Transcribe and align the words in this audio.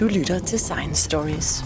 Du 0.00 0.06
lytter 0.06 0.38
til 0.38 0.58
Science 0.58 1.04
Stories. 1.04 1.64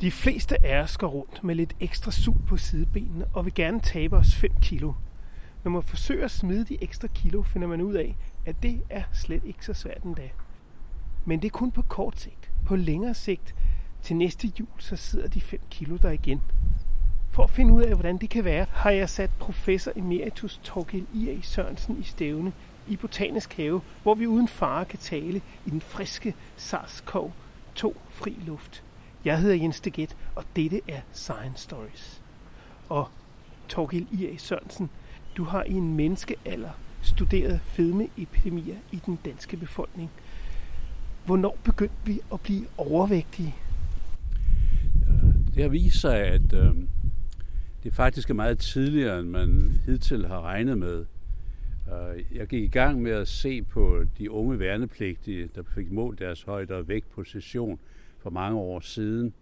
De 0.00 0.10
fleste 0.10 0.66
af 0.66 0.82
os 0.82 0.96
går 0.96 1.06
rundt 1.06 1.44
med 1.44 1.54
lidt 1.54 1.76
ekstra 1.80 2.10
sug 2.10 2.36
på 2.48 2.56
sidebenene 2.56 3.24
og 3.32 3.44
vil 3.44 3.54
gerne 3.54 3.80
tabe 3.80 4.16
os 4.16 4.34
5 4.34 4.50
kilo. 4.62 4.92
Når 5.64 5.70
man 5.70 5.82
forsøger 5.82 6.24
at 6.24 6.30
smide 6.30 6.64
de 6.64 6.78
ekstra 6.82 7.08
kilo, 7.08 7.42
finder 7.42 7.68
man 7.68 7.80
ud 7.80 7.94
af, 7.94 8.16
at 8.46 8.62
det 8.62 8.82
er 8.90 9.02
slet 9.12 9.42
ikke 9.44 9.66
så 9.66 9.74
svært 9.74 10.02
endda. 10.02 10.28
Men 11.24 11.42
det 11.42 11.46
er 11.46 11.50
kun 11.50 11.70
på 11.70 11.82
kort 11.82 12.20
sigt. 12.20 12.50
På 12.66 12.76
længere 12.76 13.14
sigt, 13.14 13.54
til 14.02 14.16
næste 14.16 14.52
jul, 14.60 14.68
så 14.78 14.96
sidder 14.96 15.28
de 15.28 15.40
5 15.40 15.60
kilo 15.70 15.96
der 15.96 16.10
igen. 16.10 16.42
For 17.30 17.42
at 17.42 17.50
finde 17.50 17.74
ud 17.74 17.82
af, 17.82 17.94
hvordan 17.94 18.18
det 18.18 18.30
kan 18.30 18.44
være, 18.44 18.66
har 18.70 18.90
jeg 18.90 19.08
sat 19.08 19.30
professor 19.38 19.92
emeritus 19.96 20.60
Torgild 20.62 21.06
I.A. 21.14 21.40
Sørensen 21.42 22.00
i 22.00 22.02
stævne 22.02 22.52
i 22.88 22.96
Botanisk 22.96 23.56
Have, 23.56 23.80
hvor 24.02 24.14
vi 24.14 24.26
uden 24.26 24.48
fare 24.48 24.84
kan 24.84 24.98
tale 24.98 25.42
i 25.66 25.70
den 25.70 25.80
friske 25.80 26.34
SARS-CoV-2 26.58 27.92
fri 28.10 28.36
luft. 28.46 28.82
Jeg 29.24 29.40
hedder 29.40 29.56
Jens 29.56 29.80
Deget, 29.80 30.16
og 30.34 30.44
dette 30.56 30.80
er 30.88 31.00
Science 31.12 31.62
Stories. 31.62 32.22
Og 32.88 33.08
Torgild 33.68 34.06
I.A. 34.12 34.36
Sørensen, 34.36 34.90
du 35.36 35.44
har 35.44 35.62
i 35.62 35.72
en 35.72 35.94
menneskealder 35.94 36.70
studeret 37.02 37.60
fedmeepidemier 37.64 38.76
i 38.92 39.00
den 39.06 39.18
danske 39.24 39.56
befolkning. 39.56 40.10
Hvornår 41.26 41.58
begyndte 41.64 41.96
vi 42.04 42.20
at 42.32 42.40
blive 42.40 42.66
overvægtige? 42.76 43.54
Øh, 45.08 45.34
det 45.54 45.62
har 45.62 45.68
vist 45.68 46.00
sig, 46.00 46.18
at 46.18 46.52
øh, 46.52 46.74
det 47.82 47.94
faktisk 47.94 48.30
er 48.30 48.34
meget 48.34 48.58
tidligere, 48.58 49.20
end 49.20 49.28
man 49.28 49.72
hidtil 49.86 50.26
har 50.26 50.40
regnet 50.40 50.78
med. 50.78 51.04
Øh, 51.92 52.36
jeg 52.36 52.46
gik 52.46 52.62
i 52.62 52.68
gang 52.68 53.02
med 53.02 53.12
at 53.12 53.28
se 53.28 53.62
på 53.62 54.04
de 54.18 54.30
unge 54.30 54.58
værnepligtige, 54.58 55.48
der 55.54 55.62
fik 55.74 55.90
målt 55.90 56.18
deres 56.18 56.42
højde 56.42 56.74
og 56.74 56.88
vægt 56.88 57.10
på 57.10 57.24
session 57.24 57.78
for 58.18 58.30
mange 58.30 58.58
år 58.58 58.80
siden, 58.80 59.34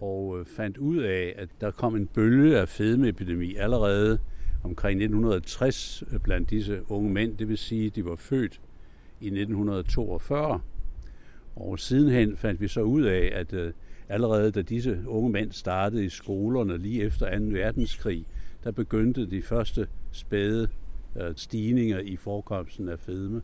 og, 0.00 0.38
øh, 0.40 0.46
fandt 0.46 0.78
ud 0.78 0.98
af, 0.98 1.34
at 1.38 1.48
der 1.60 1.70
kom 1.70 1.96
en 1.96 2.06
bølge 2.06 2.58
af 2.58 2.68
fedmeepidemi 2.68 3.54
allerede 3.54 4.18
omkring 4.62 5.02
1960 5.02 6.04
blandt 6.22 6.50
disse 6.50 6.90
unge 6.90 7.10
mænd, 7.10 7.36
det 7.36 7.48
vil 7.48 7.58
sige, 7.58 7.86
at 7.86 7.96
de 7.96 8.04
var 8.04 8.16
født 8.16 8.60
i 9.20 9.26
1942. 9.26 10.60
Og 11.56 11.78
sidenhen 11.78 12.36
fandt 12.36 12.60
vi 12.60 12.68
så 12.68 12.80
ud 12.80 13.02
af, 13.02 13.30
at 13.34 13.52
øh, 13.52 13.72
allerede 14.08 14.50
da 14.50 14.62
disse 14.62 15.02
unge 15.06 15.30
mænd 15.30 15.52
startede 15.52 16.04
i 16.04 16.08
skolerne 16.08 16.78
lige 16.78 17.02
efter 17.02 17.38
2. 17.38 17.44
verdenskrig, 17.44 18.24
der 18.64 18.70
begyndte 18.70 19.30
de 19.30 19.42
første 19.42 19.88
spæde 20.12 20.68
øh, 21.16 21.32
stigninger 21.36 21.98
i 21.98 22.16
forekomsten 22.16 22.88
af 22.88 22.98
fedme. 22.98 23.42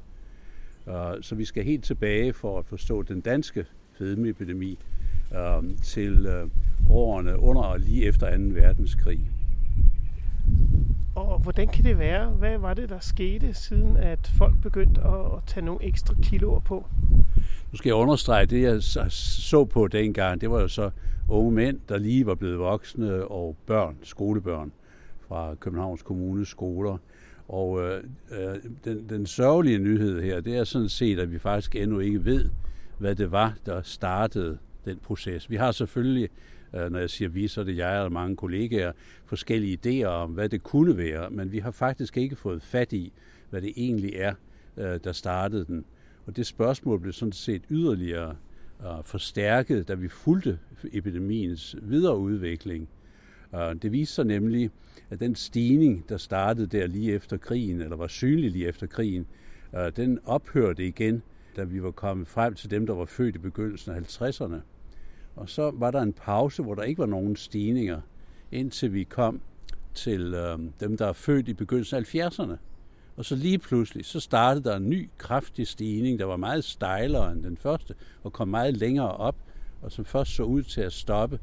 Øh, 0.89 0.95
så 1.20 1.34
vi 1.34 1.45
skal 1.45 1.64
helt 1.64 1.84
tilbage 1.84 2.33
for 2.33 2.59
at 2.59 2.67
forstå 2.67 3.03
den 3.03 3.20
danske 3.20 3.67
fedmeepidemi 3.98 4.79
øh, 5.34 5.77
til 5.83 6.27
øh, 6.27 6.51
årene 6.91 7.39
under 7.39 7.62
og 7.62 7.81
lige 7.81 8.05
efter 8.05 8.36
2. 8.36 8.42
verdenskrig. 8.42 9.31
Og 11.14 11.39
hvordan 11.39 11.69
kan 11.69 11.84
det 11.84 11.98
være? 11.98 12.31
Hvad 12.31 12.59
var 12.59 12.75
det, 12.75 12.89
der 12.89 12.98
skete, 12.98 13.55
siden 13.55 13.97
at 13.97 14.33
folk 14.39 14.55
begyndte 14.62 15.01
at 15.01 15.42
tage 15.47 15.67
nogle 15.67 15.84
ekstra 15.84 16.14
kiloer 16.23 16.61
på? 16.61 16.86
Nu 17.72 17.77
skal 17.77 17.88
jeg 17.88 17.97
understrege, 17.97 18.47
det 18.47 18.62
jeg 18.62 18.83
så 19.12 19.64
på 19.64 19.88
dengang, 19.88 20.41
det 20.41 20.50
var 20.50 20.61
jo 20.61 20.69
så 20.69 20.91
unge 21.28 21.52
mænd, 21.52 21.80
der 21.88 21.98
lige 21.98 22.27
var 22.27 22.34
blevet 22.34 22.58
voksne, 22.58 23.24
og 23.24 23.56
børn, 23.66 23.97
skolebørn 24.02 24.73
fra 25.29 25.55
Københavns 25.55 26.02
Kommunes 26.02 26.48
skoler. 26.48 26.96
Og 27.48 27.83
øh, 27.83 28.02
øh, 28.30 28.57
den, 28.84 29.08
den 29.08 29.27
sørgelige 29.27 29.78
nyhed 29.78 30.23
her, 30.23 30.40
det 30.40 30.57
er 30.57 30.64
sådan 30.64 30.89
set, 30.89 31.18
at 31.18 31.33
vi 31.33 31.39
faktisk 31.39 31.77
endnu 31.77 31.98
ikke 31.98 32.24
ved, 32.24 32.48
hvad 32.98 33.14
det 33.14 33.33
var, 33.33 33.55
der 33.67 33.83
startede 33.83 34.58
den 34.84 34.98
proces. 35.02 35.51
Vi 35.51 35.57
har 35.57 35.73
selvfølgelig 35.73 36.28
Øh, 36.74 36.92
når 36.92 36.98
jeg 36.98 37.11
siger 37.11 37.28
vi, 37.28 37.48
så 37.48 37.61
er 37.61 37.64
det 37.64 37.77
jeg 37.77 38.01
og 38.01 38.12
mange 38.12 38.36
kollegaer, 38.36 38.92
forskellige 39.27 39.78
idéer 39.86 40.07
om, 40.07 40.30
hvad 40.30 40.48
det 40.48 40.62
kunne 40.62 40.96
være, 40.96 41.30
men 41.30 41.52
vi 41.52 41.58
har 41.58 41.70
faktisk 41.70 42.17
ikke 42.17 42.36
fået 42.36 42.62
fat 42.62 42.92
i, 42.92 43.12
hvad 43.51 43.62
det 43.62 43.73
egentlig 43.77 44.12
er, 44.14 44.34
øh, 44.77 45.01
der 45.05 45.12
startede 45.12 45.64
den. 45.64 45.84
Og 46.28 46.36
det 46.36 46.46
spørgsmål 46.46 47.00
blev 47.00 47.12
sådan 47.12 47.33
set 47.33 47.62
yderligere 47.70 48.36
øh, 48.80 49.05
forstærket, 49.05 49.89
da 49.89 49.94
vi 49.94 50.08
fulgte 50.08 50.58
epidemiens 50.92 51.77
videre 51.83 52.18
udvikling. 52.18 52.89
Øh, 53.55 53.74
det 53.83 53.92
viste 53.92 54.14
sig 54.14 54.24
nemlig, 54.24 54.70
at 55.11 55.20
den 55.20 55.34
stigning, 55.34 56.08
der 56.08 56.16
startede 56.16 56.66
der 56.66 56.86
lige 56.86 57.12
efter 57.12 57.36
krigen, 57.36 57.80
eller 57.80 57.96
var 57.96 58.06
synlig 58.06 58.50
lige 58.50 58.66
efter 58.66 58.86
krigen, 58.86 59.27
øh, 59.74 59.92
den 59.96 60.18
ophørte 60.24 60.86
igen, 60.86 61.22
da 61.56 61.64
vi 61.64 61.83
var 61.83 61.90
kommet 61.90 62.28
frem 62.28 62.55
til 62.55 62.70
dem, 62.70 62.86
der 62.86 62.95
var 62.95 63.05
født 63.05 63.34
i 63.34 63.39
begyndelsen 63.39 63.92
af 63.92 64.00
50'erne. 64.00 64.60
Og 65.36 65.48
så 65.48 65.70
var 65.74 65.90
der 65.90 66.02
en 66.02 66.12
pause, 66.12 66.62
hvor 66.62 66.74
der 66.74 66.83
ikke 66.83 66.98
var 66.98 67.06
nogen 67.06 67.36
stigninger, 67.36 68.00
indtil 68.52 68.92
vi 68.92 69.05
kom 69.05 69.40
til 69.95 70.34
øh, 70.34 70.58
dem, 70.80 70.96
der 70.96 71.06
er 71.06 71.12
født 71.12 71.48
i 71.48 71.55
begyndelsen 71.55 71.96
af 71.96 72.14
70'erne. 72.14 72.56
Og 73.18 73.24
så 73.24 73.36
lige 73.36 73.58
pludselig, 73.58 74.05
så 74.05 74.20
startede 74.20 74.64
der 74.64 74.77
en 74.77 74.90
ny 74.90 75.11
kraftig 75.18 75.67
stigning, 75.67 76.18
der 76.18 76.24
var 76.24 76.36
meget 76.36 76.64
stejlere 76.64 77.33
end 77.33 77.45
den 77.45 77.56
første, 77.56 77.95
og 78.23 78.33
kom 78.33 78.48
meget 78.48 78.77
længere 78.77 79.12
op, 79.12 79.36
og 79.83 79.92
som 79.92 80.05
først 80.05 80.34
så 80.34 80.42
ud 80.42 80.62
til 80.62 80.80
at 80.80 80.92
stoppe 80.92 81.39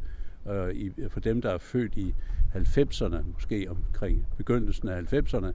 øh, 0.50 0.76
i, 0.76 0.92
for 1.10 1.20
dem, 1.20 1.42
der 1.42 1.50
er 1.50 1.58
født 1.58 1.98
i 1.98 2.14
90'erne, 2.56 3.18
måske 3.34 3.70
omkring 3.70 4.28
begyndelsen 4.38 4.90
af 4.90 5.14
90'erne. 5.14 5.52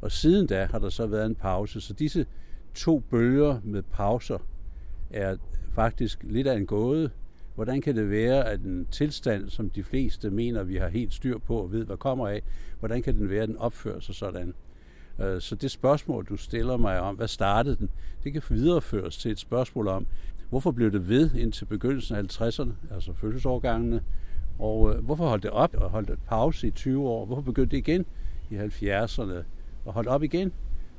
Og 0.00 0.12
siden 0.12 0.46
da 0.46 0.64
har 0.64 0.78
der 0.78 0.88
så 0.88 1.06
været 1.06 1.26
en 1.26 1.34
pause, 1.34 1.80
så 1.80 1.92
disse 1.94 2.26
to 2.74 2.98
bølger 2.98 3.60
med 3.64 3.82
pauser 3.82 4.38
er 5.10 5.36
faktisk 5.74 6.18
lidt 6.22 6.46
af 6.46 6.56
en 6.56 6.66
gåde, 6.66 7.10
Hvordan 7.54 7.80
kan 7.80 7.96
det 7.96 8.10
være, 8.10 8.48
at 8.48 8.60
en 8.60 8.86
tilstand, 8.90 9.50
som 9.50 9.70
de 9.70 9.84
fleste 9.84 10.30
mener, 10.30 10.62
vi 10.62 10.76
har 10.76 10.88
helt 10.88 11.14
styr 11.14 11.38
på 11.38 11.56
og 11.56 11.72
ved, 11.72 11.84
hvad 11.84 11.96
kommer 11.96 12.28
af, 12.28 12.42
hvordan 12.78 13.02
kan 13.02 13.14
den 13.14 13.30
være, 13.30 13.42
at 13.42 13.48
den 13.48 13.56
opfører 13.56 14.00
sig 14.00 14.14
sådan? 14.14 14.54
Øh, 15.20 15.40
så 15.40 15.54
det 15.54 15.70
spørgsmål, 15.70 16.24
du 16.24 16.36
stiller 16.36 16.76
mig 16.76 17.00
om, 17.00 17.16
hvad 17.16 17.28
startede 17.28 17.76
den, 17.76 17.90
det 18.24 18.32
kan 18.32 18.42
videreføres 18.50 19.16
til 19.16 19.30
et 19.30 19.38
spørgsmål 19.38 19.88
om, 19.88 20.06
hvorfor 20.48 20.70
blev 20.70 20.92
det 20.92 21.08
ved 21.08 21.34
indtil 21.34 21.64
begyndelsen 21.64 22.16
af 22.16 22.22
50'erne, 22.22 22.94
altså 22.94 23.12
fødselsårgangene, 23.12 24.02
og 24.58 24.94
øh, 24.94 25.04
hvorfor 25.04 25.28
holdt 25.28 25.42
det 25.42 25.50
op 25.50 25.74
og 25.74 25.90
holdt 25.90 26.10
et 26.10 26.18
pause 26.26 26.66
i 26.66 26.70
20 26.70 27.08
år? 27.08 27.26
Hvorfor 27.26 27.42
begyndte 27.42 27.76
det 27.76 27.88
igen 27.88 28.06
i 28.50 28.56
70'erne 28.56 29.44
og 29.84 29.92
holdt 29.92 30.08
op 30.08 30.22
igen? 30.22 30.52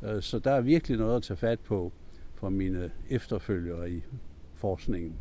Øh, 0.03 0.21
så 0.21 0.39
der 0.39 0.51
er 0.51 0.61
virkelig 0.61 0.97
noget 0.97 1.15
at 1.15 1.23
tage 1.23 1.37
fat 1.37 1.59
på 1.59 1.91
for 2.35 2.49
mine 2.49 2.91
efterfølgere 3.09 3.91
i 3.91 4.01
forskningen. 4.55 5.15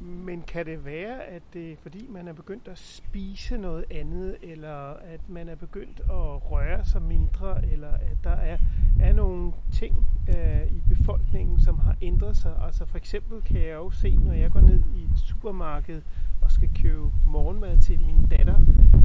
Men 0.00 0.42
kan 0.42 0.66
det 0.66 0.84
være, 0.84 1.24
at 1.24 1.42
det 1.52 1.72
er 1.72 1.76
fordi, 1.82 2.06
man 2.10 2.28
er 2.28 2.32
begyndt 2.32 2.68
at 2.68 2.78
spise 2.78 3.56
noget 3.56 3.84
andet, 3.90 4.36
eller 4.42 4.92
at 4.92 5.20
man 5.28 5.48
er 5.48 5.54
begyndt 5.54 6.00
at 6.00 6.50
røre 6.50 6.84
sig 6.84 7.02
mindre, 7.02 7.66
eller 7.72 7.88
at 7.88 8.16
der 8.24 8.30
er, 8.30 8.58
er 9.00 9.12
nogle 9.12 9.52
ting 9.72 10.06
øh, 10.28 10.66
i 10.66 10.82
befolkningen, 10.88 11.60
som 11.60 11.78
har 11.78 11.96
ændret 12.02 12.36
sig? 12.36 12.52
Altså 12.66 12.84
for 12.84 12.96
eksempel 12.96 13.40
kan 13.42 13.60
jeg 13.60 13.74
jo 13.74 13.90
se, 13.90 14.16
når 14.16 14.32
jeg 14.32 14.50
går 14.50 14.60
ned 14.60 14.82
i 14.96 15.02
et 15.02 15.18
supermarked 15.18 16.02
og 16.40 16.50
skal 16.50 16.70
købe 16.82 17.10
morgenmad 17.26 17.78
til 17.78 18.00
min 18.00 18.26
datter, 18.30 18.60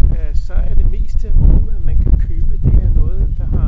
øh, 0.10 0.36
så 0.36 0.54
er 0.54 0.74
det 0.76 0.92
meste 0.92 1.34
morgenmad, 1.34 1.80
man 1.80 1.98
kan 1.98 2.20
købe, 2.20 2.60
det 2.64 2.84
er 2.84 2.90
noget, 2.90 3.36
der 3.38 3.46
har 3.46 3.65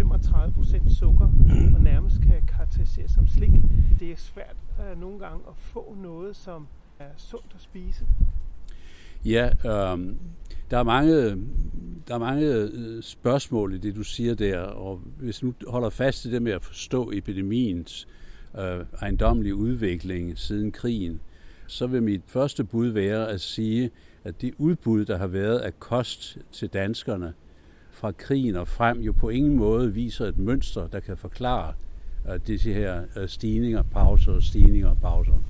35% 0.00 0.94
sukker 0.94 1.28
og 1.74 1.80
nærmest 1.80 2.20
kan 2.22 2.42
karakteriseres 2.48 3.10
som 3.10 3.26
slik. 3.26 3.50
Det 4.00 4.12
er 4.12 4.16
svært 4.16 4.56
øh, 4.80 5.00
nogle 5.00 5.18
gange 5.18 5.38
at 5.48 5.54
få 5.56 5.96
noget, 6.02 6.36
som 6.36 6.66
er 6.98 7.10
sundt 7.16 7.52
at 7.54 7.60
spise. 7.60 8.06
Ja, 9.24 9.46
øh, 9.46 10.14
der 10.70 10.78
er 10.78 10.82
mange, 10.82 11.12
der 12.08 12.14
er 12.14 12.18
mange 12.18 12.46
øh, 12.46 13.02
spørgsmål 13.02 13.74
i 13.74 13.78
det, 13.78 13.96
du 13.96 14.02
siger 14.02 14.34
der, 14.34 14.58
og 14.60 15.00
hvis 15.18 15.38
du 15.38 15.52
holder 15.68 15.90
fast 15.90 16.24
i 16.24 16.30
det 16.30 16.42
med 16.42 16.52
at 16.52 16.62
forstå 16.62 17.10
epidemiens 17.14 18.08
øh, 18.58 18.84
ejendomlige 19.00 19.54
udvikling 19.54 20.38
siden 20.38 20.72
krigen, 20.72 21.20
så 21.66 21.86
vil 21.86 22.02
mit 22.02 22.22
første 22.26 22.64
bud 22.64 22.88
være 22.88 23.28
at 23.28 23.40
sige, 23.40 23.90
at 24.24 24.40
det 24.40 24.54
udbud, 24.58 25.04
der 25.04 25.18
har 25.18 25.26
været 25.26 25.58
af 25.58 25.80
kost 25.80 26.38
til 26.52 26.68
danskerne 26.68 27.32
fra 27.92 28.12
krigen 28.12 28.56
og 28.56 28.68
frem, 28.68 29.00
jo 29.00 29.12
på 29.12 29.28
ingen 29.28 29.56
måde 29.56 29.94
viser 29.94 30.26
et 30.26 30.38
mønster, 30.38 30.86
der 30.86 31.00
kan 31.00 31.16
forklare 31.16 31.72
uh, 32.28 32.34
disse 32.46 32.72
her 32.72 33.00
uh, 33.16 33.26
stigninger, 33.26 33.82
pauser, 33.82 34.40
stigninger 34.40 34.88
og 34.90 34.98
pauser. 35.02 35.42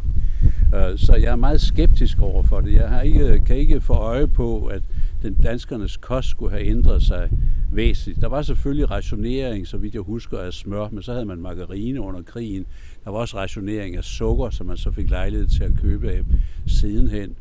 Uh, 0.73 0.99
så 0.99 1.15
jeg 1.15 1.33
er 1.33 1.37
meget 1.37 1.61
skeptisk 1.61 2.21
over 2.21 2.43
for 2.43 2.61
det. 2.61 2.73
Jeg 2.73 2.89
har 2.89 3.00
ikke, 3.00 3.43
kan 3.47 3.56
ikke 3.56 3.81
få 3.81 3.93
øje 3.93 4.27
på, 4.27 4.67
at 4.67 4.83
den 5.23 5.35
danskernes 5.35 5.97
kost 5.97 6.29
skulle 6.29 6.53
have 6.53 6.65
ændret 6.65 7.03
sig 7.03 7.31
væsentligt. 7.73 8.21
Der 8.21 8.29
var 8.29 8.43
selvfølgelig 8.43 8.91
rationering, 8.91 9.67
så 9.67 9.77
vidt 9.77 9.95
jeg 9.95 10.03
husker, 10.03 10.38
af 10.38 10.53
smør, 10.53 10.88
men 10.88 11.03
så 11.03 11.12
havde 11.12 11.27
man 11.27 11.38
margarine 11.38 12.00
under 12.00 12.23
krigen. 12.23 12.67
Der 13.05 13.11
var 13.11 13.19
også 13.19 13.37
rationering 13.37 13.97
af 13.97 14.05
sukker, 14.05 14.50
som 14.50 14.67
man 14.67 14.77
så 14.77 14.91
fik 14.91 15.11
lejlighed 15.11 15.47
til 15.47 15.65
at 15.65 15.73
købe 15.81 16.11
af 16.11 16.23
sidenhen. 16.67 17.37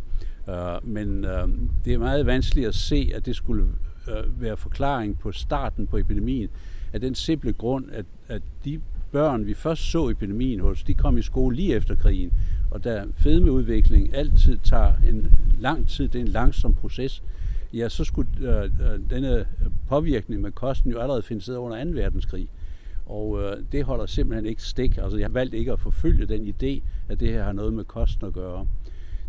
Uh, 0.48 0.88
men 0.88 1.26
uh, 1.26 1.50
det 1.86 1.94
er 1.94 1.98
meget 1.98 2.26
vanskeligt 2.26 2.68
at 2.68 2.76
se, 2.76 3.12
at 3.16 3.26
det 3.26 3.36
skulle 3.36 3.66
øh, 4.08 4.42
være 4.42 4.58
forklaring 4.58 5.20
på 5.20 5.32
starten 5.32 5.88
på 5.88 5.98
epidemien, 5.98 6.50
af 6.94 7.02
den 7.02 7.16
simple 7.16 7.54
grund, 7.54 7.86
at, 7.92 8.06
at 8.28 8.42
de 8.66 8.82
børn, 9.12 9.46
vi 9.46 9.54
først 9.54 9.92
så 9.92 10.10
epidemien 10.10 10.60
hos, 10.60 10.84
de 10.84 10.94
kom 10.94 11.18
i 11.18 11.22
skole 11.22 11.56
lige 11.56 11.76
efter 11.76 11.96
krigen. 11.96 12.32
Og 12.72 12.84
da 12.84 13.04
fedmeudvikling 13.18 14.16
altid 14.16 14.58
tager 14.64 14.94
en 15.08 15.36
lang 15.60 15.88
tid, 15.88 16.08
det 16.08 16.16
er 16.22 16.26
en 16.26 16.32
langsom 16.32 16.74
proces, 16.74 17.24
ja, 17.74 17.90
så 17.90 18.04
skulle 18.04 18.30
øh, 18.40 18.64
øh 18.64 19.00
denne 19.10 19.46
påvirkning 19.88 20.42
med 20.42 20.52
kosten 20.52 20.92
jo 20.92 21.00
allerede 21.00 21.24
finde 21.24 21.42
sted 21.42 21.58
under 21.58 21.84
2. 21.84 21.90
verdenskrig. 21.90 22.48
Og 23.06 23.42
øh, 23.42 23.58
det 23.72 23.84
holder 23.84 24.06
simpelthen 24.06 24.46
ikke 24.46 24.64
stik. 24.64 24.98
Altså, 24.98 25.18
jeg 25.18 25.28
har 25.28 25.34
valgt 25.34 25.54
ikke 25.54 25.72
at 25.72 25.80
forfølge 25.80 26.26
den 26.26 26.48
idé, 26.48 26.82
at 27.10 27.20
det 27.20 27.30
her 27.30 27.44
har 27.44 27.52
noget 27.52 27.74
med 27.74 27.84
kosten 27.84 28.28
at 28.28 28.34
gøre. 28.34 28.68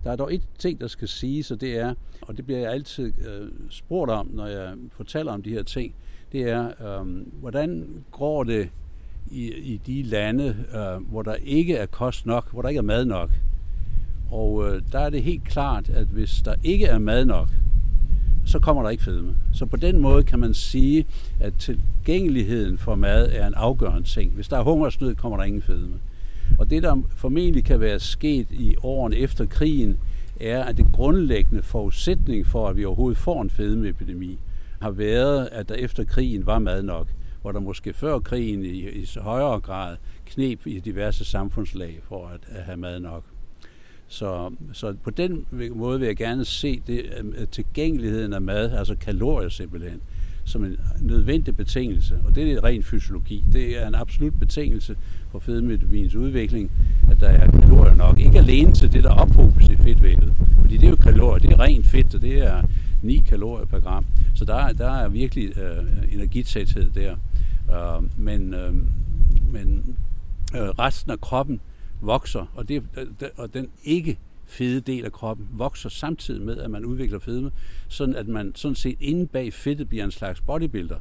Der 0.04 0.12
er 0.12 0.16
dog 0.16 0.34
et 0.34 0.42
ting, 0.58 0.80
der 0.80 0.86
skal 0.86 1.08
siges, 1.08 1.50
og 1.50 1.60
det 1.60 1.78
er, 1.78 1.94
og 2.22 2.36
det 2.36 2.46
bliver 2.46 2.60
jeg 2.60 2.70
altid 2.70 3.12
øh, 3.28 3.48
spurgt 3.70 4.10
om, 4.10 4.30
når 4.32 4.46
jeg 4.46 4.74
fortæller 4.92 5.32
om 5.32 5.42
de 5.42 5.50
her 5.50 5.62
ting, 5.62 5.94
det 6.32 6.42
er, 6.42 7.00
øh, 7.00 7.06
hvordan 7.40 7.88
går 8.10 8.44
det 8.44 8.68
i, 9.30 9.52
i 9.54 9.80
de 9.86 10.02
lande, 10.02 10.56
øh, 10.74 11.10
hvor 11.10 11.22
der 11.22 11.34
ikke 11.34 11.76
er 11.76 11.86
kost 11.86 12.26
nok, 12.26 12.52
hvor 12.52 12.62
der 12.62 12.68
ikke 12.68 12.78
er 12.78 12.82
mad 12.82 13.04
nok. 13.04 13.30
Og 14.30 14.68
øh, 14.68 14.82
der 14.92 14.98
er 14.98 15.10
det 15.10 15.22
helt 15.22 15.44
klart, 15.44 15.88
at 15.88 16.06
hvis 16.06 16.42
der 16.44 16.54
ikke 16.62 16.86
er 16.86 16.98
mad 16.98 17.24
nok, 17.24 17.48
så 18.44 18.58
kommer 18.58 18.82
der 18.82 18.90
ikke 18.90 19.04
fedme. 19.04 19.36
Så 19.52 19.66
på 19.66 19.76
den 19.76 19.98
måde 19.98 20.24
kan 20.24 20.38
man 20.38 20.54
sige, 20.54 21.06
at 21.40 21.54
tilgængeligheden 21.58 22.78
for 22.78 22.94
mad 22.94 23.30
er 23.32 23.46
en 23.46 23.54
afgørende 23.54 24.08
ting. 24.08 24.32
Hvis 24.32 24.48
der 24.48 24.58
er 24.58 24.62
hungersnød, 24.62 25.14
kommer 25.14 25.38
der 25.38 25.44
ingen 25.44 25.62
fedme. 25.62 25.94
Og 26.58 26.70
det, 26.70 26.82
der 26.82 27.02
formentlig 27.16 27.64
kan 27.64 27.80
være 27.80 28.00
sket 28.00 28.46
i 28.50 28.74
årene 28.82 29.16
efter 29.16 29.46
krigen, 29.46 29.98
er, 30.40 30.64
at 30.64 30.76
det 30.76 30.86
grundlæggende 30.92 31.62
forudsætning 31.62 32.46
for, 32.46 32.68
at 32.68 32.76
vi 32.76 32.84
overhovedet 32.84 33.18
får 33.18 33.42
en 33.42 33.50
fedmeepidemi, 33.50 34.38
har 34.80 34.90
været, 34.90 35.48
at 35.52 35.68
der 35.68 35.74
efter 35.74 36.04
krigen 36.04 36.46
var 36.46 36.58
mad 36.58 36.82
nok 36.82 37.08
hvor 37.42 37.52
der 37.52 37.60
måske 37.60 37.92
før 37.92 38.18
krigen 38.18 38.64
i, 38.64 38.88
i 38.88 39.08
højere 39.16 39.60
grad 39.60 39.96
knep 40.26 40.66
i 40.66 40.80
diverse 40.80 41.24
samfundslag 41.24 42.00
for 42.08 42.26
at, 42.26 42.40
at 42.48 42.62
have 42.62 42.76
mad 42.76 43.00
nok. 43.00 43.24
Så, 44.08 44.50
så 44.72 44.94
på 45.04 45.10
den 45.10 45.46
måde 45.74 46.00
vil 46.00 46.06
jeg 46.06 46.16
gerne 46.16 46.44
se 46.44 46.82
det, 46.86 47.00
at 47.36 47.48
tilgængeligheden 47.48 48.32
af 48.32 48.42
mad, 48.42 48.72
altså 48.72 48.94
kalorier 48.94 49.48
simpelthen, 49.48 50.00
som 50.44 50.64
en 50.64 50.76
nødvendig 51.00 51.56
betingelse. 51.56 52.20
Og 52.24 52.34
det 52.34 52.52
er 52.52 52.64
ren 52.64 52.82
fysiologi. 52.82 53.44
Det 53.52 53.82
er 53.82 53.88
en 53.88 53.94
absolut 53.94 54.38
betingelse 54.38 54.96
på 55.32 55.40
fedmetabins 55.40 56.14
udvikling, 56.14 56.70
at 57.10 57.20
der 57.20 57.28
er 57.28 57.50
kalorier 57.50 57.94
nok. 57.94 58.18
Ikke 58.20 58.38
alene 58.38 58.72
til 58.72 58.92
det, 58.92 59.04
der 59.04 59.10
ophobes 59.10 59.68
i 59.68 59.76
fedtvævet. 59.76 60.32
Fordi 60.60 60.76
det 60.76 60.86
er 60.86 60.90
jo 60.90 60.96
kalorier, 60.96 61.38
det 61.38 61.52
er 61.52 61.60
rent 61.60 61.86
fedt, 61.86 62.14
og 62.14 62.22
det 62.22 62.46
er 62.46 62.62
9 63.02 63.22
kalorier 63.28 63.66
per 63.66 63.80
gram. 63.80 64.06
Så 64.34 64.44
der, 64.44 64.72
der 64.72 64.90
er 64.90 65.08
virkelig 65.08 65.58
øh, 65.58 66.14
energitæthed 66.14 66.90
der. 66.90 67.16
Øh, 67.70 68.18
men 68.18 68.54
øh, 68.54 68.74
men 69.52 69.96
øh, 70.56 70.68
resten 70.68 71.12
af 71.12 71.20
kroppen 71.20 71.60
vokser, 72.00 72.46
og, 72.54 72.68
det, 72.68 72.82
øh, 72.96 73.06
og 73.36 73.54
den 73.54 73.68
ikke 73.84 74.18
fede 74.46 74.80
del 74.80 75.04
af 75.04 75.12
kroppen 75.12 75.46
vokser 75.52 75.88
samtidig 75.88 76.42
med, 76.42 76.58
at 76.58 76.70
man 76.70 76.84
udvikler 76.84 77.18
fedme, 77.18 77.50
sådan 77.88 78.14
at 78.14 78.28
man 78.28 78.52
sådan 78.54 78.74
set 78.74 78.96
inde 79.00 79.26
bag 79.26 79.52
fedtet 79.52 79.88
bliver 79.88 80.04
en 80.04 80.10
slags 80.10 80.40
bodybuilder. 80.40 80.98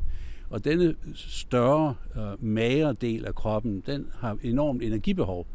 Og 0.51 0.63
denne 0.63 0.95
større, 1.15 1.95
øh, 2.15 2.43
magre 2.43 2.93
del 2.93 3.25
af 3.25 3.35
kroppen, 3.35 3.83
den 3.85 4.07
har 4.19 4.37
enormt 4.43 4.83
energibehov, 4.83 5.47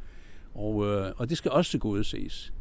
og, 0.54 0.86
øh, 0.86 1.12
og 1.16 1.28
det 1.28 1.36
skal 1.36 1.50
også 1.50 1.70
tilgodeses. 1.70 2.52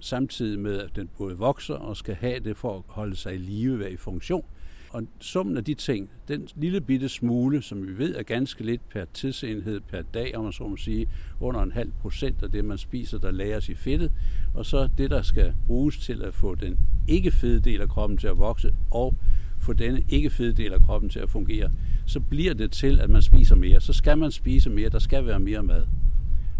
Samtidig 0.00 0.58
med, 0.58 0.78
at 0.80 0.96
den 0.96 1.08
både 1.18 1.36
vokser 1.36 1.74
og 1.74 1.96
skal 1.96 2.14
have 2.14 2.40
det 2.40 2.56
for 2.56 2.76
at 2.76 2.82
holde 2.86 3.16
sig 3.16 3.34
i 3.34 3.38
live, 3.38 3.78
være 3.78 3.92
i 3.92 3.96
funktion. 3.96 4.44
Og 4.90 5.02
summen 5.20 5.56
af 5.56 5.64
de 5.64 5.74
ting, 5.74 6.10
den 6.28 6.48
lille 6.56 6.80
bitte 6.80 7.08
smule, 7.08 7.62
som 7.62 7.86
vi 7.86 7.98
ved 7.98 8.16
er 8.16 8.22
ganske 8.22 8.64
lidt 8.64 8.88
per 8.88 9.04
tidsenhed 9.14 9.80
per 9.80 10.02
dag, 10.02 10.36
om 10.36 10.44
man 10.44 10.52
så 10.52 10.64
må 10.64 10.76
sige, 10.76 11.08
under 11.40 11.62
en 11.62 11.72
halv 11.72 11.92
procent 12.00 12.42
af 12.42 12.50
det, 12.50 12.64
man 12.64 12.78
spiser, 12.78 13.18
der 13.18 13.30
lagres 13.30 13.68
i 13.68 13.74
fedtet, 13.74 14.12
og 14.54 14.66
så 14.66 14.88
det, 14.98 15.10
der 15.10 15.22
skal 15.22 15.54
bruges 15.66 15.98
til 15.98 16.22
at 16.22 16.34
få 16.34 16.54
den 16.54 16.78
ikke 17.08 17.30
fede 17.30 17.60
del 17.60 17.80
af 17.80 17.88
kroppen 17.88 18.18
til 18.18 18.26
at 18.26 18.38
vokse, 18.38 18.74
og 18.90 19.16
få 19.62 19.72
denne 19.72 20.02
ikke 20.08 20.30
fede 20.30 20.52
del 20.52 20.72
af 20.72 20.80
kroppen 20.80 21.10
til 21.10 21.18
at 21.18 21.30
fungere, 21.30 21.70
så 22.06 22.20
bliver 22.20 22.54
det 22.54 22.72
til, 22.72 23.00
at 23.00 23.10
man 23.10 23.22
spiser 23.22 23.56
mere. 23.56 23.80
Så 23.80 23.92
skal 23.92 24.18
man 24.18 24.30
spise 24.30 24.70
mere, 24.70 24.88
der 24.88 24.98
skal 24.98 25.26
være 25.26 25.40
mere 25.40 25.62
mad. 25.62 25.86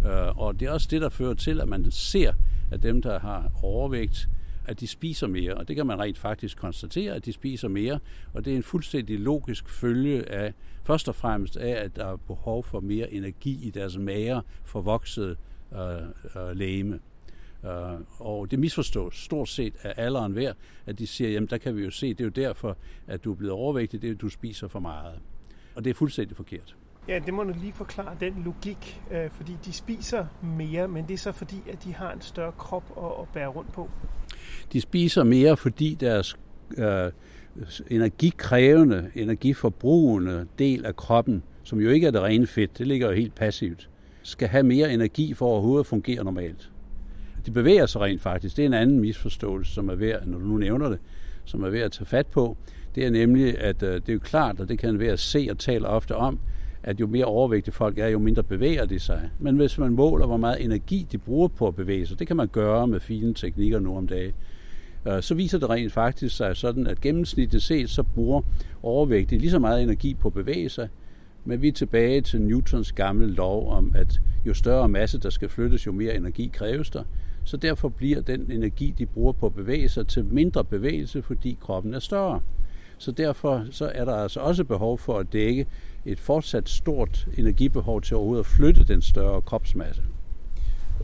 Øh, 0.06 0.38
og 0.38 0.60
det 0.60 0.69
er 0.69 0.72
også 0.72 0.88
det, 0.90 1.00
der 1.00 1.08
fører 1.08 1.34
til, 1.34 1.60
at 1.60 1.69
man 1.69 1.90
ser, 1.90 2.32
at 2.70 2.82
dem, 2.82 3.02
der 3.02 3.20
har 3.20 3.50
overvægt, 3.62 4.28
at 4.66 4.81
de 4.81 4.87
spiser 4.87 5.26
mere, 5.26 5.54
og 5.54 5.69
det 5.69 5.76
kan 5.76 5.87
man 5.87 5.99
rent 5.99 6.19
faktisk 6.19 6.58
konstatere, 6.58 7.14
at 7.14 7.25
de 7.25 7.32
spiser 7.32 7.69
mere, 7.69 7.99
og 8.32 8.44
det 8.44 8.52
er 8.52 8.56
en 8.56 8.62
fuldstændig 8.62 9.20
logisk 9.20 9.69
følge 9.69 10.32
af, 10.32 10.54
først 10.84 11.08
og 11.08 11.14
fremmest 11.14 11.56
af, 11.56 11.84
at 11.84 11.96
der 11.96 12.06
er 12.06 12.16
behov 12.16 12.64
for 12.64 12.81
mere 12.81 13.12
energi 13.12 13.66
i 13.66 13.70
deres 13.70 13.99
mager 13.99 14.40
for 14.64 14.81
voksede 14.81 15.37
øh, 15.75 15.81
øh, 16.37 16.56
lægeme. 16.56 16.99
Uh, 17.62 18.00
og 18.19 18.50
det 18.50 18.59
misforstås 18.59 19.25
stort 19.25 19.49
set 19.49 19.75
af 19.82 19.94
alle 19.97 20.19
og 20.19 20.26
enhver, 20.26 20.53
at 20.87 20.99
de 20.99 21.06
siger, 21.06 21.31
jamen 21.31 21.49
der 21.49 21.59
kan 21.59 21.76
vi 21.76 21.85
jo 21.85 21.91
se, 21.91 22.09
det 22.09 22.20
er 22.20 22.25
jo 22.25 22.31
derfor, 22.31 22.76
at 23.06 23.25
du 23.25 23.32
er 23.32 23.37
blevet 23.37 23.53
overvægtig, 23.53 24.03
det 24.03 24.09
er, 24.09 24.14
at 24.14 24.20
du 24.20 24.29
spiser 24.29 24.69
for 24.69 24.81
meget. 24.81 25.20
Og 25.75 25.85
det 25.85 25.91
er 25.91 25.94
fuldstændig 25.94 26.37
forkert. 26.37 26.76
Ja, 27.09 27.19
det 27.26 27.35
må 27.35 27.43
du 27.43 27.55
lige 27.61 27.73
forklare, 27.73 28.17
den 28.20 28.43
logik, 28.44 29.03
øh, 29.11 29.31
fordi 29.31 29.53
de 29.64 29.73
spiser 29.73 30.26
mere, 30.43 30.88
men 30.88 31.09
det 31.09 31.14
er 31.14 31.19
så 31.19 31.32
fordi, 31.32 31.56
at 31.69 31.85
de 31.85 31.94
har 31.94 32.12
en 32.12 32.20
større 32.20 32.53
krop 32.53 32.85
at, 32.97 33.23
at 33.23 33.29
bære 33.35 33.49
rundt 33.49 33.73
på. 33.73 33.91
De 34.73 34.81
spiser 34.81 35.25
mere, 35.25 35.56
fordi 35.56 35.94
deres 35.94 36.37
øh, 36.79 37.12
energikrævende, 37.91 39.11
energiforbrugende 39.14 40.47
del 40.59 40.87
af 40.87 40.97
kroppen, 40.97 41.43
som 41.62 41.81
jo 41.81 41.91
ikke 41.91 42.06
er 42.06 42.11
det 42.11 42.23
rene 42.23 42.47
fedt, 42.47 42.79
det 42.79 42.87
ligger 42.87 43.09
jo 43.09 43.14
helt 43.14 43.35
passivt, 43.35 43.91
skal 44.23 44.49
have 44.49 44.62
mere 44.62 44.93
energi 44.93 45.35
for 45.35 45.47
overhovedet 45.47 45.81
at 45.81 45.87
fungere 45.87 46.25
normalt. 46.25 46.72
De 47.47 47.50
bevæger 47.50 47.87
sig 47.87 48.00
rent 48.00 48.21
faktisk. 48.21 48.56
Det 48.56 48.62
er 48.62 48.67
en 48.67 48.75
anden 48.75 49.00
misforståelse, 49.00 49.75
som 49.75 49.89
er 49.89 49.94
værd, 49.94 50.27
når 50.27 50.39
du 50.39 50.44
nu 50.44 50.56
nævner 50.56 50.89
det, 50.89 50.99
som 51.44 51.62
er 51.62 51.69
værd 51.69 51.83
at 51.83 51.93
tage 51.93 52.06
fat 52.06 52.27
på. 52.27 52.56
Det 52.94 53.06
er 53.06 53.11
nemlig, 53.11 53.59
at 53.59 53.83
øh, 53.83 53.94
det 53.94 54.09
er 54.09 54.12
jo 54.12 54.19
klart, 54.19 54.61
og 54.61 54.69
det 54.69 54.79
kan 54.79 54.99
være 54.99 55.12
at 55.12 55.19
se 55.19 55.49
og 55.50 55.59
tale 55.59 55.89
ofte 55.89 56.17
om, 56.17 56.39
at 56.83 57.00
jo 57.00 57.06
mere 57.06 57.25
overvægtige 57.25 57.75
folk 57.75 57.99
er, 57.99 58.09
jo 58.09 58.19
mindre 58.19 58.43
bevæger 58.43 58.87
de 58.87 59.00
sig. 59.00 59.31
Men 59.39 59.56
hvis 59.56 59.79
man 59.79 59.93
måler, 59.93 60.27
hvor 60.27 60.37
meget 60.37 60.65
energi 60.65 61.06
de 61.12 61.19
bruger 61.19 61.49
på 61.49 61.66
at 61.66 61.75
bevæge 61.75 62.07
sig, 62.07 62.19
det 62.19 62.26
kan 62.26 62.37
man 62.37 62.49
gøre 62.49 62.87
med 62.87 63.00
fine 63.00 63.35
teknikker 63.35 63.78
nu 63.78 63.97
om 63.97 64.07
dagen, 64.07 64.33
øh, 65.09 65.23
så 65.23 65.35
viser 65.35 65.59
det 65.59 65.71
rent 65.71 65.93
faktisk 65.93 66.37
sig 66.37 66.57
sådan, 66.57 66.87
at 66.87 67.00
gennemsnitligt 67.00 67.64
set, 67.64 67.90
så 67.90 68.02
bruger 68.02 68.40
overvægtige 68.83 69.38
lige 69.38 69.50
så 69.50 69.59
meget 69.59 69.83
energi 69.83 70.14
på 70.14 70.28
at 70.28 70.35
bevæge 70.35 70.69
sig, 70.69 70.88
men 71.45 71.62
vi 71.62 71.69
er 71.69 71.73
tilbage 71.73 72.21
til 72.21 72.40
Newtons 72.40 72.93
gamle 72.93 73.26
lov 73.26 73.71
om, 73.71 73.93
at 73.95 74.21
jo 74.47 74.55
større 74.55 74.88
masse 74.88 75.19
der 75.19 75.31
skal 75.31 75.49
flyttes, 75.49 75.87
jo 75.87 75.93
mere 75.93 76.16
energi 76.16 76.50
kræves 76.52 76.90
der. 76.90 77.02
Så 77.44 77.56
derfor 77.56 77.88
bliver 77.88 78.20
den 78.20 78.50
energi, 78.50 78.94
de 78.99 79.06
bruger 79.06 79.32
på 79.32 79.46
at 79.46 79.54
bevæge 79.54 79.88
sig, 79.88 80.06
til 80.06 80.25
mindre 80.25 80.64
bevægelse, 80.64 81.22
fordi 81.22 81.58
kroppen 81.61 81.94
er 81.94 81.99
større. 81.99 82.40
Så 82.99 83.12
derfor 83.12 83.66
så 83.70 83.92
er 83.94 84.04
der 84.04 84.14
altså 84.14 84.40
også 84.40 84.64
behov 84.64 84.99
for 84.99 85.18
at 85.18 85.32
dække 85.32 85.66
et 86.04 86.20
fortsat 86.20 86.68
stort 86.68 87.28
energibehov 87.38 88.02
til 88.02 88.16
overhovedet 88.16 88.44
at 88.44 88.46
flytte 88.46 88.84
den 88.84 89.02
større 89.02 89.42
kropsmasse. 89.42 90.02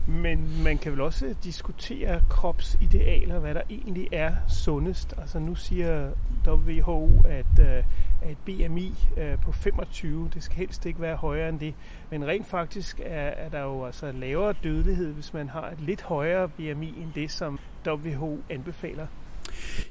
Men 0.09 0.63
man 0.63 0.77
kan 0.77 0.91
vel 0.91 1.01
også 1.01 1.35
diskutere 1.43 2.23
kropsidealer, 2.29 3.39
hvad 3.39 3.53
der 3.53 3.61
egentlig 3.69 4.07
er 4.11 4.35
sundest. 4.47 5.13
Altså 5.17 5.39
nu 5.39 5.55
siger 5.55 6.11
WHO, 6.47 7.09
at, 7.25 7.59
øh, 7.59 7.83
at 8.21 8.31
et 8.31 8.37
BMI 8.45 8.93
øh, 9.17 9.41
på 9.41 9.51
25, 9.51 10.29
det 10.33 10.43
skal 10.43 10.57
helst 10.57 10.85
ikke 10.85 11.01
være 11.01 11.15
højere 11.15 11.49
end 11.49 11.59
det. 11.59 11.73
Men 12.09 12.27
rent 12.27 12.47
faktisk 12.47 12.99
er, 13.05 13.27
er 13.27 13.49
der 13.49 13.61
jo 13.61 13.85
altså 13.85 14.11
lavere 14.11 14.53
dødelighed, 14.63 15.13
hvis 15.13 15.33
man 15.33 15.49
har 15.49 15.69
et 15.69 15.81
lidt 15.81 16.01
højere 16.01 16.49
BMI 16.49 16.87
end 16.87 17.13
det, 17.15 17.31
som 17.31 17.59
WHO 17.87 18.39
anbefaler. 18.49 19.07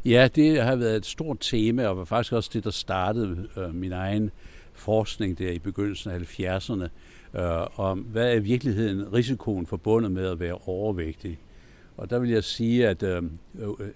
Ja, 0.05 0.29
det 0.35 0.63
har 0.63 0.77
været 0.77 0.97
et 0.97 1.07
stort 1.07 1.37
tema, 1.41 1.87
og 1.87 1.97
var 1.97 2.05
faktisk 2.05 2.33
også 2.33 2.51
det, 2.53 2.65
der 2.65 2.71
startede 2.71 3.49
øh, 3.57 3.75
min 3.75 3.93
egen 3.93 4.31
forskning 4.79 5.39
der 5.39 5.51
i 5.51 5.59
begyndelsen 5.59 6.11
af 6.11 6.19
70'erne, 6.19 6.89
øh, 7.41 7.67
om 7.77 7.99
hvad 7.99 8.33
er 8.33 8.35
i 8.35 8.43
virkeligheden 8.43 9.13
risikoen 9.13 9.67
forbundet 9.67 10.11
med 10.11 10.27
at 10.27 10.41
være 10.41 10.55
overvægtig. 10.55 11.39
Og 11.97 12.11
der 12.11 12.19
vil 12.19 12.31
jeg 12.31 12.45
sige, 12.45 12.89
at 12.89 13.03
øh, 13.03 13.23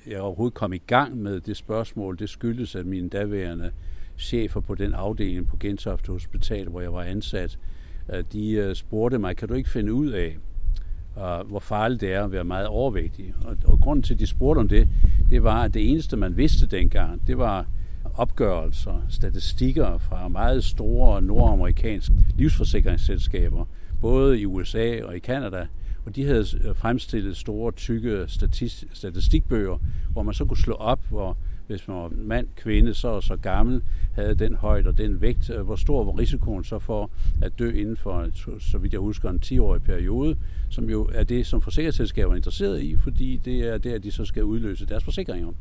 jeg 0.07 0.21
overhovedet 0.21 0.55
kom 0.55 0.73
i 0.73 0.83
gang 0.87 1.17
med 1.17 1.41
det 1.41 1.57
spørgsmål. 1.57 2.19
Det 2.19 2.29
skyldes, 2.29 2.75
at 2.75 2.87
mine 2.87 3.09
daværende 3.09 3.71
chefer 4.19 4.61
på 4.61 4.75
den 4.75 4.95
afdeling 4.95 5.47
på 5.47 5.57
Gentofte 5.57 6.13
Hospital, 6.13 6.69
hvor 6.69 6.81
jeg 6.81 6.93
var 6.93 7.03
ansat, 7.03 7.59
de 8.33 8.51
øh, 8.51 8.75
spurgte 8.75 9.19
mig, 9.19 9.37
kan 9.37 9.49
du 9.49 9.55
ikke 9.55 9.71
finde 9.71 9.93
ud 9.93 10.11
af, 10.11 10.37
øh, 11.19 11.49
hvor 11.49 11.59
farligt 11.59 12.01
det 12.01 12.13
er 12.13 12.25
at 12.25 12.33
være 12.33 12.45
meget 12.45 12.67
overvægtig. 12.67 13.35
Og, 13.45 13.57
og 13.65 13.81
grunden 13.81 14.03
til, 14.03 14.15
at 14.15 14.21
de 14.21 14.27
spurgte 14.27 14.59
om 14.59 14.69
det, 14.69 14.89
det 15.31 15.43
var, 15.43 15.63
at 15.63 15.75
det 15.75 15.91
eneste, 15.91 16.17
man 16.17 16.37
vidste 16.37 16.67
dengang, 16.67 17.27
det 17.27 17.39
var 17.39 17.67
opgørelser, 18.15 19.07
statistikker 19.09 19.99
fra 19.99 20.29
meget 20.29 20.65
store 20.65 21.23
nordamerikanske 21.23 22.15
livsforsikringsselskaber, 22.37 23.65
både 24.01 24.41
i 24.41 24.47
USA 24.47 25.05
og 25.05 25.17
i 25.17 25.19
Kanada, 25.19 25.67
og 26.07 26.17
de 26.17 26.25
havde 26.25 26.45
øh, 26.65 26.77
fremstillet 26.77 27.37
store, 27.37 27.73
tykke 27.73 28.25
statistikbøger, 28.93 29.79
hvor 30.13 30.23
man 30.23 30.35
så 30.35 30.45
kunne 30.45 30.57
slå 30.57 30.75
op, 30.75 31.01
hvor 31.11 31.37
hvis 31.67 31.89
man 31.89 31.97
var 31.97 32.13
mand, 32.15 32.47
kvinde, 32.57 32.95
så 32.95 33.09
og 33.09 33.23
så 33.23 33.37
gammel, 33.37 33.83
havde 34.15 34.35
den 34.35 34.55
højde 34.55 34.89
og 34.89 34.99
den 34.99 35.21
vægt, 35.21 35.51
øh, 35.51 35.61
hvor 35.61 35.77
stor 35.77 36.05
var 36.05 36.19
risikoen 36.19 36.65
så 36.65 36.79
for 36.79 37.11
at 37.43 37.59
dø 37.59 37.71
inden 37.71 37.97
for, 37.97 38.29
så 38.61 38.79
vidt 38.79 38.93
jeg 38.93 39.01
husker, 39.01 39.31
en 39.31 39.41
10-årig 39.45 39.83
periode, 39.83 40.37
som 40.71 40.91
jo 40.91 41.11
er 41.13 41.25
det, 41.25 41.47
som 41.47 41.61
forsikringsselskaber 41.61 42.33
er 42.33 42.37
interesseret 42.37 42.83
i, 42.83 42.97
fordi 42.97 43.41
det 43.45 43.69
er 43.69 43.79
der, 43.79 43.99
de 43.99 44.11
så 44.11 44.25
skal 44.25 44.45
udløse 44.45 44.87
deres 44.87 45.05
forsikringer. 45.05 45.53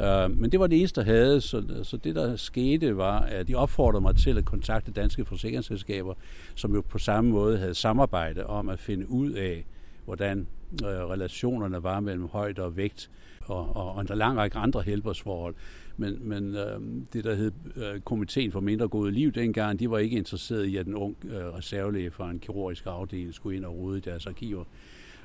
Øh, 0.00 0.38
men 0.38 0.52
det 0.52 0.60
var 0.60 0.66
det 0.66 0.78
eneste, 0.78 1.00
der 1.00 1.06
havde, 1.06 1.40
så, 1.40 1.64
så 1.82 1.96
det, 1.96 2.14
der 2.14 2.36
skete, 2.36 2.96
var, 2.96 3.20
at 3.20 3.48
de 3.48 3.54
opfordrede 3.54 4.00
mig 4.00 4.16
til 4.16 4.38
at 4.38 4.44
kontakte 4.44 4.92
danske 4.92 5.24
forsikringsselskaber, 5.24 6.14
som 6.54 6.74
jo 6.74 6.80
på 6.80 6.98
samme 6.98 7.30
måde 7.30 7.58
havde 7.58 7.74
samarbejde 7.74 8.46
om 8.46 8.68
at 8.68 8.78
finde 8.78 9.10
ud 9.10 9.30
af, 9.30 9.66
hvordan 10.04 10.46
øh, 10.84 10.88
relationerne 10.88 11.82
var 11.82 12.00
mellem 12.00 12.28
højde 12.28 12.62
og 12.62 12.76
vægt, 12.76 13.10
og, 13.40 13.76
og, 13.76 13.94
og 13.94 14.00
en 14.00 14.18
lang 14.18 14.38
række 14.38 14.58
andre 14.58 14.82
helbredsforhold. 14.82 15.54
Men, 15.96 16.18
men 16.20 16.56
øh, 16.56 16.80
det, 17.12 17.24
der 17.24 17.34
hed 17.34 17.52
øh, 17.76 18.00
Komiteen 18.00 18.52
for 18.52 18.60
Mindre 18.60 18.88
Gode 18.88 19.10
Liv 19.10 19.32
dengang, 19.32 19.80
de 19.80 19.90
var 19.90 19.98
ikke 19.98 20.16
interesseret 20.16 20.64
i, 20.64 20.76
at 20.76 20.86
en 20.86 20.94
ung 20.94 21.16
øh, 21.24 21.54
reservelæge 21.54 22.10
fra 22.10 22.30
en 22.30 22.38
kirurgisk 22.38 22.86
afdeling 22.86 23.34
skulle 23.34 23.56
ind 23.56 23.64
og 23.64 23.76
rode 23.76 23.98
i 23.98 24.00
deres 24.00 24.26
arkiver. 24.26 24.64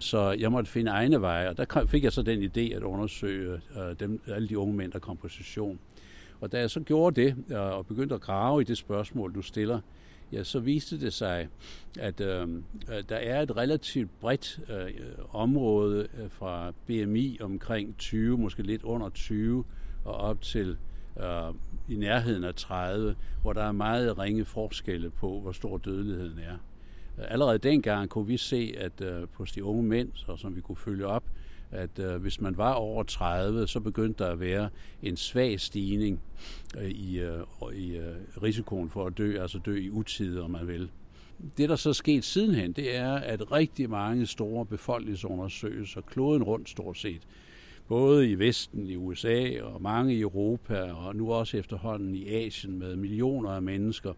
Så 0.05 0.31
jeg 0.31 0.51
måtte 0.51 0.71
finde 0.71 0.91
egne 0.91 1.21
veje, 1.21 1.49
og 1.49 1.57
der 1.57 1.85
fik 1.87 2.03
jeg 2.03 2.13
så 2.13 2.21
den 2.21 2.43
idé 2.43 2.75
at 2.75 2.83
undersøge 2.83 3.53
øh, 3.53 3.99
dem, 3.99 4.21
alle 4.27 4.47
de 4.47 4.59
unge 4.59 4.73
mænd, 4.73 4.91
der 4.91 4.99
kom 4.99 5.17
på 5.17 5.27
session. 5.27 5.79
Og 6.41 6.51
da 6.51 6.59
jeg 6.59 6.69
så 6.69 6.79
gjorde 6.79 7.21
det, 7.21 7.35
øh, 7.51 7.59
og 7.59 7.85
begyndte 7.85 8.15
at 8.15 8.21
grave 8.21 8.61
i 8.61 8.63
det 8.63 8.77
spørgsmål, 8.77 9.35
du 9.35 9.41
stiller, 9.41 9.79
ja, 10.31 10.43
så 10.43 10.59
viste 10.59 10.99
det 10.99 11.13
sig, 11.13 11.47
at 11.99 12.21
øh, 12.21 12.41
øh 12.41 13.03
der 13.09 13.15
er 13.15 13.41
et 13.41 13.57
relativt 13.57 14.19
bredt 14.19 14.59
øh, 14.69 14.93
område 15.31 16.07
fra 16.29 16.71
BMI 16.87 17.37
omkring 17.41 17.97
20, 17.97 18.37
måske 18.37 18.63
lidt 18.63 18.83
under 18.83 19.09
20, 19.09 19.63
og 20.03 20.15
op 20.15 20.41
til 20.41 20.77
øh, 21.19 21.53
i 21.89 21.95
nærheden 21.95 22.43
af 22.43 22.55
30, 22.55 23.15
hvor 23.41 23.53
der 23.53 23.63
er 23.63 23.71
meget 23.71 24.17
ringe 24.17 24.45
forskelle 24.45 25.09
på, 25.09 25.39
hvor 25.39 25.51
stor 25.51 25.77
dødeligheden 25.77 26.39
er. 26.39 26.57
Allerede 27.17 27.57
dengang 27.57 28.09
kunne 28.09 28.27
vi 28.27 28.37
se, 28.37 28.75
at 28.77 29.01
øh, 29.01 29.27
på 29.33 29.45
de 29.55 29.63
unge 29.63 29.83
mænd, 29.83 30.09
så, 30.13 30.37
som 30.37 30.55
vi 30.55 30.61
kunne 30.61 30.75
følge 30.75 31.07
op, 31.07 31.23
at 31.71 31.99
øh, 31.99 32.15
hvis 32.15 32.41
man 32.41 32.57
var 32.57 32.73
over 32.73 33.03
30, 33.03 33.67
så 33.67 33.79
begyndte 33.79 34.23
der 34.23 34.31
at 34.31 34.39
være 34.39 34.69
en 35.03 35.17
svag 35.17 35.59
stigning 35.59 36.21
øh, 36.77 36.89
i, 36.89 37.19
øh, 37.19 37.39
i 37.73 37.95
øh, 37.95 38.15
risikoen 38.43 38.89
for 38.89 39.05
at 39.05 39.17
dø, 39.17 39.41
altså 39.41 39.59
dø 39.65 39.75
i 39.75 39.89
utid, 39.89 40.39
om 40.39 40.51
man 40.51 40.67
vil. 40.67 40.89
Det, 41.57 41.69
der 41.69 41.75
så 41.75 41.89
er 41.89 41.93
sket 41.93 42.23
sidenhen, 42.23 42.71
det 42.71 42.95
er, 42.95 43.13
at 43.13 43.51
rigtig 43.51 43.89
mange 43.89 44.25
store 44.25 44.65
befolkningsundersøgelser, 44.65 46.01
kloden 46.01 46.43
rundt 46.43 46.69
stort 46.69 46.97
set, 46.97 47.21
både 47.87 48.29
i 48.29 48.35
Vesten, 48.35 48.87
i 48.87 48.95
USA 48.95 49.61
og 49.61 49.81
mange 49.81 50.15
i 50.15 50.21
Europa, 50.21 50.91
og 50.91 51.15
nu 51.15 51.33
også 51.33 51.57
efterhånden 51.57 52.15
i 52.15 52.27
Asien 52.27 52.79
med 52.79 52.95
millioner 52.95 53.49
af 53.49 53.61
mennesker, 53.61 54.13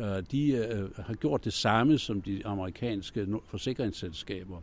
øh, 0.00 0.22
de 0.30 0.50
øh, 0.50 0.90
har 0.96 1.14
gjort 1.14 1.44
det 1.44 1.52
samme 1.52 1.98
som 1.98 2.22
de 2.22 2.46
amerikanske 2.46 3.26
forsikringsselskaber. 3.44 4.60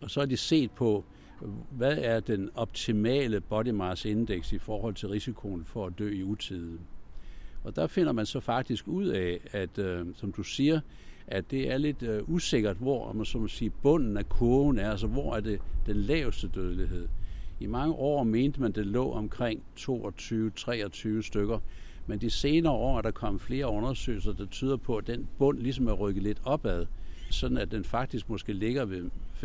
Og 0.00 0.10
så 0.10 0.20
har 0.20 0.26
de 0.26 0.36
set 0.36 0.70
på, 0.70 1.04
hvad 1.70 1.98
er 1.98 2.20
den 2.20 2.50
optimale 2.54 3.40
body 3.40 3.68
mass 3.68 4.04
index 4.04 4.52
i 4.52 4.58
forhold 4.58 4.94
til 4.94 5.08
risikoen 5.08 5.64
for 5.64 5.86
at 5.86 5.92
dø 5.98 6.10
i 6.10 6.22
utide. 6.22 6.78
Og 7.64 7.76
der 7.76 7.86
finder 7.86 8.12
man 8.12 8.26
så 8.26 8.40
faktisk 8.40 8.88
ud 8.88 9.06
af, 9.06 9.40
at 9.52 9.78
øh, 9.78 10.06
som 10.14 10.32
du 10.32 10.42
siger, 10.42 10.80
at 11.26 11.50
det 11.50 11.72
er 11.72 11.78
lidt 11.78 12.02
øh, 12.02 12.28
usikkert, 12.28 12.76
hvor 12.76 13.12
man 13.12 13.24
så 13.24 13.46
sige, 13.46 13.70
bunden 13.70 14.16
af 14.16 14.28
kurven 14.28 14.78
er, 14.78 14.90
altså 14.90 15.06
hvor 15.06 15.36
er 15.36 15.40
det 15.40 15.60
den 15.86 15.96
laveste 15.96 16.48
dødelighed. 16.48 17.08
I 17.60 17.66
mange 17.66 17.94
år 17.94 18.22
mente 18.22 18.60
man, 18.60 18.72
det 18.72 18.86
lå 18.86 19.12
omkring 19.12 19.62
22-23 19.80 21.22
stykker, 21.22 21.58
men 22.06 22.20
de 22.20 22.30
senere 22.30 22.72
år 22.72 22.98
er 22.98 23.02
der 23.02 23.10
kommet 23.10 23.42
flere 23.42 23.66
undersøgelser, 23.66 24.32
der 24.32 24.46
tyder 24.46 24.76
på, 24.76 24.96
at 24.96 25.06
den 25.06 25.28
bund 25.38 25.58
ligesom 25.58 25.88
er 25.88 25.92
rykket 25.92 26.22
lidt 26.22 26.40
opad, 26.44 26.86
sådan 27.30 27.56
at 27.56 27.70
den 27.70 27.84
faktisk 27.84 28.28
måske 28.28 28.52
ligger 28.52 28.84
ved 28.84 29.10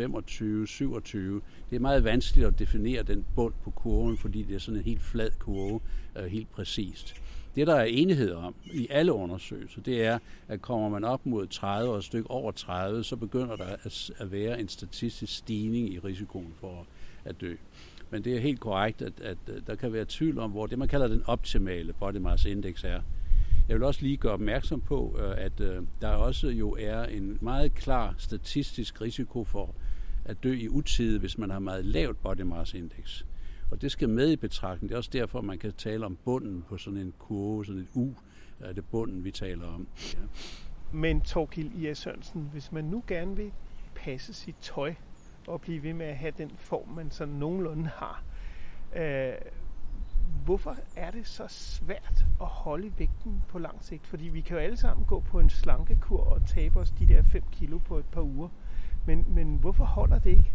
Det 1.70 1.76
er 1.76 1.78
meget 1.78 2.04
vanskeligt 2.04 2.46
at 2.46 2.58
definere 2.58 3.02
den 3.02 3.24
bund 3.34 3.54
på 3.64 3.70
kurven, 3.70 4.16
fordi 4.16 4.42
det 4.42 4.54
er 4.54 4.58
sådan 4.58 4.78
en 4.78 4.84
helt 4.84 5.02
flad 5.02 5.30
kurve, 5.38 5.80
øh, 6.18 6.24
helt 6.24 6.50
præcist. 6.52 7.14
Det, 7.54 7.66
der 7.66 7.74
er 7.74 7.84
enighed 7.84 8.32
om 8.32 8.54
i 8.64 8.86
alle 8.90 9.12
undersøgelser, 9.12 9.80
det 9.80 10.04
er, 10.04 10.18
at 10.48 10.62
kommer 10.62 10.88
man 10.88 11.04
op 11.04 11.26
mod 11.26 11.46
30 11.46 11.90
og 11.90 11.98
et 11.98 12.04
stykke 12.04 12.30
over 12.30 12.52
30, 12.52 13.04
så 13.04 13.16
begynder 13.16 13.56
der 13.56 13.76
at 14.18 14.32
være 14.32 14.60
en 14.60 14.68
statistisk 14.68 15.36
stigning 15.36 15.92
i 15.92 15.98
risikoen 15.98 16.54
for 16.60 16.86
at 17.24 17.40
dø. 17.40 17.54
Men 18.10 18.24
det 18.24 18.36
er 18.36 18.40
helt 18.40 18.60
korrekt, 18.60 19.02
at, 19.02 19.20
at 19.20 19.38
øh, 19.48 19.62
der 19.66 19.74
kan 19.74 19.92
være 19.92 20.04
tvivl 20.08 20.38
om, 20.38 20.50
hvor 20.50 20.66
det, 20.66 20.78
man 20.78 20.88
kalder 20.88 21.08
den 21.08 21.22
optimale 21.26 21.92
body 21.92 22.16
mass 22.16 22.44
index 22.44 22.84
er. 22.84 23.00
Jeg 23.68 23.76
vil 23.76 23.84
også 23.84 24.02
lige 24.02 24.16
gøre 24.16 24.32
opmærksom 24.32 24.80
på, 24.80 25.18
øh, 25.22 25.44
at 25.44 25.60
øh, 25.60 25.82
der 26.00 26.08
også 26.08 26.48
jo 26.48 26.76
er 26.80 27.04
en 27.04 27.38
meget 27.40 27.74
klar 27.74 28.14
statistisk 28.18 29.00
risiko 29.00 29.44
for 29.44 29.74
at 30.24 30.42
dø 30.42 30.52
i 30.52 30.68
utide, 30.68 31.18
hvis 31.18 31.38
man 31.38 31.50
har 31.50 31.58
meget 31.58 31.84
lavt 31.84 32.22
body 32.22 32.40
mass 32.40 32.74
index. 32.74 33.24
Og 33.70 33.82
det 33.82 33.92
skal 33.92 34.08
med 34.08 34.32
i 34.32 34.36
betragtning. 34.36 34.88
Det 34.88 34.94
er 34.94 34.98
også 34.98 35.10
derfor, 35.12 35.40
man 35.40 35.58
kan 35.58 35.72
tale 35.72 36.06
om 36.06 36.18
bunden 36.24 36.64
på 36.68 36.78
sådan 36.78 36.98
en 36.98 37.12
kurve, 37.18 37.64
sådan 37.66 37.80
et 37.80 37.88
U, 37.94 38.14
er 38.60 38.72
det 38.72 38.84
bunden, 38.84 39.24
vi 39.24 39.30
taler 39.30 39.66
om. 39.66 39.86
Ja. 40.14 40.18
Men 40.92 41.20
Torgild 41.20 41.72
I. 41.74 41.94
Sørensen, 41.94 42.48
hvis 42.52 42.72
man 42.72 42.84
nu 42.84 43.04
gerne 43.06 43.36
vil 43.36 43.52
passe 43.94 44.34
sit 44.34 44.56
tøj 44.60 44.94
og 45.48 45.60
blive 45.60 45.82
ved 45.82 45.94
med 45.94 46.06
at 46.06 46.16
have 46.16 46.32
den 46.38 46.50
form, 46.56 46.88
man 46.88 47.10
sådan 47.10 47.34
nogenlunde 47.34 47.90
har, 47.94 48.22
øh, 48.96 49.32
hvorfor 50.44 50.76
er 50.96 51.10
det 51.10 51.26
så 51.26 51.44
svært 51.48 52.26
at 52.40 52.46
holde 52.46 52.92
vægten 52.98 53.42
på 53.48 53.58
lang 53.58 53.84
sigt? 53.84 54.06
Fordi 54.06 54.24
vi 54.24 54.40
kan 54.40 54.56
jo 54.56 54.62
alle 54.62 54.76
sammen 54.76 55.06
gå 55.06 55.20
på 55.20 55.40
en 55.40 55.50
slankekur 55.50 56.20
og 56.20 56.46
tabe 56.46 56.78
os 56.78 56.90
de 56.90 57.08
der 57.08 57.22
5 57.22 57.42
kilo 57.52 57.78
på 57.78 57.98
et 57.98 58.04
par 58.04 58.22
uger. 58.22 58.48
Men, 59.06 59.24
men 59.28 59.56
hvorfor 59.60 59.84
holder 59.84 60.18
det 60.18 60.30
ikke? 60.30 60.52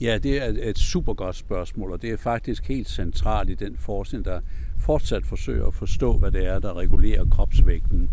Ja, 0.00 0.18
det 0.18 0.42
er 0.42 0.70
et 0.70 0.78
super 0.78 1.14
godt 1.14 1.36
spørgsmål, 1.36 1.92
og 1.92 2.02
det 2.02 2.10
er 2.10 2.16
faktisk 2.16 2.68
helt 2.68 2.88
centralt 2.88 3.50
i 3.50 3.54
den 3.54 3.76
forskning, 3.76 4.24
der 4.24 4.40
fortsat 4.78 5.26
forsøger 5.26 5.66
at 5.66 5.74
forstå, 5.74 6.18
hvad 6.18 6.30
det 6.30 6.46
er, 6.46 6.58
der 6.58 6.74
regulerer 6.74 7.24
kropsvægten. 7.24 8.10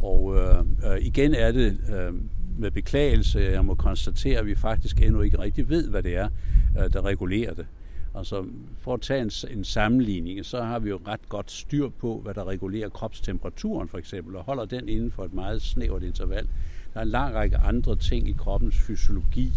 Og 0.00 0.36
øh, 0.36 0.58
øh 0.58 0.98
igen 1.00 1.34
er 1.34 1.52
det 1.52 1.78
øh, 1.94 2.12
med 2.58 2.70
beklagelse, 2.70 3.40
jeg 3.40 3.64
må 3.64 3.74
konstatere, 3.74 4.38
at 4.38 4.46
vi 4.46 4.54
faktisk 4.54 5.00
endnu 5.00 5.20
ikke 5.20 5.38
rigtig 5.38 5.68
ved, 5.68 5.88
hvad 5.88 6.02
det 6.02 6.16
er, 6.16 6.28
øh, 6.78 6.92
der 6.92 7.04
regulerer 7.04 7.54
det. 7.54 7.66
Altså, 8.14 8.44
for 8.78 8.94
at 8.94 9.00
tage 9.00 9.22
en, 9.22 9.30
en 9.58 9.64
sammenligning, 9.64 10.44
så 10.44 10.62
har 10.62 10.78
vi 10.78 10.88
jo 10.88 11.00
ret 11.06 11.28
godt 11.28 11.50
styr 11.50 11.88
på, 11.88 12.20
hvad 12.24 12.34
der 12.34 12.44
regulerer 12.44 12.88
kropstemperaturen 12.88 13.88
for 13.88 13.98
eksempel, 13.98 14.36
og 14.36 14.44
holder 14.44 14.64
den 14.64 14.88
inden 14.88 15.10
for 15.10 15.24
et 15.24 15.34
meget 15.34 15.62
snævert 15.62 16.02
interval. 16.02 16.48
Der 16.94 17.00
er 17.00 17.04
en 17.04 17.10
lang 17.10 17.34
række 17.34 17.56
andre 17.56 17.96
ting 17.96 18.28
i 18.28 18.32
kroppens 18.32 18.76
fysiologi, 18.76 19.52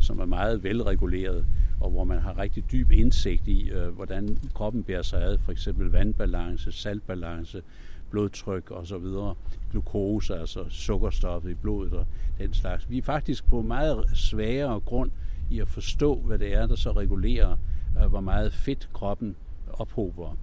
som 0.00 0.18
er 0.18 0.24
meget 0.24 0.62
velreguleret, 0.62 1.44
og 1.80 1.90
hvor 1.90 2.04
man 2.04 2.18
har 2.18 2.38
rigtig 2.38 2.64
dyb 2.72 2.90
indsigt 2.90 3.48
i, 3.48 3.70
øh, 3.70 3.88
hvordan 3.88 4.38
kroppen 4.54 4.82
bærer 4.82 5.02
sig 5.02 5.22
ad, 5.22 5.38
for 5.38 5.52
eksempel 5.52 5.90
vandbalance, 5.90 6.72
saltbalance, 6.72 7.62
blodtryk 8.10 8.70
og 8.70 8.86
så 8.86 8.98
videre, 8.98 9.34
glukose, 9.70 10.36
altså 10.36 10.64
sukkerstoffet 10.68 11.50
i 11.50 11.54
blodet 11.54 11.92
og 11.92 12.06
den 12.38 12.54
slags. 12.54 12.90
Vi 12.90 12.98
er 12.98 13.02
faktisk 13.02 13.48
på 13.48 13.62
meget 13.62 14.10
svagere 14.14 14.80
grund 14.80 15.10
i 15.50 15.60
at 15.60 15.68
forstå, 15.68 16.14
hvad 16.14 16.38
det 16.38 16.54
er, 16.54 16.66
der 16.66 16.74
så 16.76 16.92
regulerer, 16.92 17.56
øh, 18.02 18.06
hvor 18.06 18.20
meget 18.20 18.52
fedt 18.52 18.88
kroppen 18.92 19.36
ophober. 19.72 20.36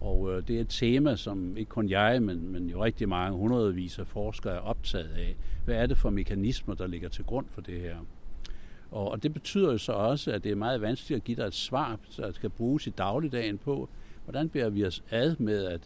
Og 0.00 0.32
øh, 0.32 0.48
det 0.48 0.56
er 0.56 0.60
et 0.60 0.68
tema, 0.68 1.16
som 1.16 1.56
ikke 1.56 1.68
kun 1.68 1.90
jeg, 1.90 2.22
men, 2.22 2.52
men 2.52 2.68
jo 2.68 2.84
rigtig 2.84 3.08
mange 3.08 3.38
hundredvis 3.38 3.98
af 3.98 4.06
forskere 4.06 4.54
er 4.54 4.60
optaget 4.60 5.10
af. 5.16 5.36
Hvad 5.64 5.74
er 5.74 5.86
det 5.86 5.98
for 5.98 6.10
mekanismer, 6.10 6.74
der 6.74 6.86
ligger 6.86 7.08
til 7.08 7.24
grund 7.24 7.46
for 7.50 7.60
det 7.60 7.80
her? 7.80 7.96
Og, 8.90 9.10
og 9.10 9.22
det 9.22 9.34
betyder 9.34 9.72
jo 9.72 9.78
så 9.78 9.92
også, 9.92 10.32
at 10.32 10.44
det 10.44 10.52
er 10.52 10.56
meget 10.56 10.80
vanskeligt 10.80 11.16
at 11.16 11.24
give 11.24 11.36
dig 11.36 11.44
et 11.44 11.54
svar, 11.54 11.98
der 12.16 12.32
skal 12.32 12.50
bruges 12.50 12.86
i 12.86 12.90
dagligdagen 12.90 13.58
på, 13.58 13.88
hvordan 14.24 14.48
bærer 14.48 14.70
vi 14.70 14.84
os 14.84 15.02
ad 15.10 15.36
med 15.38 15.64
at 15.64 15.80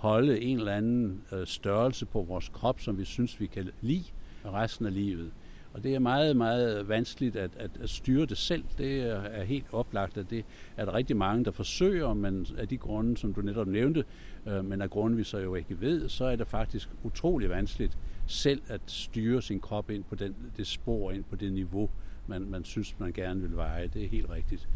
holde 0.00 0.40
en 0.40 0.58
eller 0.58 0.72
anden 0.72 1.22
øh, 1.32 1.46
størrelse 1.46 2.06
på 2.06 2.22
vores 2.22 2.48
krop, 2.48 2.80
som 2.80 2.98
vi 2.98 3.04
synes, 3.04 3.40
vi 3.40 3.46
kan 3.46 3.70
lide 3.80 4.04
resten 4.44 4.86
af 4.86 4.94
livet. 4.94 5.30
Og 5.74 5.82
det 5.82 5.94
er 5.94 5.98
meget, 5.98 6.36
meget 6.36 6.88
vanskeligt 6.88 7.36
at, 7.36 7.50
at, 7.56 7.70
at 7.82 7.90
styre 7.90 8.26
det 8.26 8.38
selv. 8.38 8.64
Det 8.78 9.00
er 9.02 9.42
helt 9.42 9.66
oplagt, 9.72 10.16
at 10.16 10.30
det 10.30 10.44
er 10.76 10.84
der 10.84 10.94
rigtig 10.94 11.16
mange, 11.16 11.44
der 11.44 11.50
forsøger, 11.50 12.14
men 12.14 12.46
af 12.58 12.68
de 12.68 12.76
grunde, 12.76 13.16
som 13.16 13.34
du 13.34 13.40
netop 13.40 13.66
nævnte, 13.66 14.04
øh, 14.46 14.64
men 14.64 14.82
af 14.82 14.90
grunde, 14.90 15.16
vi 15.16 15.24
så 15.24 15.38
jo 15.38 15.54
ikke 15.54 15.80
ved, 15.80 16.08
så 16.08 16.24
er 16.24 16.36
det 16.36 16.48
faktisk 16.48 16.88
utrolig 17.02 17.50
vanskeligt 17.50 17.98
selv 18.26 18.62
at 18.68 18.80
styre 18.86 19.42
sin 19.42 19.60
krop 19.60 19.90
ind 19.90 20.04
på 20.04 20.14
den, 20.14 20.34
det 20.56 20.66
spor, 20.66 21.10
ind 21.10 21.24
på 21.24 21.36
det 21.36 21.52
niveau, 21.52 21.90
man, 22.26 22.50
man 22.50 22.64
synes, 22.64 22.98
man 22.98 23.12
gerne 23.12 23.40
vil 23.40 23.56
veje. 23.56 23.90
Det 23.94 24.04
er 24.04 24.08
helt 24.08 24.30
rigtigt. 24.30 24.68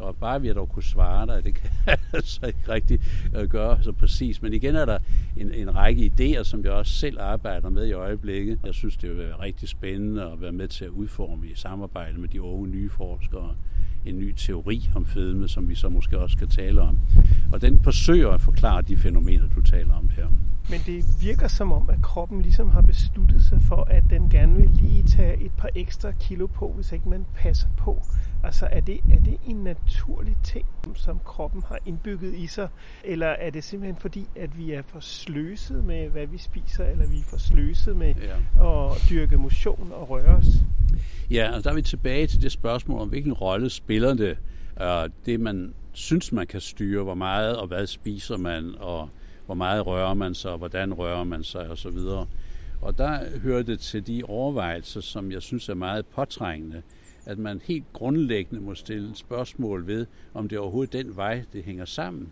Og 0.00 0.16
bare 0.16 0.40
vi 0.40 0.46
har 0.46 0.54
dog 0.54 0.68
kunne 0.68 0.82
svare 0.82 1.26
dig, 1.26 1.44
det 1.44 1.54
kan 1.54 1.70
jeg 1.86 1.98
altså 2.12 2.46
ikke 2.46 2.68
rigtig 2.68 3.00
øh, 3.36 3.48
gøre 3.48 3.82
så 3.82 3.92
præcis. 3.92 4.42
Men 4.42 4.52
igen 4.52 4.76
er 4.76 4.84
der 4.84 4.98
en, 5.36 5.54
en 5.54 5.76
række 5.76 6.12
idéer, 6.12 6.44
som 6.44 6.64
jeg 6.64 6.72
også 6.72 6.92
selv 6.92 7.20
arbejder 7.20 7.70
med 7.70 7.86
i 7.86 7.92
øjeblikket. 7.92 8.58
Jeg 8.64 8.74
synes, 8.74 8.96
det 8.96 9.10
vil 9.10 9.18
være 9.18 9.40
rigtig 9.40 9.68
spændende 9.68 10.22
at 10.22 10.40
være 10.40 10.52
med 10.52 10.68
til 10.68 10.84
at 10.84 10.90
udforme 10.90 11.46
i 11.46 11.54
samarbejde 11.54 12.20
med 12.20 12.28
de 12.28 12.42
unge 12.42 12.68
nye 12.68 12.90
forskere 12.90 13.54
en 14.06 14.18
ny 14.18 14.32
teori 14.36 14.90
om 14.94 15.06
fedme, 15.06 15.48
som 15.48 15.68
vi 15.68 15.74
så 15.74 15.88
måske 15.88 16.18
også 16.18 16.32
skal 16.32 16.48
tale 16.48 16.82
om. 16.82 16.98
Og 17.52 17.62
den 17.62 17.82
forsøger 17.84 18.30
at 18.30 18.40
forklare 18.40 18.82
de 18.82 18.96
fænomener, 18.96 19.48
du 19.48 19.60
taler 19.60 19.94
om 19.94 20.08
her. 20.08 20.26
Men 20.70 20.80
det 20.86 21.04
virker 21.20 21.48
som 21.48 21.72
om, 21.72 21.90
at 21.90 22.02
kroppen 22.02 22.42
ligesom 22.42 22.70
har 22.70 22.80
besluttet 22.80 23.44
sig 23.44 23.62
for, 23.62 23.84
at 23.90 24.04
den 24.10 24.30
gerne 24.30 24.56
vil 24.56 24.70
lige 24.70 25.02
tage 25.02 25.42
et 25.42 25.52
par 25.58 25.68
ekstra 25.74 26.12
kilo 26.12 26.46
på, 26.46 26.72
hvis 26.76 26.92
ikke 26.92 27.08
man 27.08 27.26
passer 27.34 27.68
på. 27.76 28.02
Altså 28.44 28.68
er 28.70 28.80
det, 28.80 29.00
er 29.12 29.20
det 29.20 29.38
en 29.46 29.56
naturlig 29.56 30.36
ting, 30.44 30.66
som 30.94 31.20
kroppen 31.24 31.62
har 31.68 31.78
indbygget 31.86 32.34
i 32.34 32.46
sig? 32.46 32.68
Eller 33.04 33.26
er 33.26 33.50
det 33.50 33.64
simpelthen 33.64 33.96
fordi, 33.96 34.26
at 34.36 34.58
vi 34.58 34.72
er 34.72 34.82
for 34.82 35.00
sløset 35.00 35.84
med, 35.84 36.08
hvad 36.08 36.26
vi 36.26 36.38
spiser, 36.38 36.84
eller 36.84 37.06
vi 37.06 37.18
er 37.18 37.24
for 37.30 37.38
sløset 37.38 37.96
med 37.96 38.14
ja. 38.14 38.92
at 38.92 39.02
dyrke 39.10 39.36
motion 39.36 39.92
og 39.92 40.10
røre 40.10 40.36
os? 40.36 40.46
Ja, 41.30 41.56
og 41.56 41.64
der 41.64 41.70
er 41.70 41.74
vi 41.74 41.82
tilbage 41.82 42.26
til 42.26 42.42
det 42.42 42.52
spørgsmål 42.52 43.00
om, 43.00 43.08
hvilken 43.08 43.32
rolle 43.32 43.70
spiller 43.70 44.14
det, 44.14 44.38
uh, 44.80 45.10
det 45.26 45.40
man 45.40 45.74
synes, 45.92 46.32
man 46.32 46.46
kan 46.46 46.60
styre, 46.60 47.02
hvor 47.02 47.14
meget 47.14 47.56
og 47.56 47.66
hvad 47.66 47.86
spiser 47.86 48.36
man, 48.36 48.74
og 48.78 49.08
hvor 49.46 49.54
meget 49.54 49.86
rører 49.86 50.14
man 50.14 50.34
sig, 50.34 50.50
og 50.50 50.58
hvordan 50.58 50.94
rører 50.94 51.24
man 51.24 51.44
sig 51.44 51.70
osv. 51.70 51.98
Og 52.80 52.98
der 52.98 53.38
hører 53.42 53.62
det 53.62 53.80
til 53.80 54.06
de 54.06 54.22
overvejelser, 54.24 55.00
som 55.00 55.32
jeg 55.32 55.42
synes 55.42 55.68
er 55.68 55.74
meget 55.74 56.06
påtrængende, 56.06 56.82
at 57.30 57.38
man 57.38 57.60
helt 57.64 57.92
grundlæggende 57.92 58.60
må 58.60 58.74
stille 58.74 59.10
spørgsmål 59.14 59.86
ved, 59.86 60.06
om 60.34 60.48
det 60.48 60.56
er 60.56 60.60
overhovedet 60.60 60.92
den 60.92 61.16
vej, 61.16 61.42
det 61.52 61.64
hænger 61.64 61.84
sammen. 61.84 62.28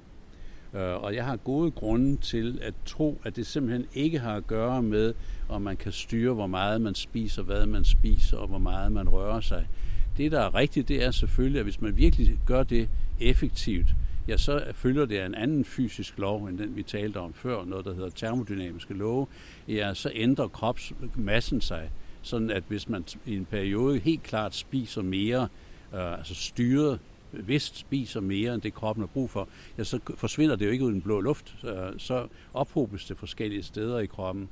Øh, 0.75 1.03
og 1.03 1.15
jeg 1.15 1.25
har 1.25 1.37
gode 1.37 1.71
grunde 1.71 2.17
til 2.17 2.59
at 2.63 2.75
tro, 2.87 3.21
at 3.25 3.37
det 3.37 3.47
simpelthen 3.47 3.87
ikke 3.95 4.19
har 4.19 4.37
at 4.37 4.47
gøre 4.47 4.83
med, 4.83 5.15
om 5.49 5.63
man 5.63 5.77
kan 5.77 5.93
styre, 5.93 6.35
hvor 6.35 6.47
meget 6.47 6.81
man 6.81 6.95
spiser, 6.95 7.43
hvad 7.43 7.67
man 7.67 7.85
spiser 7.85 8.37
og 8.37 8.49
hvor 8.49 8.59
meget 8.59 8.93
man 8.93 9.09
rører 9.09 9.41
sig. 9.41 9.69
Det, 10.17 10.33
der 10.33 10.41
er 10.41 10.55
rigtigt, 10.55 10.89
det 10.89 11.05
er 11.05 11.11
selvfølgelig, 11.11 11.59
at 11.59 11.65
hvis 11.65 11.81
man 11.81 11.97
virkelig 11.97 12.39
gør 12.47 12.63
det 12.63 12.89
effektivt, 13.21 13.89
ja, 14.29 14.37
så 14.37 14.65
følger 14.75 15.07
det 15.07 15.19
af 15.19 15.27
en 15.27 15.35
anden 15.35 15.65
fysisk 15.65 16.19
lov, 16.19 16.45
end 16.45 16.59
den 16.59 16.77
vi 16.77 16.83
talte 16.83 17.17
om 17.17 17.33
før, 17.33 17.65
noget 17.65 17.85
der 17.85 17.95
hedder 17.95 18.11
termodynamiske 18.11 18.95
love, 18.95 19.27
ja, 19.69 19.95
så 19.95 20.11
ændrer 20.15 20.49
kropsmassen 20.49 21.61
sig, 21.61 21.91
sådan 22.29 22.51
at 22.51 22.63
hvis 22.69 22.89
man 22.89 23.05
i 23.27 23.37
en 23.37 23.45
periode 23.45 23.99
helt 23.99 24.23
klart 24.23 24.55
spiser 24.55 25.03
mere, 25.03 25.49
øh, 25.95 26.19
altså 26.19 26.35
styret 26.35 26.99
bevidst 27.33 27.79
spiser 27.79 28.21
mere 28.21 28.55
end 28.55 28.63
det 28.63 28.75
kroppen 28.75 29.03
har 29.03 29.07
brug 29.07 29.31
for, 29.31 29.49
ja, 29.79 29.85
så 29.85 30.01
forsvinder 30.17 30.57
det 30.57 30.67
jo 30.67 30.71
ikke 30.71 30.85
ud 30.85 30.91
i 30.91 30.95
den 30.95 31.03
blå 31.03 31.21
luft. 31.21 31.57
Øh, 31.65 31.99
så 31.99 32.27
ophobes 32.55 33.05
det 33.05 33.19
forskellige 33.19 33.63
steder 33.63 33.99
i 33.99 34.07
kroppen. 34.07 34.49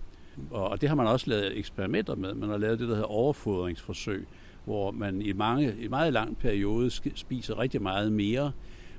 Og 0.51 0.81
det 0.81 0.89
har 0.89 0.97
man 0.97 1.07
også 1.07 1.31
lavet 1.31 1.59
eksperimenter 1.59 2.15
med. 2.15 2.35
Man 2.35 2.49
har 2.49 2.57
lavet 2.57 2.79
det, 2.79 2.89
der 2.89 2.95
hedder 2.95 3.09
overfodringsforsøg, 3.09 4.27
hvor 4.65 4.91
man 4.91 5.23
i, 5.23 5.33
mange, 5.33 5.77
i 5.81 5.89
meget 5.89 6.13
lang 6.13 6.39
periode 6.39 6.91
spiser 7.15 7.59
rigtig 7.59 7.83
meget 7.83 8.13
mere. 8.13 8.53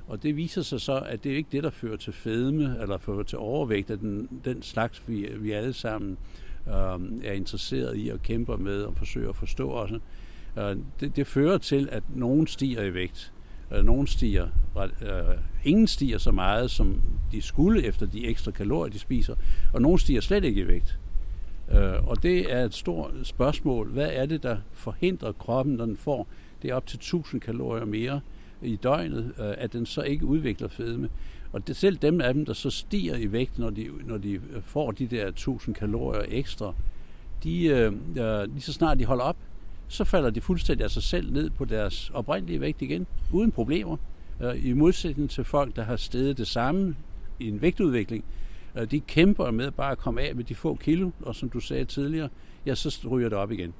Og 0.07 0.23
det 0.23 0.35
viser 0.35 0.61
sig 0.61 0.81
så, 0.81 0.99
at 0.99 1.23
det 1.23 1.31
er 1.31 1.35
ikke 1.35 1.49
det, 1.51 1.63
der 1.63 1.69
fører 1.69 1.97
til 1.97 2.13
fedme 2.13 2.77
eller 2.81 2.97
fører 2.97 3.23
til 3.23 3.37
overvægt 3.37 3.91
af 3.91 3.99
den, 3.99 4.29
den 4.45 4.61
slags, 4.61 5.03
vi, 5.07 5.29
vi 5.37 5.51
alle 5.51 5.73
sammen 5.73 6.17
øh, 6.67 7.23
er 7.23 7.33
interesseret 7.33 7.93
i 7.97 8.09
og 8.09 8.21
kæmper 8.21 8.57
med 8.57 8.81
og 8.81 8.97
forsøger 8.97 9.29
at 9.29 9.35
forstå 9.35 9.69
også. 9.69 9.99
Øh, 10.57 10.77
det, 10.99 11.15
det 11.15 11.27
fører 11.27 11.57
til, 11.57 11.89
at 11.91 12.03
nogen 12.15 12.47
stiger 12.47 12.83
i 12.83 12.93
vægt. 12.93 13.33
Øh, 13.71 13.85
nogen 13.85 14.07
stiger, 14.07 14.47
øh, 14.77 15.37
ingen 15.63 15.87
stiger 15.87 16.17
så 16.17 16.31
meget, 16.31 16.71
som 16.71 17.01
de 17.31 17.41
skulle 17.41 17.83
efter 17.83 18.05
de 18.05 18.27
ekstra 18.27 18.51
kalorier, 18.51 18.91
de 18.91 18.99
spiser, 18.99 19.35
og 19.73 19.81
nogen 19.81 19.99
stiger 19.99 20.21
slet 20.21 20.43
ikke 20.43 20.61
i 20.61 20.67
vægt. 20.67 20.99
Øh, 21.71 22.07
og 22.07 22.23
det 22.23 22.53
er 22.53 22.65
et 22.65 22.73
stort 22.73 23.11
spørgsmål. 23.23 23.91
Hvad 23.91 24.09
er 24.13 24.25
det, 24.25 24.43
der 24.43 24.57
forhindrer 24.73 25.31
kroppen, 25.31 25.75
når 25.75 25.85
den 25.85 25.97
får 25.97 26.27
det 26.61 26.73
op 26.73 26.85
til 26.85 26.97
1000 26.97 27.41
kalorier 27.41 27.85
mere 27.85 28.21
i 28.61 28.75
døgnet, 28.75 29.33
øh, 29.39 29.53
at 29.57 29.73
den 29.73 29.85
så 29.85 30.01
ikke 30.01 30.25
udvikler 30.25 30.67
fedme? 30.67 31.09
Og 31.51 31.67
det, 31.67 31.75
selv 31.75 31.97
dem 31.97 32.21
af 32.21 32.33
dem, 32.33 32.45
der 32.45 32.53
så 32.53 32.69
stiger 32.69 33.15
i 33.15 33.31
vægt, 33.31 33.59
når 33.59 33.69
de, 33.69 33.89
når 34.05 34.17
de 34.17 34.31
øh, 34.31 34.41
får 34.61 34.91
de 34.91 35.07
der 35.07 35.27
1000 35.27 35.75
kalorier 35.75 36.25
ekstra, 36.27 36.73
de, 37.43 37.65
øh, 37.65 37.93
øh, 38.17 38.53
lige 38.53 38.61
så 38.61 38.73
snart 38.73 38.99
de 38.99 39.05
holder 39.05 39.23
op, 39.23 39.37
så 39.87 40.03
falder 40.03 40.29
de 40.29 40.41
fuldstændig 40.41 40.83
af 40.83 40.91
sig 40.91 41.03
selv 41.03 41.33
ned 41.33 41.49
på 41.49 41.65
deres 41.65 42.11
oprindelige 42.13 42.61
vægt 42.61 42.81
igen, 42.81 43.07
uden 43.33 43.51
problemer. 43.51 43.97
Øh, 44.41 44.65
I 44.65 44.73
modsætning 44.73 45.29
til 45.29 45.43
folk, 45.43 45.75
der 45.75 45.83
har 45.83 45.95
steget 45.95 46.37
det 46.37 46.47
samme 46.47 46.95
i 47.39 47.47
en 47.47 47.61
vægtudvikling, 47.61 48.25
øh, 48.75 48.91
de 48.91 48.99
kæmper 48.99 49.51
med 49.51 49.71
bare 49.71 49.91
at 49.91 49.97
komme 49.97 50.21
af 50.21 50.35
med 50.35 50.43
de 50.43 50.55
få 50.55 50.75
kilo, 50.75 51.09
og 51.21 51.35
som 51.35 51.49
du 51.49 51.59
sagde 51.59 51.85
tidligere, 51.85 52.29
ja, 52.65 52.75
så 52.75 53.07
ryger 53.09 53.29
det 53.29 53.37
op 53.37 53.51
igen. 53.51 53.73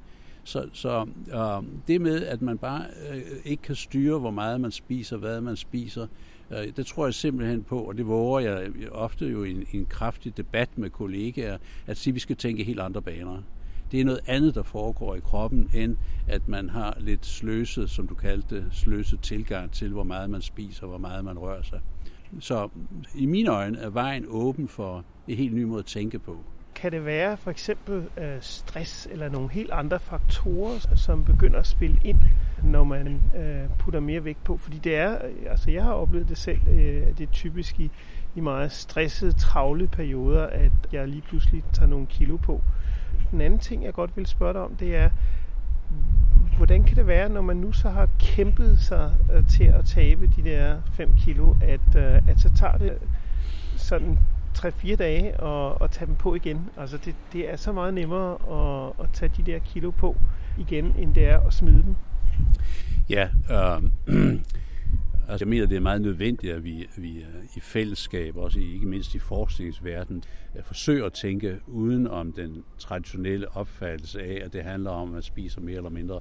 Så, 0.44 0.70
så 0.74 1.08
øh, 1.34 1.68
det 1.88 2.02
med, 2.02 2.26
at 2.26 2.42
man 2.42 2.58
bare 2.58 2.84
øh, 3.12 3.22
ikke 3.46 3.64
kan 3.64 3.76
styre, 3.76 4.20
hvor 4.20 4.32
meget 4.32 4.62
man 4.62 4.72
spiser, 4.72 5.18
hvad 5.18 5.42
man 5.42 5.56
spiser, 5.56 6.08
Øh, 6.52 6.76
det 6.76 6.86
tror 6.86 7.06
jeg 7.06 7.14
simpelthen 7.14 7.64
på, 7.64 7.80
og 7.80 7.98
det 7.98 8.08
våger 8.08 8.40
jeg 8.40 8.72
ofte 8.92 9.26
jo 9.26 9.44
i 9.44 9.52
en, 9.52 9.66
i 9.72 9.78
en 9.78 9.86
kraftig 9.86 10.38
debat 10.38 10.78
med 10.78 10.90
kollegaer, 10.90 11.58
at 11.88 11.98
sige, 11.98 12.12
at 12.12 12.16
vi 12.16 12.20
skal 12.20 12.36
tænke 12.36 12.64
helt 12.64 12.80
andre 12.80 13.02
baner 13.02 13.44
det 13.92 14.02
er 14.02 14.06
noget 14.06 14.20
andet, 14.26 14.56
der 14.56 14.64
foregår 14.64 15.16
i 15.16 15.20
kroppen, 15.20 15.70
end 15.74 15.98
at 16.28 16.48
man 16.48 16.70
har 16.70 16.98
lidt 17.00 17.26
sløset, 17.26 17.90
som 17.90 18.08
du 18.08 18.16
kaldte 18.16 18.56
det, 18.56 18.66
sløset 18.72 19.22
tilgang 19.22 19.72
til, 19.72 19.92
hvor 19.92 20.04
meget 20.04 20.30
man 20.30 20.42
spiser, 20.42 20.88
hvor 20.88 20.98
meget 20.98 21.26
man 21.26 21.40
rører 21.40 21.64
sig. 21.64 21.80
Så 22.40 22.70
i 23.16 23.26
mine 23.26 23.50
øjne 23.50 23.78
er 23.78 23.90
vejen 23.90 24.26
åben 24.28 24.68
for 24.68 25.06
en 25.28 25.38
helt 25.38 25.56
ny 25.56 25.64
måde 25.64 25.80
at 25.80 25.86
tænke 25.86 26.20
på. 26.20 26.46
Kan 26.78 26.92
det 26.92 27.06
være 27.06 27.38
for 27.38 27.52
eksempel 27.52 28.08
øh, 28.18 28.38
stress 28.40 29.08
eller 29.12 29.30
nogle 29.30 29.50
helt 29.50 29.72
andre 29.72 30.00
faktorer, 30.00 30.96
som 30.96 31.26
begynder 31.26 31.60
at 31.60 31.68
spille 31.68 32.00
ind, 32.04 32.20
når 32.64 32.84
man 32.84 33.22
øh, 33.38 33.70
putter 33.80 34.00
mere 34.00 34.24
vægt 34.24 34.44
på? 34.44 34.58
Fordi 34.58 34.78
det 34.78 34.96
er, 34.96 35.26
øh, 35.26 35.52
altså 35.52 35.72
jeg 35.72 35.84
har 35.84 35.92
oplevet 35.92 36.30
det 36.30 36.38
selv, 36.38 36.68
øh, 36.68 37.08
at 37.08 37.18
det 37.18 37.28
er 37.28 37.32
typisk 37.32 37.80
i, 37.80 37.92
i 38.36 38.40
meget 38.40 38.72
stressede, 38.72 39.32
travle 39.32 39.88
perioder, 39.88 40.48
at 40.48 40.72
jeg 40.92 41.08
lige 41.08 41.22
pludselig 41.22 41.64
tager 41.74 41.90
nogle 41.90 42.06
kilo 42.06 42.38
på 42.38 42.62
den 43.32 43.42
anden 43.42 43.60
ting, 43.60 43.84
jeg 43.84 43.94
godt 43.94 44.18
vil 44.18 44.26
spørge 44.26 44.54
dig 44.54 44.62
om, 44.62 44.76
det 44.76 44.96
er, 44.96 45.10
hvordan 46.58 46.84
kan 46.84 46.96
det 46.98 47.08
være, 47.08 47.30
når 47.30 47.42
man 47.42 47.58
nu 47.58 47.72
så 47.72 47.90
har 47.90 48.10
kæmpet 48.20 48.80
sig 48.80 49.14
øh, 49.34 49.48
til 49.48 49.64
at 49.64 49.86
tabe 49.86 50.28
de 50.36 50.44
der 50.44 50.82
5 50.92 51.14
kilo, 51.18 51.56
at, 51.62 51.96
øh, 51.96 52.30
at 52.30 52.40
så 52.40 52.50
tager 52.56 52.78
det 52.78 52.98
sådan 53.76 54.20
3-4 54.58 54.96
dage 54.96 55.40
og, 55.40 55.82
og 55.82 55.92
tage 55.92 56.08
dem 56.08 56.16
på 56.16 56.36
igen. 56.36 56.70
Altså 56.78 56.98
det, 56.98 57.16
det 57.34 57.52
er 57.52 57.56
så 57.56 57.72
meget 57.72 57.94
nemmere 57.94 58.34
at, 58.34 59.06
at 59.06 59.10
tage 59.14 59.32
de 59.38 59.52
der 59.52 59.60
kilo 59.60 59.92
på 59.92 60.16
igen, 60.58 60.96
end 60.98 61.14
det 61.14 61.26
er 61.26 61.40
at 61.40 61.54
smide 61.54 61.84
dem. 61.84 61.96
Ja, 63.10 63.30
øh, 63.52 63.84
Altså, 65.30 65.46
jeg 65.46 65.50
mener, 65.50 65.66
det 65.66 65.76
er 65.76 65.82
meget 65.82 66.02
nødvendigt, 66.02 66.54
at 66.54 66.64
vi, 66.64 66.90
vi 66.98 67.18
øh, 67.18 67.44
i 67.56 67.60
fællesskab, 67.60 68.38
også 68.38 68.60
ikke 68.60 68.88
mindst 68.88 69.16
i 69.16 69.20
forskningsverdenen, 69.20 70.24
øh, 70.56 70.64
forsøger 70.64 71.06
at 71.06 71.14
tænke 71.14 71.60
uden 71.68 72.08
om 72.08 72.34
den 72.34 72.64
traditionelle 72.78 73.56
opfattelse 73.58 74.22
af, 74.22 74.42
at 74.46 74.54
det 74.54 74.64
handler 74.64 74.92
om, 74.92 75.08
at 75.08 75.14
man 75.14 75.22
spiser 75.22 75.62
mere 75.62 75.76
eller 75.78 75.90
mindre, 75.90 76.20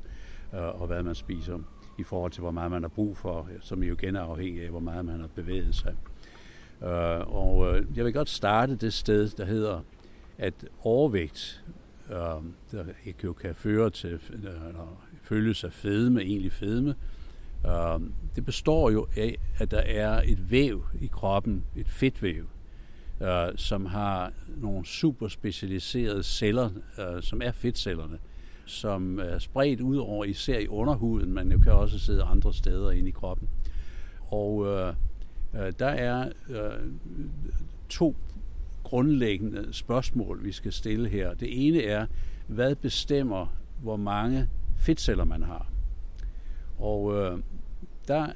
øh, 0.54 0.80
og 0.80 0.86
hvad 0.86 1.02
man 1.02 1.14
spiser 1.14 1.58
i 1.98 2.02
forhold 2.02 2.32
til, 2.32 2.40
hvor 2.40 2.50
meget 2.50 2.70
man 2.70 2.82
har 2.82 2.88
brug 2.88 3.16
for, 3.16 3.48
som 3.60 3.82
jo 3.82 3.94
igen 3.94 4.16
er 4.16 4.20
afhængig 4.20 4.62
af, 4.62 4.70
hvor 4.70 4.80
meget 4.80 5.04
man 5.04 5.20
har 5.20 5.28
bevæget 5.34 5.74
sig. 5.74 5.94
Øh, 6.82 7.34
og 7.34 7.76
øh, 7.76 7.86
jeg 7.96 8.04
vil 8.04 8.12
godt 8.12 8.28
starte 8.28 8.76
det 8.76 8.92
sted, 8.92 9.28
der 9.28 9.44
hedder, 9.44 9.80
at 10.38 10.54
overvægt, 10.82 11.64
øh, 12.10 12.16
der 12.72 12.84
jo 13.24 13.32
kan 13.32 13.54
føre 13.54 13.90
til, 13.90 14.20
eller 14.32 15.00
følges 15.22 15.64
af 15.64 15.72
fedme, 15.72 16.22
egentlig 16.22 16.52
fedme, 16.52 16.94
øh, 17.66 18.00
det 18.36 18.44
består 18.44 18.90
jo 18.90 19.06
af, 19.16 19.38
at 19.58 19.70
der 19.70 19.80
er 19.80 20.22
et 20.24 20.50
væv 20.50 20.84
i 21.00 21.06
kroppen, 21.06 21.64
et 21.76 21.88
fedtvæv, 21.88 22.44
øh, 23.22 23.28
som 23.56 23.86
har 23.86 24.32
nogle 24.56 24.86
super 24.86 25.28
specialiserede 25.28 26.22
celler, 26.22 26.70
øh, 26.98 27.22
som 27.22 27.42
er 27.42 27.52
fedtcellerne, 27.52 28.18
som 28.64 29.18
er 29.18 29.38
spredt 29.38 29.80
ud 29.80 29.96
over 29.96 30.24
især 30.24 30.58
i 30.58 30.68
underhuden, 30.68 31.32
men 31.32 31.52
jo 31.52 31.58
kan 31.58 31.72
også 31.72 31.98
sidde 31.98 32.22
andre 32.22 32.54
steder 32.54 32.90
inde 32.90 33.08
i 33.08 33.12
kroppen. 33.12 33.48
Og 34.30 34.66
øh, 34.66 34.94
Øh, 35.54 35.72
der 35.78 35.86
er 35.86 36.28
øh, 36.48 36.90
to 37.88 38.16
grundlæggende 38.82 39.68
spørgsmål, 39.72 40.44
vi 40.44 40.52
skal 40.52 40.72
stille 40.72 41.08
her. 41.08 41.34
Det 41.34 41.66
ene 41.66 41.82
er, 41.82 42.06
hvad 42.46 42.74
bestemmer, 42.74 43.56
hvor 43.82 43.96
mange 43.96 44.48
fedtceller 44.78 45.24
man 45.24 45.42
har? 45.42 45.66
Og 46.78 47.14
øh, 47.14 47.38
der 48.08 48.26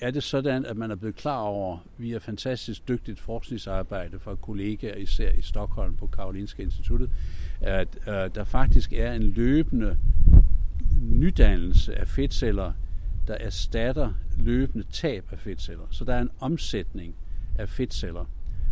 er 0.00 0.10
det 0.10 0.22
sådan, 0.22 0.64
at 0.66 0.76
man 0.76 0.90
er 0.90 0.94
blevet 0.94 1.16
klar 1.16 1.40
over, 1.40 1.78
via 1.98 2.18
fantastisk 2.18 2.88
dygtigt 2.88 3.20
forskningsarbejde 3.20 4.18
fra 4.18 4.34
kollegaer, 4.34 4.96
især 4.96 5.30
i 5.32 5.42
Stockholm 5.42 5.96
på 5.96 6.06
Karolinska 6.06 6.62
Instituttet, 6.62 7.10
at 7.60 7.98
øh, 8.08 8.14
der 8.34 8.44
faktisk 8.44 8.92
er 8.92 9.12
en 9.12 9.22
løbende 9.22 9.98
nydannelse 11.02 11.94
af 11.94 12.08
fedtceller, 12.08 12.72
der 13.26 13.34
erstatter 13.34 14.12
løbende 14.38 14.84
tab 14.92 15.24
af 15.32 15.38
fedtceller. 15.38 15.84
Så 15.90 16.04
der 16.04 16.14
er 16.14 16.20
en 16.20 16.30
omsætning 16.40 17.14
af 17.58 17.68
fedtceller. 17.68 18.24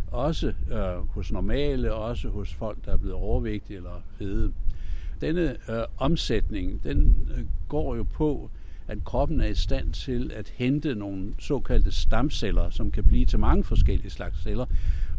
Også 0.07 0.53
øh, 0.71 1.07
hos 1.09 1.31
normale, 1.31 1.93
også 1.93 2.29
hos 2.29 2.53
folk, 2.53 2.85
der 2.85 2.91
er 2.93 2.97
blevet 2.97 3.15
overvægtige 3.15 3.77
eller 3.77 4.01
fede. 4.17 4.53
Denne 5.21 5.57
øh, 5.69 5.83
omsætning, 5.97 6.83
den 6.83 7.29
øh, 7.37 7.45
går 7.67 7.95
jo 7.95 8.03
på, 8.03 8.49
at 8.87 9.03
kroppen 9.03 9.41
er 9.41 9.47
i 9.47 9.55
stand 9.55 9.93
til 9.93 10.31
at 10.35 10.49
hente 10.49 10.95
nogle 10.95 11.33
såkaldte 11.39 11.91
stamceller, 11.91 12.69
som 12.69 12.91
kan 12.91 13.03
blive 13.03 13.25
til 13.25 13.39
mange 13.39 13.63
forskellige 13.63 14.09
slags 14.09 14.43
celler, 14.43 14.65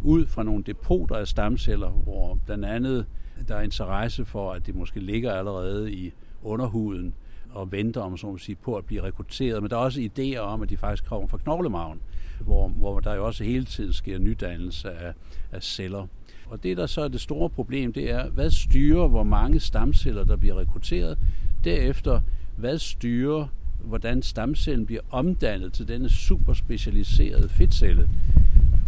ud 0.03 0.27
fra 0.27 0.42
nogle 0.42 0.64
depoter 0.64 1.16
af 1.16 1.29
stamceller, 1.29 1.90
hvor 1.90 2.38
blandt 2.47 2.64
andet 2.64 3.07
der 3.49 3.57
er 3.57 3.62
interesse 3.62 4.25
for, 4.25 4.53
at 4.53 4.66
det 4.66 4.75
måske 4.75 5.01
ligger 5.01 5.33
allerede 5.33 5.92
i 5.92 6.12
underhuden 6.42 7.14
og 7.55 7.73
venter 7.73 8.01
om 8.01 8.17
så 8.17 8.37
sige, 8.38 8.57
på 8.57 8.75
at 8.75 8.85
blive 8.85 9.03
rekrutteret. 9.03 9.62
Men 9.62 9.71
der 9.71 9.77
er 9.77 9.81
også 9.81 10.01
idéer 10.01 10.38
om, 10.38 10.62
at 10.62 10.71
de 10.71 10.77
faktisk 10.77 11.05
kommer 11.05 11.29
fra 11.29 11.38
knoglemagen, 11.38 12.01
hvor, 12.41 12.69
hvor 12.69 13.01
der 13.01 13.15
jo 13.15 13.27
også 13.27 13.45
hele 13.45 13.65
tiden 13.65 13.93
sker 13.93 14.19
nydannelse 14.19 14.91
af, 14.91 15.12
af 15.53 15.62
celler. 15.62 16.07
Og 16.47 16.62
det, 16.62 16.77
der 16.77 16.87
så 16.87 17.01
er 17.03 17.09
det 17.09 17.21
store 17.21 17.51
problem, 17.51 17.93
det 17.93 18.11
er, 18.11 18.31
hvad 18.31 18.51
styrer, 18.51 19.09
hvor 19.09 19.23
mange 19.23 19.61
stamceller, 19.61 20.25
der 20.25 20.37
bliver 20.37 20.59
rekrutteret. 20.59 21.19
Derefter, 21.65 22.21
hvad 22.57 22.79
styrer, 22.79 23.47
hvordan 23.85 24.23
stamcellen 24.23 24.87
bliver 24.87 25.03
omdannet 25.11 25.73
til 25.73 25.88
denne 25.88 26.09
super 26.09 26.55
specialiserede 26.55 27.49
fedtcelle. 27.49 28.09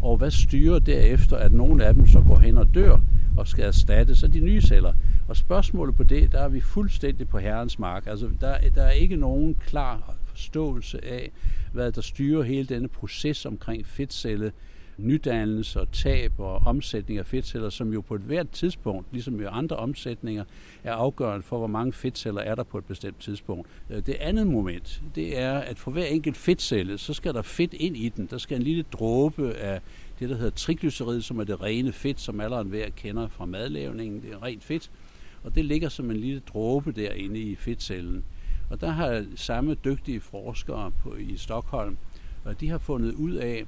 Og 0.02 0.16
hvad 0.16 0.30
styrer 0.30 0.78
derefter, 0.78 1.36
at 1.36 1.52
nogle 1.52 1.84
af 1.84 1.94
dem 1.94 2.06
så 2.06 2.20
går 2.20 2.38
hen 2.38 2.58
og 2.58 2.74
dør 2.74 3.00
og 3.36 3.48
skal 3.48 3.64
erstattes 3.64 4.22
af 4.22 4.32
de 4.32 4.40
nye 4.40 4.60
celler. 4.60 4.92
Og 5.28 5.36
spørgsmålet 5.36 5.96
på 5.96 6.02
det, 6.02 6.32
der 6.32 6.40
er 6.40 6.48
vi 6.48 6.60
fuldstændig 6.60 7.28
på 7.28 7.38
herrens 7.38 7.78
mark. 7.78 8.06
Altså, 8.06 8.30
der, 8.40 8.58
der 8.74 8.82
er 8.82 8.90
ikke 8.90 9.16
nogen 9.16 9.54
klar 9.54 10.14
forståelse 10.26 11.04
af, 11.04 11.30
hvad 11.72 11.92
der 11.92 12.00
styrer 12.00 12.42
hele 12.42 12.66
denne 12.66 12.88
proces 12.88 13.46
omkring 13.46 13.86
fedtcelle 13.86 14.52
nydannelse 14.98 15.80
og 15.80 15.92
tab 15.92 16.32
og 16.38 16.62
omsætning 16.66 17.18
af 17.18 17.26
fedtceller, 17.26 17.70
som 17.70 17.92
jo 17.92 18.00
på 18.00 18.14
et 18.14 18.20
hvert 18.20 18.50
tidspunkt, 18.50 19.06
ligesom 19.12 19.40
jo 19.40 19.48
andre 19.48 19.76
omsætninger, 19.76 20.44
er 20.84 20.92
afgørende 20.92 21.42
for, 21.42 21.58
hvor 21.58 21.66
mange 21.66 21.92
fedtceller 21.92 22.40
er 22.40 22.54
der 22.54 22.62
på 22.62 22.78
et 22.78 22.84
bestemt 22.84 23.20
tidspunkt. 23.20 23.68
Øh, 23.90 24.06
det 24.06 24.14
andet 24.14 24.46
moment, 24.46 25.02
det 25.14 25.38
er, 25.38 25.58
at 25.58 25.78
for 25.78 25.90
hver 25.90 26.04
enkelt 26.04 26.36
fedtcelle, 26.36 26.98
så 26.98 27.14
skal 27.14 27.34
der 27.34 27.42
fedt 27.42 27.74
ind 27.74 27.96
i 27.96 28.08
den. 28.08 28.26
Der 28.26 28.38
skal 28.38 28.56
en 28.56 28.62
lille 28.62 28.84
dråbe 28.92 29.54
af 29.54 29.80
det, 30.18 30.28
der 30.28 30.36
hedder 30.36 30.50
triglycerid, 30.50 31.22
som 31.22 31.40
er 31.40 31.44
det 31.44 31.62
rene 31.62 31.92
fedt, 31.92 32.20
som 32.20 32.40
alle 32.40 32.62
hver 32.62 32.88
kender 32.96 33.28
fra 33.28 33.44
madlavningen. 33.44 34.22
Det 34.22 34.32
er 34.32 34.42
rent 34.42 34.64
fedt. 34.64 34.90
Og 35.44 35.54
det 35.54 35.64
ligger 35.64 35.88
som 35.88 36.10
en 36.10 36.16
lille 36.16 36.40
dråbe 36.40 36.92
derinde 36.92 37.40
i 37.40 37.54
fedtcellen. 37.54 38.24
Og 38.70 38.80
der 38.80 38.90
har 38.90 39.24
samme 39.36 39.74
dygtige 39.74 40.20
forskere 40.20 40.90
på, 40.90 41.14
i 41.14 41.36
Stockholm, 41.36 41.96
og 42.44 42.60
de 42.60 42.68
har 42.68 42.78
fundet 42.78 43.12
ud 43.14 43.32
af, 43.32 43.66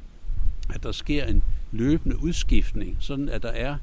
at 0.74 0.82
der 0.82 0.92
sker 0.92 1.24
en 1.24 1.42
løbende 1.72 2.22
udskiftning, 2.22 2.96
sådan 3.00 3.28
at 3.28 3.42
der 3.42 3.48
er 3.48 3.76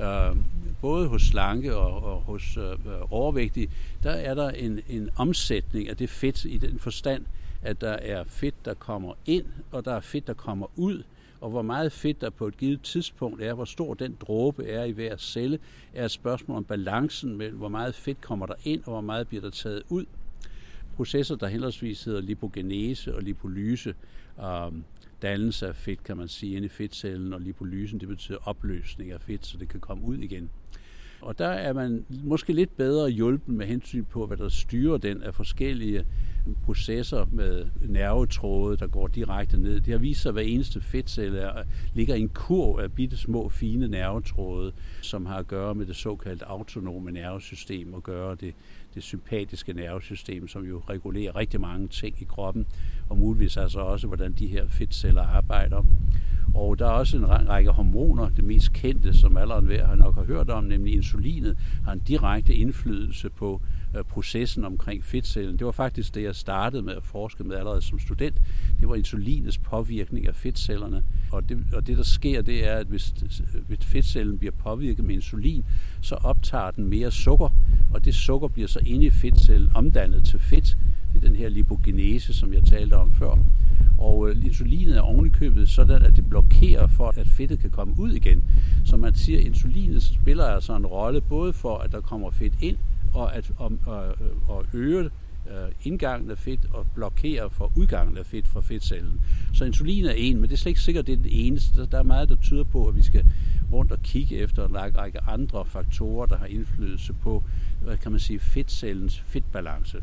øh, 0.00 0.36
både 0.80 1.08
hos 1.08 1.22
slanke 1.22 1.76
og, 1.76 2.14
og 2.14 2.20
hos 2.20 2.56
øh, 2.56 2.76
overvægtige, 3.10 3.70
der 4.02 4.10
er 4.10 4.34
der 4.34 4.50
en, 4.50 4.80
en 4.88 5.10
omsætning 5.16 5.88
af 5.88 5.96
det 5.96 6.10
fedt 6.10 6.44
i 6.44 6.58
den 6.58 6.78
forstand, 6.78 7.24
at 7.62 7.80
der 7.80 7.92
er 7.92 8.24
fedt, 8.26 8.64
der 8.64 8.74
kommer 8.74 9.14
ind, 9.26 9.44
og 9.70 9.84
der 9.84 9.94
er 9.94 10.00
fedt, 10.00 10.26
der 10.26 10.34
kommer 10.34 10.66
ud, 10.76 11.02
og 11.40 11.50
hvor 11.50 11.62
meget 11.62 11.92
fedt 11.92 12.20
der 12.20 12.30
på 12.30 12.46
et 12.46 12.56
givet 12.56 12.82
tidspunkt 12.82 13.42
er, 13.42 13.54
hvor 13.54 13.64
stor 13.64 13.94
den 13.94 14.16
dråbe 14.20 14.66
er 14.66 14.84
i 14.84 14.90
hver 14.90 15.16
celle, 15.16 15.58
er 15.94 16.04
et 16.04 16.10
spørgsmål 16.10 16.56
om 16.56 16.64
balancen 16.64 17.36
mellem, 17.36 17.58
hvor 17.58 17.68
meget 17.68 17.94
fedt 17.94 18.20
kommer 18.20 18.46
der 18.46 18.54
ind, 18.64 18.82
og 18.84 18.92
hvor 18.92 19.00
meget 19.00 19.28
bliver 19.28 19.42
der 19.42 19.50
taget 19.50 19.82
ud. 19.88 20.04
Processer, 20.96 21.36
der 21.36 21.46
henholdsvis 21.46 22.04
hedder 22.04 22.20
lipogenese 22.20 23.14
og 23.16 23.22
lipolyse, 23.22 23.94
øh, 24.40 24.72
dannelse 25.22 25.68
af 25.68 25.76
fedt, 25.76 26.04
kan 26.04 26.16
man 26.16 26.28
sige, 26.28 26.56
inde 26.56 26.66
i 26.66 26.68
fedtcellen, 26.68 27.32
og 27.32 27.40
lipolysen, 27.40 28.00
det 28.00 28.08
betyder 28.08 28.38
opløsning 28.44 29.12
af 29.12 29.20
fedt, 29.20 29.46
så 29.46 29.58
det 29.58 29.68
kan 29.68 29.80
komme 29.80 30.04
ud 30.04 30.18
igen. 30.18 30.50
Og 31.20 31.38
der 31.38 31.48
er 31.48 31.72
man 31.72 32.04
måske 32.24 32.52
lidt 32.52 32.76
bedre 32.76 33.10
hjulpen 33.10 33.56
med 33.56 33.66
hensyn 33.66 34.04
på, 34.04 34.26
hvad 34.26 34.36
der 34.36 34.48
styrer 34.48 34.98
den 34.98 35.22
af 35.22 35.34
forskellige 35.34 36.04
processer 36.64 37.26
med 37.32 37.66
nervetråde, 37.80 38.76
der 38.76 38.86
går 38.86 39.06
direkte 39.06 39.60
ned. 39.60 39.80
Det 39.80 39.92
har 39.92 39.98
vist 39.98 40.22
sig, 40.22 40.30
at 40.30 40.34
hver 40.34 40.42
eneste 40.42 40.80
fedtcelle 40.80 41.38
er, 41.38 41.62
ligger 41.94 42.14
i 42.14 42.20
en 42.20 42.28
kurv 42.28 42.78
af 42.78 42.92
bitte 42.92 43.16
små, 43.16 43.48
fine 43.48 43.88
nervetråde, 43.88 44.72
som 45.02 45.26
har 45.26 45.36
at 45.36 45.46
gøre 45.46 45.74
med 45.74 45.86
det 45.86 45.96
såkaldte 45.96 46.44
autonome 46.44 47.10
nervesystem 47.10 47.94
og 47.94 48.02
gøre 48.02 48.34
det, 48.40 48.54
det 48.94 49.02
sympatiske 49.02 49.72
nervesystem, 49.72 50.48
som 50.48 50.64
jo 50.64 50.82
regulerer 50.88 51.36
rigtig 51.36 51.60
mange 51.60 51.88
ting 51.88 52.22
i 52.22 52.24
kroppen, 52.24 52.66
og 53.08 53.18
muligvis 53.18 53.56
altså 53.56 53.80
også, 53.80 54.06
hvordan 54.06 54.32
de 54.32 54.46
her 54.46 54.68
fedtceller 54.68 55.22
arbejder. 55.22 55.84
Og 56.54 56.78
der 56.78 56.86
er 56.86 56.90
også 56.90 57.16
en 57.16 57.28
række 57.28 57.70
hormoner, 57.70 58.28
det 58.28 58.44
mest 58.44 58.72
kendte, 58.72 59.18
som 59.18 59.36
alle 59.36 59.54
har 59.84 59.94
nok 59.94 60.14
har 60.14 60.24
hørt 60.24 60.50
om, 60.50 60.64
nemlig 60.64 60.94
insulinet, 60.94 61.56
har 61.84 61.92
en 61.92 61.98
direkte 61.98 62.54
indflydelse 62.54 63.30
på 63.30 63.60
øh, 63.96 64.04
processen 64.04 64.64
omkring 64.64 65.04
fedtcellen. 65.04 65.58
Det 65.58 65.66
var 65.66 65.72
faktisk 65.72 66.14
det, 66.14 66.22
jeg 66.22 66.34
startede 66.34 66.82
med 66.82 66.94
at 66.94 67.02
forske 67.02 67.44
med 67.44 67.56
allerede 67.56 67.82
som 67.82 67.98
student. 67.98 68.40
Det 68.80 68.88
var 68.88 68.94
insulinets 68.94 69.58
påvirkning 69.58 70.28
af 70.28 70.34
fedtcellerne. 70.34 71.02
Og 71.30 71.48
det, 71.48 71.64
og 71.72 71.86
det 71.86 71.96
der 71.96 72.02
sker, 72.02 72.42
det 72.42 72.68
er, 72.68 72.74
at 72.74 72.86
hvis, 72.86 73.14
hvis 73.66 73.78
fedtcellen 73.82 74.38
bliver 74.38 74.52
påvirket 74.52 75.04
med 75.04 75.14
insulin, 75.14 75.64
så 76.00 76.14
optager 76.14 76.70
den 76.70 76.84
mere 76.84 77.10
sukker, 77.10 77.48
og 77.94 78.04
det 78.04 78.14
sukker 78.14 78.48
bliver 78.48 78.68
så 78.68 78.80
inde 78.86 79.06
i 79.06 79.10
fedtcellen 79.10 79.70
omdannet 79.74 80.24
til 80.24 80.38
fedt. 80.38 80.78
Det 81.12 81.24
er 81.24 81.28
den 81.28 81.36
her 81.36 81.48
lipogenese, 81.48 82.34
som 82.34 82.52
jeg 82.52 82.64
talte 82.64 82.94
om 82.94 83.12
før. 83.12 83.38
Og 83.98 84.30
øh, 84.30 84.44
insulinet 84.44 84.96
er 84.96 85.00
ovenikøbet 85.00 85.68
sådan, 85.68 86.02
at 86.02 86.16
det 86.16 86.28
blokerer 86.28 86.86
for, 86.86 87.12
at 87.16 87.26
fedtet 87.26 87.58
kan 87.58 87.70
komme 87.70 87.94
ud 87.98 88.12
igen. 88.12 88.44
Så 88.84 88.96
man 88.96 89.14
siger, 89.14 89.38
at 89.38 89.44
insulinet 89.44 90.02
spiller 90.02 90.44
altså 90.44 90.76
en 90.76 90.86
rolle 90.86 91.20
både 91.20 91.52
for, 91.52 91.78
at 91.78 91.92
der 91.92 92.00
kommer 92.00 92.30
fedt 92.30 92.52
ind, 92.60 92.76
og 93.14 93.36
at 93.36 93.50
og, 93.56 93.72
og 94.48 94.64
øge 94.72 95.10
øh, 95.50 95.72
indgangen 95.82 96.30
af 96.30 96.38
fedt 96.38 96.60
og 96.72 96.86
blokere 96.94 97.50
for 97.50 97.72
udgangen 97.76 98.18
af 98.18 98.26
fedt 98.26 98.48
fra 98.48 98.60
fedtcellen. 98.60 99.20
Så 99.54 99.64
insulin 99.64 100.04
er 100.04 100.12
en, 100.12 100.36
men 100.40 100.44
det 100.44 100.52
er 100.52 100.56
slet 100.56 100.70
ikke 100.70 100.80
sikkert, 100.80 101.06
det 101.06 101.12
er 101.12 101.16
den 101.16 101.30
eneste. 101.30 101.86
Der 101.86 101.98
er 101.98 102.02
meget, 102.02 102.28
der 102.28 102.36
tyder 102.36 102.64
på, 102.64 102.86
at 102.86 102.96
vi 102.96 103.02
skal 103.02 103.24
rundt 103.72 103.92
og 103.92 103.98
kigge 104.02 104.36
efter 104.36 104.66
en 104.66 104.76
række 104.76 105.20
andre 105.20 105.64
faktorer, 105.64 106.26
der 106.26 106.38
har 106.38 106.46
indflydelse 106.46 107.12
på, 107.12 107.44
hvad 107.82 107.96
kan 107.96 108.10
man 108.10 108.20
sige, 108.20 108.38
fedtcellens 108.38 109.20
fedtbalance. 109.20 110.02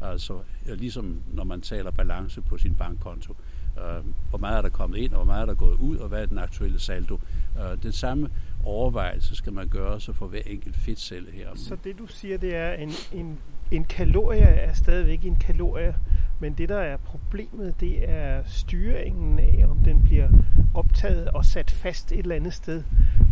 Altså 0.00 0.38
ligesom 0.66 1.20
når 1.32 1.44
man 1.44 1.60
taler 1.60 1.90
balance 1.90 2.40
på 2.40 2.58
sin 2.58 2.74
bankkonto. 2.74 3.36
Øh, 3.78 4.04
hvor 4.28 4.38
meget 4.38 4.58
er 4.58 4.62
der 4.62 4.68
kommet 4.68 4.98
ind, 4.98 5.12
og 5.12 5.16
hvor 5.16 5.32
meget 5.32 5.42
er 5.42 5.46
der 5.46 5.54
gået 5.54 5.76
ud, 5.76 5.96
og 5.96 6.08
hvad 6.08 6.22
er 6.22 6.26
den 6.26 6.38
aktuelle 6.38 6.80
saldo. 6.80 7.20
Øh, 7.58 7.82
den 7.82 7.92
samme 7.92 8.28
overvejelse 8.64 9.36
skal 9.36 9.52
man 9.52 9.68
gøre 9.68 10.00
sig 10.00 10.14
for 10.14 10.26
hver 10.26 10.40
enkelt 10.46 10.76
fedtcelle 10.76 11.30
her. 11.32 11.48
Så 11.54 11.76
det 11.84 11.98
du 11.98 12.06
siger, 12.06 12.38
det 12.38 12.54
er, 12.56 12.72
en, 12.72 12.90
en, 13.12 13.38
en 13.70 13.84
kalorie 13.84 14.40
er 14.40 14.72
stadigvæk 14.72 15.24
en 15.24 15.36
kalorie, 15.36 15.94
men 16.40 16.52
det 16.52 16.68
der 16.68 16.78
er 16.78 16.96
problemet, 16.96 17.80
det 17.80 18.10
er 18.10 18.42
styringen 18.46 19.38
af, 19.38 19.64
om 19.70 19.78
den 19.78 20.02
bliver 20.02 20.28
optaget 20.74 21.28
og 21.28 21.44
sat 21.44 21.70
fast 21.70 22.12
et 22.12 22.18
eller 22.18 22.36
andet 22.36 22.54
sted, 22.54 22.82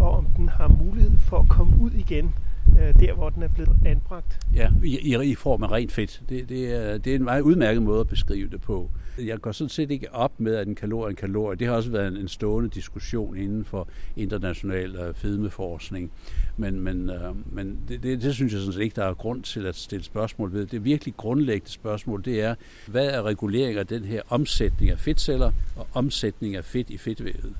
og 0.00 0.10
om 0.10 0.26
den 0.36 0.48
har 0.48 0.68
mulighed 0.68 1.18
for 1.18 1.38
at 1.38 1.48
komme 1.48 1.76
ud 1.80 1.90
igen 1.90 2.34
Øh, 2.80 3.00
der, 3.00 3.14
hvor 3.14 3.30
den 3.30 3.42
er 3.42 3.48
blevet 3.48 3.76
anbragt. 3.86 4.38
Ja, 4.54 4.70
i, 4.84 5.30
i 5.30 5.34
form 5.34 5.62
af 5.62 5.70
rent 5.72 5.92
fedt. 5.92 6.22
Det, 6.28 6.48
det, 6.48 6.74
er, 6.74 6.98
det 6.98 7.12
er 7.12 7.16
en 7.16 7.24
meget 7.24 7.40
udmærket 7.40 7.82
måde 7.82 8.00
at 8.00 8.08
beskrive 8.08 8.48
det 8.48 8.60
på. 8.60 8.90
Jeg 9.18 9.40
går 9.40 9.52
sådan 9.52 9.68
set 9.68 9.90
ikke 9.90 10.14
op 10.14 10.40
med, 10.40 10.54
at 10.54 10.68
en 10.68 10.74
kalorie 10.74 11.06
er 11.06 11.10
en 11.10 11.16
kalorie. 11.16 11.58
Det 11.58 11.66
har 11.66 11.74
også 11.74 11.90
været 11.90 12.08
en, 12.08 12.16
en 12.16 12.28
stående 12.28 12.70
diskussion 12.70 13.36
inden 13.36 13.64
for 13.64 13.88
international 14.16 14.96
øh, 14.96 15.14
fedmeforskning. 15.14 16.12
Men, 16.56 16.80
men, 16.80 17.10
øh, 17.10 17.34
men 17.52 17.78
det, 17.88 18.02
det, 18.02 18.22
det 18.22 18.34
synes 18.34 18.52
jeg 18.52 18.60
sådan 18.60 18.72
set 18.72 18.82
ikke, 18.82 18.96
der 18.96 19.04
er 19.04 19.14
grund 19.14 19.42
til 19.42 19.66
at 19.66 19.76
stille 19.76 20.04
spørgsmål 20.04 20.52
ved. 20.52 20.66
Det 20.66 20.84
virkelig 20.84 21.16
grundlæggende 21.16 21.72
spørgsmål, 21.72 22.24
det 22.24 22.40
er, 22.40 22.54
hvad 22.86 23.06
er 23.06 23.22
regulering 23.22 23.78
af 23.78 23.86
den 23.86 24.04
her 24.04 24.22
omsætning 24.28 24.90
af 24.90 24.98
fedtceller 24.98 25.52
og 25.76 25.86
omsætning 25.94 26.56
af 26.56 26.64
fedt 26.64 26.90
i 26.90 26.98
fedtvævet? 26.98 27.54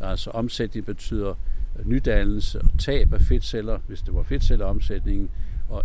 Altså 0.00 0.30
omsætning 0.30 0.86
betyder 0.86 1.34
nydannelse 1.84 2.60
og 2.60 2.78
tab 2.78 3.12
af 3.12 3.20
fedtceller, 3.20 3.78
hvis 3.86 4.02
det 4.02 4.14
var 4.14 4.22
fedtcelleomsætningen, 4.22 5.30
og 5.68 5.84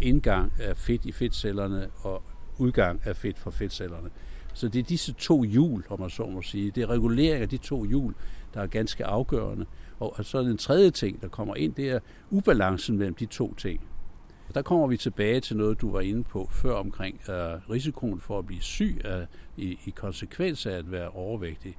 indgang 0.00 0.52
af 0.60 0.76
fedt 0.76 1.04
i 1.04 1.12
fedtcellerne 1.12 1.88
og 2.02 2.22
udgang 2.58 3.00
af 3.04 3.16
fedt 3.16 3.38
fra 3.38 3.50
fedtcellerne. 3.50 4.10
Så 4.54 4.68
det 4.68 4.78
er 4.78 4.82
disse 4.82 5.12
to 5.12 5.42
hjul, 5.42 5.84
om 5.88 6.00
man 6.00 6.10
så 6.10 6.26
må 6.26 6.42
sige. 6.42 6.70
Det 6.70 6.82
er 6.82 6.90
regulering 6.90 7.42
af 7.42 7.48
de 7.48 7.56
to 7.56 7.84
hjul, 7.84 8.14
der 8.54 8.60
er 8.60 8.66
ganske 8.66 9.04
afgørende. 9.04 9.66
Og 9.98 10.24
så 10.24 10.38
er 10.38 10.42
den 10.42 10.58
tredje 10.58 10.90
ting, 10.90 11.22
der 11.22 11.28
kommer 11.28 11.54
ind, 11.54 11.74
det 11.74 11.90
er 11.90 11.98
ubalancen 12.30 12.98
mellem 12.98 13.14
de 13.14 13.26
to 13.26 13.54
ting. 13.54 13.80
Der 14.54 14.62
kommer 14.62 14.86
vi 14.86 14.96
tilbage 14.96 15.40
til 15.40 15.56
noget, 15.56 15.80
du 15.80 15.92
var 15.92 16.00
inde 16.00 16.24
på 16.24 16.48
før 16.52 16.74
omkring 16.74 17.20
uh, 17.28 17.34
risikoen 17.70 18.20
for 18.20 18.38
at 18.38 18.46
blive 18.46 18.60
syg 18.60 19.00
uh, 19.04 19.26
i, 19.64 19.78
i 19.84 19.90
konsekvens 19.90 20.66
af 20.66 20.72
at 20.72 20.92
være 20.92 21.08
overvægtig. 21.08 21.76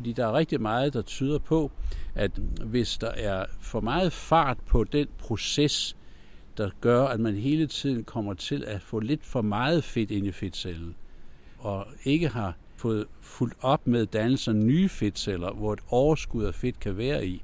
Fordi 0.00 0.12
der 0.12 0.26
er 0.26 0.32
rigtig 0.32 0.60
meget, 0.60 0.94
der 0.94 1.02
tyder 1.02 1.38
på, 1.38 1.70
at 2.14 2.30
hvis 2.64 2.98
der 2.98 3.10
er 3.10 3.44
for 3.60 3.80
meget 3.80 4.12
fart 4.12 4.58
på 4.66 4.84
den 4.84 5.06
proces, 5.18 5.96
der 6.56 6.70
gør, 6.80 7.04
at 7.04 7.20
man 7.20 7.34
hele 7.34 7.66
tiden 7.66 8.04
kommer 8.04 8.34
til 8.34 8.64
at 8.64 8.82
få 8.82 9.00
lidt 9.00 9.26
for 9.26 9.42
meget 9.42 9.84
fedt 9.84 10.10
ind 10.10 10.26
i 10.26 10.32
fedtcellen, 10.32 10.96
og 11.58 11.86
ikke 12.04 12.28
har 12.28 12.56
fået 12.76 13.06
fuldt 13.20 13.54
op 13.60 13.86
med 13.86 14.06
dannelsen 14.06 14.56
af 14.56 14.66
nye 14.66 14.88
fedtceller, 14.88 15.52
hvor 15.52 15.72
et 15.72 15.80
overskud 15.88 16.44
af 16.44 16.54
fedt 16.54 16.80
kan 16.80 16.96
være 16.96 17.26
i, 17.26 17.42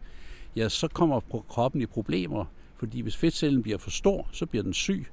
ja, 0.57 0.69
så 0.69 0.89
kommer 0.89 1.21
kroppen 1.49 1.83
i 1.83 1.87
problemer, 1.87 2.45
fordi 2.77 3.01
hvis 3.01 3.17
fedtcellen 3.17 3.63
bliver 3.63 3.79
for 3.79 3.91
stor, 3.91 4.29
så 4.33 4.47
bliver 4.47 4.63
den 4.63 4.75
syg, 4.75 5.07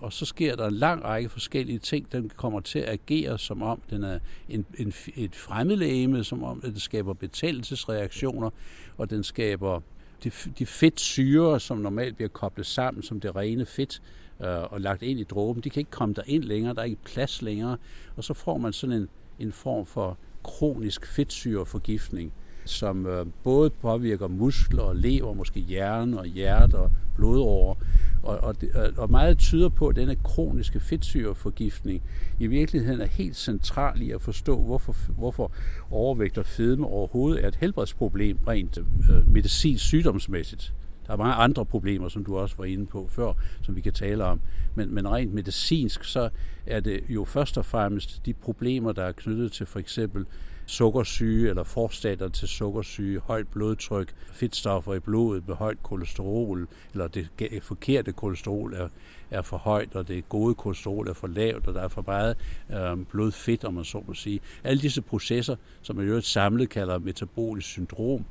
og 0.00 0.12
så 0.12 0.26
sker 0.26 0.56
der 0.56 0.66
en 0.66 0.74
lang 0.74 1.04
række 1.04 1.28
forskellige 1.28 1.78
ting. 1.78 2.12
Den 2.12 2.30
kommer 2.36 2.60
til 2.60 2.78
at 2.78 2.88
agere, 2.88 3.38
som 3.38 3.62
om 3.62 3.82
den 3.90 4.04
er 4.04 4.18
en, 4.48 4.66
en, 4.78 4.92
et 5.16 5.36
fremmedlægeme, 5.36 6.24
som 6.24 6.44
om 6.44 6.60
den 6.60 6.78
skaber 6.78 7.12
betændelsesreaktioner, 7.12 8.50
og 8.98 9.10
den 9.10 9.24
skaber 9.24 9.80
de, 10.24 10.30
de 10.58 10.66
fedtsyre, 10.66 11.60
som 11.60 11.78
normalt 11.78 12.16
bliver 12.16 12.28
koblet 12.28 12.66
sammen 12.66 13.02
som 13.02 13.20
det 13.20 13.36
rene 13.36 13.66
fedt, 13.66 14.02
øh, 14.40 14.72
og 14.72 14.80
lagt 14.80 15.02
ind 15.02 15.20
i 15.20 15.24
dråben, 15.24 15.62
de 15.62 15.70
kan 15.70 15.80
ikke 15.80 15.90
komme 15.90 16.14
der 16.14 16.22
ind 16.26 16.44
længere, 16.44 16.74
der 16.74 16.80
er 16.80 16.84
ikke 16.84 17.04
plads 17.04 17.42
længere, 17.42 17.76
og 18.16 18.24
så 18.24 18.34
får 18.34 18.58
man 18.58 18.72
sådan 18.72 18.96
en, 18.96 19.08
en 19.38 19.52
form 19.52 19.86
for 19.86 20.18
kronisk 20.42 21.06
fedtsyreforgiftning, 21.06 22.32
som 22.64 23.06
øh, 23.06 23.26
både 23.42 23.70
påvirker 23.70 24.28
muskler 24.28 24.82
og 24.82 24.96
lever, 24.96 25.34
måske 25.34 25.60
hjerne 25.60 26.18
og 26.18 26.26
hjerte 26.26 26.74
og 26.74 26.90
blodårer. 27.16 27.74
Og, 28.22 28.38
og, 28.38 28.56
og 28.96 29.10
meget 29.10 29.38
tyder 29.38 29.68
på, 29.68 29.88
at 29.88 29.96
denne 29.96 30.16
kroniske 30.24 30.80
fedtsyreforgiftning 30.80 32.02
i 32.38 32.46
virkeligheden 32.46 33.00
er 33.00 33.06
helt 33.06 33.36
central 33.36 34.02
i 34.02 34.10
at 34.10 34.22
forstå, 34.22 34.62
hvorfor, 34.62 34.96
hvorfor 35.08 35.52
overvægt 35.90 36.38
og 36.38 36.46
fedme 36.46 36.86
overhovedet 36.86 37.44
er 37.44 37.48
et 37.48 37.56
helbredsproblem 37.56 38.38
rent 38.48 38.78
øh, 38.78 39.28
medicinsk 39.28 39.84
sygdomsmæssigt. 39.84 40.72
Der 41.06 41.12
er 41.12 41.18
mange 41.18 41.34
andre 41.34 41.66
problemer, 41.66 42.08
som 42.08 42.24
du 42.24 42.36
også 42.36 42.56
var 42.58 42.64
inde 42.64 42.86
på 42.86 43.08
før, 43.10 43.32
som 43.62 43.76
vi 43.76 43.80
kan 43.80 43.92
tale 43.92 44.24
om. 44.24 44.40
Men, 44.74 44.94
men 44.94 45.08
rent 45.08 45.34
medicinsk, 45.34 46.04
så 46.04 46.28
er 46.66 46.80
det 46.80 47.00
jo 47.08 47.24
først 47.24 47.58
og 47.58 47.64
fremmest 47.64 48.26
de 48.26 48.32
problemer, 48.32 48.92
der 48.92 49.02
er 49.02 49.12
knyttet 49.12 49.52
til 49.52 49.66
for 49.66 49.78
eksempel 49.78 50.26
sukkersyge 50.70 51.48
eller 51.48 51.62
forstater 51.62 52.28
til 52.28 52.48
sukkersyge, 52.48 53.20
højt 53.20 53.48
blodtryk, 53.48 54.14
fedtstoffer 54.32 54.94
i 54.94 55.00
blodet 55.00 55.48
med 55.48 55.56
højt 55.56 55.82
kolesterol, 55.82 56.68
eller 56.92 57.08
det 57.08 57.28
forkerte 57.62 58.12
kolesterol 58.12 58.74
er, 58.74 58.88
er 59.30 59.42
for 59.42 59.56
højt, 59.56 59.94
og 59.94 60.08
det 60.08 60.28
gode 60.28 60.54
kolesterol 60.54 61.08
er 61.08 61.12
for 61.12 61.26
lavt, 61.26 61.66
og 61.66 61.74
der 61.74 61.80
er 61.80 61.88
for 61.88 62.04
meget 62.06 62.36
øh, 62.70 63.06
blodfedt, 63.06 63.64
om 63.64 63.74
man 63.74 63.84
så 63.84 64.02
må 64.06 64.14
sige. 64.14 64.40
Alle 64.64 64.82
disse 64.82 65.02
processer, 65.02 65.56
som 65.82 65.96
man 65.96 66.06
jo 66.06 66.14
et 66.14 66.24
samlet 66.24 66.68
kalder 66.68 66.98
metabolisk 66.98 67.68
syndrom, 67.68 68.24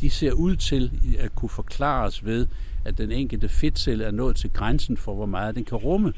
de 0.00 0.10
ser 0.10 0.32
ud 0.32 0.56
til 0.56 0.90
at 1.18 1.34
kunne 1.34 1.48
forklares 1.48 2.24
ved, 2.24 2.46
at 2.84 2.98
den 2.98 3.12
enkelte 3.12 3.48
fedtcelle 3.48 4.04
er 4.04 4.10
nået 4.10 4.36
til 4.36 4.50
grænsen 4.50 4.96
for, 4.96 5.14
hvor 5.14 5.26
meget 5.26 5.54
den 5.54 5.64
kan 5.64 5.78
rumme. 5.78 6.12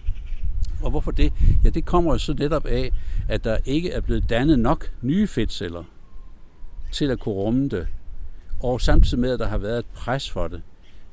Og 0.83 0.90
hvorfor 0.90 1.11
det? 1.11 1.33
Ja, 1.64 1.71
det 1.71 1.85
kommer 1.85 2.12
jo 2.12 2.18
så 2.18 2.35
netop 2.35 2.66
af, 2.66 2.90
at 3.29 3.45
der 3.45 3.59
ikke 3.64 3.90
er 3.90 4.01
blevet 4.01 4.31
dannet 4.31 4.59
nok 4.59 4.90
nye 5.03 5.27
fedtceller 5.27 5.85
til 6.92 7.11
at 7.11 7.18
kunne 7.18 7.35
rumme 7.35 7.68
det. 7.68 7.88
Og 8.62 8.81
samtidig 8.81 9.21
med, 9.21 9.31
at 9.31 9.38
der 9.38 9.47
har 9.47 9.59
været 9.59 9.79
et 9.79 9.87
pres 9.95 10.31
for 10.31 10.49
det. 10.49 10.62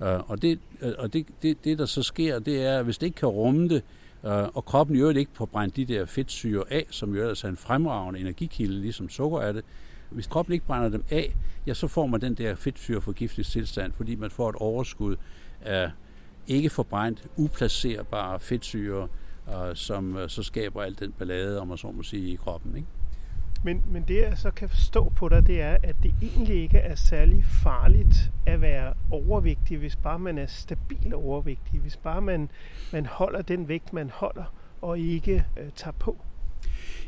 Øh, 0.04 0.30
og 0.30 0.42
det, 0.42 0.60
øh, 0.82 0.92
og 0.98 1.14
det, 1.14 1.26
det, 1.42 1.64
det 1.64 1.80
der 1.80 1.86
så 1.86 2.04
sker, 2.04 2.40
det 2.40 2.66
er, 2.66 2.80
at 2.80 2.86
hvis 2.86 2.98
det 2.98 3.08
ikke 3.08 3.16
kan 3.16 3.28
rumme 3.28 3.70
det, 3.70 3.84
øh, 4.26 4.32
og 4.32 4.66
kroppen 4.66 4.96
i 4.96 5.00
øvrigt 5.00 5.20
ikke 5.20 5.32
får 5.34 5.46
brændt 5.46 5.76
de 5.76 5.86
der 5.86 6.06
fedtsyre 6.06 6.64
af, 6.70 6.86
som 6.90 7.16
jo 7.16 7.22
ellers 7.22 7.44
er 7.44 7.50
en 7.50 7.58
fremragende 7.58 8.20
energikilde, 8.20 8.82
ligesom 8.82 9.10
sukker 9.10 9.40
er 9.40 9.52
det, 9.52 9.64
hvis 10.10 10.28
kroppen 10.28 10.54
ikke 10.54 10.66
brænder 10.66 10.90
dem 10.90 11.04
af, 11.10 11.36
ja, 11.68 11.74
så 11.74 11.88
får 11.88 12.08
man 12.08 12.22
den 12.22 12.34
der 12.34 12.56
fedtsyreforgiftningstilstand, 12.56 13.94
fordi 13.94 14.16
man 14.16 14.32
får 14.32 14.50
et 14.50 14.56
overskud 14.56 15.16
af 15.62 15.92
ikke 16.48 16.70
forbrændt, 16.70 17.24
uplacerbare 17.38 18.40
fedtsyre, 18.40 19.08
øh, 19.56 19.76
som 19.76 20.18
øh, 20.18 20.30
så 20.30 20.44
skaber 20.44 20.82
al 20.82 21.00
den 21.00 21.12
ballade, 21.12 21.62
om 21.62 21.68
man 21.68 21.78
så 21.78 21.92
må 21.92 22.04
sige, 22.04 22.34
i 22.34 22.36
kroppen. 22.36 22.76
Ikke? 22.76 22.88
Men, 23.64 23.84
men 23.92 24.04
det 24.08 24.22
jeg 24.22 24.38
så 24.38 24.52
kan 24.52 24.70
forstå 24.70 25.10
på 25.16 25.30
dig, 25.30 25.48
det 25.48 25.62
er, 25.62 25.78
at 25.84 25.96
det 26.04 26.14
egentlig 26.22 26.64
ikke 26.64 26.78
er 26.78 26.96
særlig 26.96 27.44
farligt 27.46 28.32
at 28.46 28.62
være 28.62 28.94
overvægtig, 29.12 29.78
hvis 29.78 29.96
bare 29.96 30.20
man 30.20 30.38
er 30.38 30.46
stabil 30.46 31.14
overvægtig, 31.16 31.80
hvis 31.80 31.98
bare 31.98 32.22
man, 32.22 32.50
man 32.94 33.06
holder 33.06 33.42
den 33.42 33.68
vægt, 33.68 33.94
man 33.94 34.10
holder, 34.10 34.54
og 34.82 35.00
ikke 35.00 35.46
øh, 35.58 35.70
tager 35.76 35.96
på. 36.00 36.18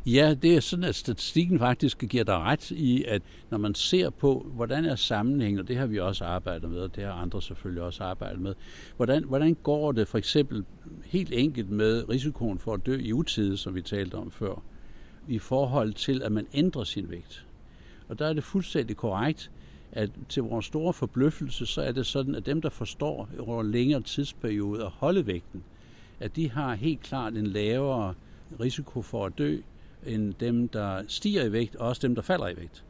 Ja, 0.05 0.33
det 0.41 0.55
er 0.55 0.59
sådan, 0.59 0.85
at 0.85 0.95
statistikken 0.95 1.59
faktisk 1.59 1.97
giver 2.09 2.23
dig 2.23 2.37
ret 2.37 2.71
i, 2.71 3.03
at 3.03 3.21
når 3.49 3.57
man 3.57 3.75
ser 3.75 4.09
på, 4.09 4.51
hvordan 4.53 4.85
er 4.85 4.95
sammenhængen, 4.95 5.59
og 5.59 5.67
det 5.67 5.77
har 5.77 5.85
vi 5.85 5.99
også 5.99 6.25
arbejdet 6.25 6.69
med, 6.69 6.79
og 6.79 6.95
det 6.95 7.03
har 7.03 7.11
andre 7.11 7.41
selvfølgelig 7.41 7.83
også 7.83 8.03
arbejdet 8.03 8.41
med, 8.41 8.53
hvordan, 8.97 9.23
hvordan 9.23 9.57
går 9.63 9.91
det 9.91 10.07
for 10.07 10.17
eksempel 10.17 10.65
helt 11.05 11.33
enkelt 11.33 11.69
med 11.69 12.09
risikoen 12.09 12.59
for 12.59 12.73
at 12.73 12.85
dø 12.85 12.97
i 12.97 13.13
utide, 13.13 13.57
som 13.57 13.75
vi 13.75 13.81
talte 13.81 14.15
om 14.15 14.31
før, 14.31 14.63
i 15.27 15.39
forhold 15.39 15.93
til, 15.93 16.23
at 16.23 16.31
man 16.31 16.47
ændrer 16.53 16.83
sin 16.83 17.09
vægt. 17.09 17.45
Og 18.07 18.19
der 18.19 18.27
er 18.27 18.33
det 18.33 18.43
fuldstændig 18.43 18.97
korrekt, 18.97 19.51
at 19.91 20.09
til 20.29 20.43
vores 20.43 20.65
store 20.65 20.93
forbløffelse, 20.93 21.65
så 21.65 21.81
er 21.81 21.91
det 21.91 22.05
sådan, 22.05 22.35
at 22.35 22.45
dem, 22.45 22.61
der 22.61 22.69
forstår 22.69 23.29
over 23.39 23.63
længere 23.63 24.01
tidsperiode 24.01 24.85
at 24.85 24.91
holde 24.91 25.27
vægten, 25.27 25.63
at 26.19 26.35
de 26.35 26.51
har 26.51 26.75
helt 26.75 27.01
klart 27.01 27.33
en 27.33 27.47
lavere 27.47 28.13
risiko 28.59 29.01
for 29.01 29.25
at 29.25 29.37
dø, 29.37 29.57
end 30.07 30.33
dem, 30.33 30.67
der 30.67 31.03
stiger 31.07 31.43
i 31.43 31.51
vægt, 31.51 31.75
og 31.75 31.87
også 31.87 32.07
dem, 32.07 32.15
der 32.15 32.21
falder 32.21 32.47
i 32.47 32.57
vægt. 32.57 32.83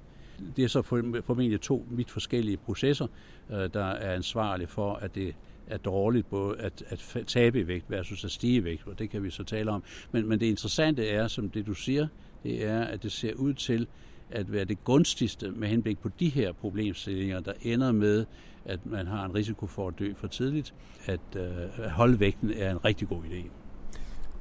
Det 0.56 0.64
er 0.64 0.68
så 0.68 0.82
formentlig 0.82 1.62
to 1.62 1.86
vidt 1.90 2.12
forskellige 2.12 2.58
processer, 2.58 3.08
øh, 3.52 3.70
der 3.74 3.86
er 3.86 4.16
ansvarlige 4.16 4.68
for, 4.68 4.94
at 4.94 5.16
det 5.16 5.36
er 5.68 5.78
dårligt 5.78 6.30
både 6.30 6.58
at, 6.60 6.84
at 6.90 7.24
tabe 7.28 7.60
i 7.60 7.68
vægt 7.68 7.86
versus 7.90 8.26
at 8.26 8.32
stige 8.32 8.56
i 8.56 8.64
vægt, 8.64 8.88
og 8.88 9.00
det 9.00 9.10
kan 9.10 9.24
vi 9.24 9.30
så 9.30 9.44
tale 9.44 9.72
om. 9.72 9.84
Men, 10.12 10.28
men 10.28 10.40
det 10.40 10.46
interessante 10.46 11.08
er, 11.08 11.28
som 11.28 11.50
det 11.50 11.66
du 11.66 11.74
siger, 11.74 12.08
det 12.44 12.66
er, 12.66 12.82
at 12.82 13.04
det 13.04 13.12
ser 13.12 13.34
ud 13.34 13.54
til 13.54 13.88
at 14.32 14.52
være 14.52 14.66
det 14.66 14.84
gunstigste 14.84 15.52
med 15.52 15.68
henblik 15.68 16.00
på 16.00 16.10
de 16.20 16.30
her 16.30 16.52
problemstillinger, 16.52 17.40
der 17.40 17.54
ender 17.62 17.92
med, 17.92 18.26
at 18.66 18.86
man 18.86 19.08
har 19.08 19.26
en 19.26 19.36
risiko 19.36 19.68
for 19.68 19.88
at 19.88 20.00
dø 20.00 20.14
for 20.14 20.28
tidligt, 20.28 20.74
at 21.06 21.20
øh, 21.36 21.90
holde 21.90 22.20
vægten 22.20 22.52
er 22.56 22.72
en 22.72 22.86
rigtig 22.86 23.08
god 23.08 23.24
idé. 23.24 23.61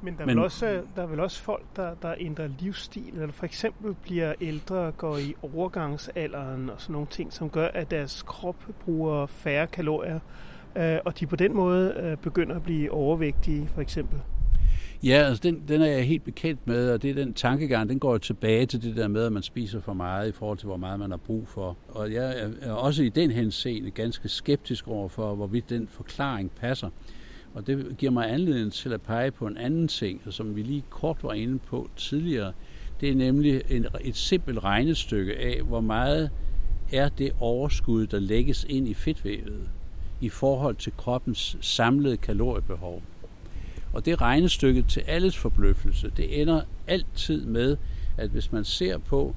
Men 0.01 0.13
der 0.13 0.21
er, 0.21 0.25
Men, 0.25 0.35
vel 0.35 0.43
også, 0.43 0.81
der 0.95 1.01
er 1.01 1.07
vel 1.07 1.19
også 1.19 1.41
folk, 1.41 1.65
der, 1.75 1.93
der 2.01 2.13
ændrer 2.19 2.49
livsstil, 2.59 3.13
eller 3.13 3.31
for 3.31 3.45
eksempel 3.45 3.95
bliver 4.01 4.33
ældre 4.41 4.75
og 4.75 4.97
går 4.97 5.17
i 5.17 5.35
overgangsalderen 5.41 6.69
og 6.69 6.81
sådan 6.81 6.93
nogle 6.93 7.07
ting, 7.07 7.33
som 7.33 7.49
gør, 7.49 7.67
at 7.67 7.91
deres 7.91 8.21
krop 8.21 8.55
bruger 8.85 9.25
færre 9.25 9.67
kalorier, 9.67 10.19
øh, 10.75 10.97
og 11.05 11.19
de 11.19 11.25
på 11.25 11.35
den 11.35 11.53
måde 11.55 11.93
øh, 12.03 12.17
begynder 12.17 12.55
at 12.55 12.63
blive 12.63 12.91
overvægtige, 12.91 13.69
for 13.73 13.81
eksempel. 13.81 14.19
Ja, 15.03 15.23
altså 15.27 15.41
den, 15.43 15.63
den 15.67 15.81
er 15.81 15.85
jeg 15.85 16.03
helt 16.03 16.23
bekendt 16.23 16.67
med, 16.67 16.91
og 16.91 17.01
det 17.01 17.09
er 17.09 17.13
den 17.13 17.33
tankegang, 17.33 17.89
den 17.89 17.99
går 17.99 18.17
tilbage 18.17 18.65
til 18.65 18.83
det 18.83 18.95
der 18.95 19.07
med, 19.07 19.25
at 19.25 19.33
man 19.33 19.43
spiser 19.43 19.81
for 19.81 19.93
meget 19.93 20.29
i 20.29 20.31
forhold 20.31 20.57
til, 20.57 20.65
hvor 20.65 20.77
meget 20.77 20.99
man 20.99 21.09
har 21.09 21.17
brug 21.17 21.47
for. 21.47 21.77
Og 21.89 22.13
jeg 22.13 22.51
er 22.61 22.71
også 22.71 23.03
i 23.03 23.09
den 23.09 23.31
henseende 23.31 23.91
ganske 23.91 24.29
skeptisk 24.29 24.87
over 24.87 25.09
for, 25.09 25.35
hvorvidt 25.35 25.69
den 25.69 25.87
forklaring 25.87 26.51
passer. 26.51 26.89
Og 27.53 27.67
det 27.67 27.97
giver 27.97 28.11
mig 28.11 28.31
anledning 28.31 28.73
til 28.73 28.93
at 28.93 29.01
pege 29.01 29.31
på 29.31 29.47
en 29.47 29.57
anden 29.57 29.87
ting, 29.87 30.21
som 30.29 30.55
vi 30.55 30.61
lige 30.61 30.83
kort 30.89 31.17
var 31.23 31.33
inde 31.33 31.59
på 31.59 31.89
tidligere. 31.95 32.53
Det 33.01 33.09
er 33.09 33.15
nemlig 33.15 33.61
en, 33.69 33.85
et 34.01 34.15
simpelt 34.15 34.63
regnestykke 34.63 35.37
af, 35.37 35.61
hvor 35.61 35.81
meget 35.81 36.29
er 36.91 37.09
det 37.09 37.31
overskud, 37.39 38.07
der 38.07 38.19
lægges 38.19 38.65
ind 38.69 38.87
i 38.87 38.93
fedtvævet 38.93 39.69
i 40.21 40.29
forhold 40.29 40.75
til 40.75 40.93
kroppens 40.97 41.57
samlede 41.61 42.17
kaloriebehov. 42.17 43.01
Og 43.93 44.05
det 44.05 44.21
regnestykke 44.21 44.81
til 44.81 45.03
alles 45.07 45.37
forbløffelse, 45.37 46.11
det 46.17 46.41
ender 46.41 46.61
altid 46.87 47.45
med, 47.45 47.77
at 48.17 48.29
hvis 48.29 48.51
man 48.51 48.63
ser 48.63 48.97
på 48.97 49.35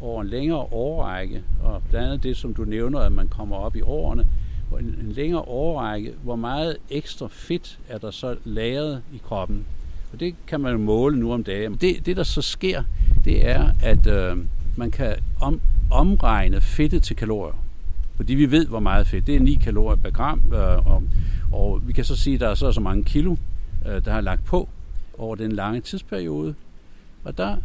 over 0.00 0.22
en 0.22 0.28
længere 0.28 0.58
årrække, 0.58 1.44
og 1.62 1.82
blandt 1.90 2.06
andet 2.06 2.22
det, 2.22 2.36
som 2.36 2.54
du 2.54 2.64
nævner, 2.64 3.00
at 3.00 3.12
man 3.12 3.28
kommer 3.28 3.56
op 3.56 3.76
i 3.76 3.80
årene, 3.80 4.26
en, 4.72 4.98
en 5.00 5.12
længere 5.12 5.40
årrække, 5.40 6.12
hvor 6.22 6.36
meget 6.36 6.76
ekstra 6.90 7.28
fedt 7.30 7.78
er 7.88 7.98
der 7.98 8.10
så 8.10 8.36
lagret 8.44 9.02
i 9.14 9.20
kroppen. 9.24 9.64
Og 10.12 10.20
det 10.20 10.34
kan 10.46 10.60
man 10.60 10.72
jo 10.72 10.78
måle 10.78 11.18
nu 11.18 11.32
om 11.32 11.44
dagen. 11.44 11.74
Det, 11.74 12.06
det 12.06 12.16
der 12.16 12.22
så 12.22 12.42
sker, 12.42 12.82
det 13.24 13.48
er, 13.48 13.70
at 13.82 14.06
øh, 14.06 14.36
man 14.76 14.90
kan 14.90 15.16
om, 15.40 15.60
omregne 15.90 16.60
fedtet 16.60 17.02
til 17.02 17.16
kalorier. 17.16 17.62
Fordi 18.16 18.34
vi 18.34 18.50
ved, 18.50 18.66
hvor 18.66 18.80
meget 18.80 19.06
fedt. 19.06 19.26
Det 19.26 19.36
er 19.36 19.40
9 19.40 19.54
kalorier 19.54 19.96
per 19.96 20.10
gram, 20.10 20.42
øh, 20.54 20.86
og, 20.86 21.02
og 21.52 21.80
vi 21.86 21.92
kan 21.92 22.04
så 22.04 22.16
sige, 22.16 22.34
at 22.34 22.40
der 22.40 22.48
er 22.48 22.54
så 22.54 22.72
så 22.72 22.80
mange 22.80 23.04
kilo, 23.04 23.36
øh, 23.86 24.04
der 24.04 24.12
har 24.12 24.20
lagt 24.20 24.44
på 24.44 24.68
over 25.18 25.36
den 25.36 25.52
lange 25.52 25.80
tidsperiode. 25.80 26.54
Og 27.24 27.38
der 27.38 27.56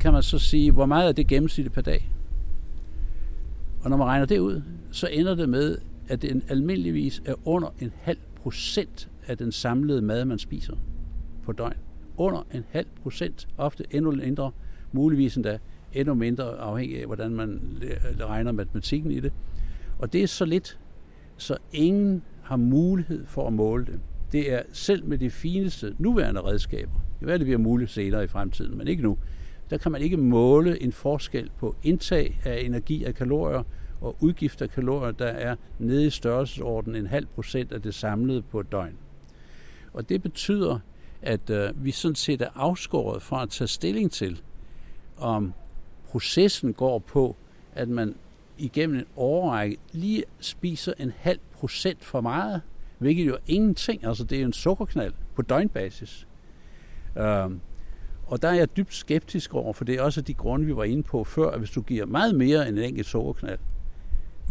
kan 0.00 0.12
man 0.12 0.22
så 0.22 0.38
sige, 0.38 0.72
hvor 0.72 0.86
meget 0.86 1.08
er 1.08 1.12
det 1.12 1.26
gennemsnitligt 1.26 1.74
per 1.74 1.82
dag? 1.82 2.08
Og 3.86 3.90
når 3.90 3.96
man 3.96 4.06
regner 4.06 4.26
det 4.26 4.38
ud, 4.38 4.62
så 4.90 5.06
ender 5.06 5.34
det 5.34 5.48
med, 5.48 5.78
at 6.08 6.22
det 6.22 6.44
almindeligvis 6.48 7.22
er 7.24 7.34
under 7.44 7.74
en 7.80 7.92
halv 7.96 8.18
procent 8.36 9.08
af 9.26 9.38
den 9.38 9.52
samlede 9.52 10.02
mad, 10.02 10.24
man 10.24 10.38
spiser 10.38 10.74
på 11.44 11.52
døgn. 11.52 11.76
Under 12.16 12.46
en 12.54 12.64
halv 12.70 12.86
procent, 13.02 13.48
ofte 13.56 13.84
endnu 13.90 14.10
mindre, 14.10 14.50
muligvis 14.92 15.36
endda 15.36 15.58
endnu 15.92 16.14
mindre 16.14 16.44
afhængig 16.44 17.00
af, 17.00 17.06
hvordan 17.06 17.30
man 17.30 17.82
regner 18.20 18.52
matematikken 18.52 19.10
i 19.10 19.20
det. 19.20 19.32
Og 19.98 20.12
det 20.12 20.22
er 20.22 20.26
så 20.26 20.44
lidt, 20.44 20.78
så 21.36 21.56
ingen 21.72 22.22
har 22.42 22.56
mulighed 22.56 23.26
for 23.26 23.46
at 23.46 23.52
måle 23.52 23.84
det. 23.84 24.00
Det 24.32 24.52
er 24.52 24.62
selv 24.72 25.04
med 25.04 25.18
de 25.18 25.30
fineste 25.30 25.94
nuværende 25.98 26.40
redskaber, 26.40 27.00
det 27.20 27.28
være, 27.28 27.38
det 27.38 27.46
bliver 27.46 27.58
muligt 27.58 27.90
senere 27.90 28.24
i 28.24 28.26
fremtiden, 28.26 28.78
men 28.78 28.88
ikke 28.88 29.02
nu, 29.02 29.18
der 29.70 29.78
kan 29.78 29.92
man 29.92 30.02
ikke 30.02 30.16
måle 30.16 30.82
en 30.82 30.92
forskel 30.92 31.50
på 31.58 31.76
indtag 31.82 32.40
af 32.44 32.60
energi 32.64 33.04
af 33.04 33.14
kalorier 33.14 33.62
og 34.00 34.16
udgift 34.20 34.62
af 34.62 34.70
kalorier, 34.70 35.12
der 35.12 35.26
er 35.26 35.56
nede 35.78 36.06
i 36.06 36.10
størrelsesordenen 36.10 36.96
en 36.96 37.06
halv 37.06 37.26
procent 37.26 37.72
af 37.72 37.82
det 37.82 37.94
samlede 37.94 38.42
på 38.42 38.60
et 38.60 38.72
døgn. 38.72 38.96
Og 39.92 40.08
det 40.08 40.22
betyder, 40.22 40.78
at 41.22 41.50
øh, 41.50 41.84
vi 41.84 41.90
sådan 41.90 42.14
set 42.14 42.42
er 42.42 42.48
afskåret 42.54 43.22
fra 43.22 43.42
at 43.42 43.50
tage 43.50 43.68
stilling 43.68 44.12
til, 44.12 44.42
om 45.16 45.52
processen 46.08 46.72
går 46.72 46.98
på, 46.98 47.36
at 47.74 47.88
man 47.88 48.14
igennem 48.58 48.98
en 48.98 49.06
årrække 49.16 49.76
lige 49.92 50.24
spiser 50.40 50.92
en 50.98 51.12
halv 51.16 51.38
procent 51.52 52.04
for 52.04 52.20
meget, 52.20 52.62
hvilket 52.98 53.26
jo 53.26 53.34
er 53.34 53.38
ingenting. 53.46 54.04
Altså 54.06 54.24
det 54.24 54.36
er 54.36 54.40
jo 54.40 54.46
en 54.46 54.52
sukkerknald 54.52 55.12
på 55.34 55.42
døgnbasis. 55.42 56.26
Øh, 57.18 57.50
og 58.26 58.42
der 58.42 58.48
er 58.48 58.54
jeg 58.54 58.76
dybt 58.76 58.94
skeptisk 58.94 59.54
over, 59.54 59.72
for 59.72 59.84
det 59.84 59.94
er 59.94 60.02
også 60.02 60.20
de 60.20 60.34
grunde, 60.34 60.66
vi 60.66 60.76
var 60.76 60.84
inde 60.84 61.02
på 61.02 61.24
før, 61.24 61.50
at 61.50 61.58
hvis 61.58 61.70
du 61.70 61.80
giver 61.80 62.06
meget 62.06 62.34
mere 62.34 62.68
end 62.68 62.78
en 62.78 62.84
enkelt 62.84 63.06
sukkerknald, 63.06 63.58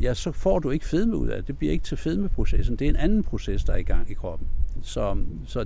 ja, 0.01 0.13
så 0.13 0.31
får 0.31 0.59
du 0.59 0.69
ikke 0.69 0.85
fedme 0.85 1.17
ud 1.17 1.27
af 1.27 1.37
det. 1.37 1.47
Det 1.47 1.57
bliver 1.57 1.73
ikke 1.73 1.83
til 1.83 1.97
fedmeprocessen. 1.97 2.75
Det 2.75 2.85
er 2.85 2.89
en 2.89 2.95
anden 2.95 3.23
proces, 3.23 3.63
der 3.63 3.73
er 3.73 3.77
i 3.77 3.83
gang 3.83 4.11
i 4.11 4.13
kroppen. 4.13 4.47
Så, 4.81 5.17
så 5.45 5.65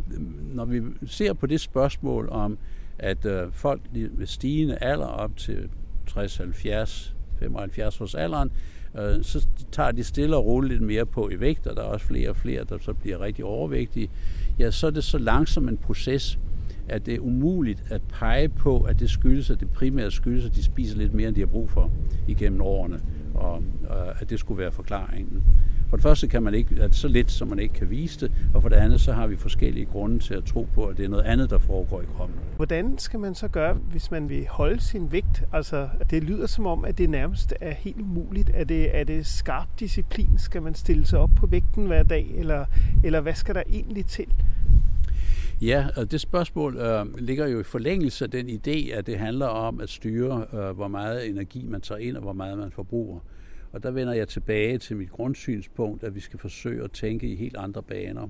når 0.54 0.66
vi 0.66 0.82
ser 1.08 1.34
på 1.34 1.46
det 1.46 1.62
spørgsmål 1.62 2.30
om, 2.30 2.58
at 3.00 3.26
øh, 3.26 3.52
folk 3.52 3.82
med 3.94 4.28
stigende 4.28 4.78
alder 4.82 5.06
op 5.06 5.38
til 5.38 5.70
60, 6.08 6.38
70, 6.38 7.16
75 7.40 8.02
års 8.02 8.16
alderen, 8.16 8.52
øh, 8.98 9.24
så 9.24 9.48
tager 9.72 9.92
de 9.92 10.04
stille 10.04 10.36
og 10.36 10.46
roligt 10.46 10.72
lidt 10.72 10.82
mere 10.82 11.06
på 11.06 11.30
i 11.30 11.40
vægt, 11.40 11.68
og 11.68 11.76
der 11.76 11.82
er 11.82 11.88
også 11.88 12.06
flere 12.06 12.30
og 12.30 12.36
flere, 12.36 12.64
der 12.64 12.78
så 12.82 12.94
bliver 12.94 13.22
rigtig 13.22 13.46
overvægtige. 13.46 14.10
Ja, 14.60 14.72
så 14.72 14.88
er 14.88 14.92
det 14.92 15.04
så 15.04 15.18
langsom 15.18 15.70
en 15.70 15.78
proces, 15.78 16.40
at 16.90 17.06
det 17.06 17.14
er 17.14 17.20
umuligt 17.20 17.84
at 17.90 18.02
pege 18.02 18.50
på, 18.50 18.82
at 18.82 19.00
det 19.00 19.10
skyldes, 19.10 19.50
at 19.50 19.60
det 19.60 19.70
primært 19.70 20.14
skyldes, 20.14 20.46
at 20.46 20.56
de 20.56 20.64
spiser 20.64 20.98
lidt 20.98 21.14
mere, 21.14 21.28
end 21.28 21.36
de 21.36 21.42
har 21.42 21.48
brug 21.48 21.70
for 21.70 21.92
igennem 22.28 22.62
årene, 22.62 23.00
og 23.34 23.64
øh, 23.84 24.22
at 24.22 24.30
det 24.30 24.40
skulle 24.40 24.58
være 24.58 24.72
forklaringen. 24.72 25.44
For 25.90 25.98
det 25.98 26.04
første 26.04 26.28
kan 26.28 26.44
man 26.44 26.54
ikke, 26.54 26.76
at 26.82 26.90
det 26.90 26.96
så 26.96 27.08
lidt, 27.08 27.32
som 27.32 27.48
man 27.48 27.60
ikke 27.60 27.74
kan 27.74 27.90
vise 27.90 28.20
det, 28.20 28.32
og 28.54 28.62
for 28.62 28.70
det 28.70 28.76
andet, 28.76 29.02
så 29.02 29.14
har 29.14 29.28
vi 29.28 29.36
forskellige 29.36 29.86
grunde 29.86 30.20
til 30.20 30.34
at 30.34 30.44
tro 30.44 30.68
på, 30.74 30.86
at 30.86 30.98
det 30.98 31.06
er 31.06 31.10
noget 31.10 31.24
andet, 31.24 31.50
der 31.50 31.58
foregår 31.58 32.02
i 32.02 32.06
kroppen. 32.16 32.38
Hvordan 32.56 32.98
skal 32.98 33.20
man 33.20 33.36
så 33.36 33.48
gøre, 33.48 33.74
hvis 33.74 34.12
man 34.12 34.30
vil 34.30 34.48
holde 34.50 34.82
sin 34.82 35.12
vægt? 35.12 35.44
Altså, 35.54 35.90
det 36.10 36.24
lyder 36.24 36.48
som 36.48 36.66
om, 36.66 36.86
at 36.86 36.98
det 36.98 37.10
nærmest 37.10 37.54
er 37.62 37.74
helt 37.74 38.02
umuligt. 38.02 38.52
Er 38.54 38.64
det, 38.64 38.98
er 38.98 39.04
det 39.04 39.26
skarp 39.26 39.68
disciplin? 39.80 40.30
Skal 40.38 40.62
man 40.62 40.76
stille 40.76 41.06
sig 41.06 41.20
op 41.20 41.32
på 41.36 41.48
vægten 41.48 41.86
hver 41.86 42.04
dag, 42.04 42.32
eller, 42.36 42.66
eller 43.04 43.22
hvad 43.22 43.34
skal 43.34 43.56
der 43.56 43.64
egentlig 43.70 44.06
til? 44.06 44.28
Ja, 45.62 45.88
og 45.96 46.12
det 46.12 46.22
spørgsmål 46.22 46.78
øh, 46.78 47.18
ligger 47.18 47.48
jo 47.48 47.60
i 47.60 47.64
forlængelse 47.64 48.26
af 48.26 48.32
den 48.32 48.50
idé, 48.50 48.92
at 48.94 49.08
det 49.08 49.20
handler 49.20 49.46
om 49.46 49.80
at 49.80 49.90
styre, 49.90 50.46
øh, 50.54 50.70
hvor 50.70 50.88
meget 50.88 51.30
energi 51.30 51.66
man 51.66 51.82
tager 51.82 52.00
ind 52.00 52.16
og 52.16 52.22
hvor 52.22 52.34
meget 52.34 52.58
man 52.58 52.72
forbruger. 52.72 53.20
Og 53.72 53.84
der 53.84 53.92
vender 53.92 54.14
jeg 54.14 54.28
tilbage 54.28 54.78
til 54.78 54.98
mit 54.98 55.12
grundsynspunkt, 55.12 56.04
at 56.04 56.16
vi 56.16 56.20
skal 56.20 56.40
forsøge 56.40 56.84
at 56.84 56.92
tænke 56.92 57.28
i 57.28 57.36
helt 57.36 57.58
andre 57.58 57.84
baner. 57.84 58.28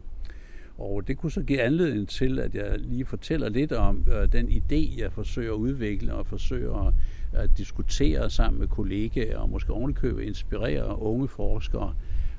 Og 0.78 1.08
det 1.08 1.18
kunne 1.18 1.32
så 1.32 1.42
give 1.42 1.62
anledning 1.62 2.10
til, 2.10 2.40
at 2.40 2.56
jeg 2.56 2.80
lige 2.80 3.06
fortæller 3.06 3.50
lidt 3.50 3.72
om 3.72 4.06
øh, 4.14 4.32
den 4.32 4.48
idé, 4.48 5.00
jeg 5.02 5.12
forsøger 5.12 5.54
at 5.54 5.58
udvikle 5.58 6.14
og 6.14 6.26
forsøger 6.26 6.88
at, 6.88 6.94
at 7.34 7.50
diskutere 7.58 8.30
sammen 8.30 8.60
med 8.60 8.68
kollegaer 8.68 9.38
og 9.38 9.50
måske 9.50 9.74
ovenikøbet 9.74 10.24
inspirere 10.24 11.02
unge 11.02 11.28
forskere 11.28 11.94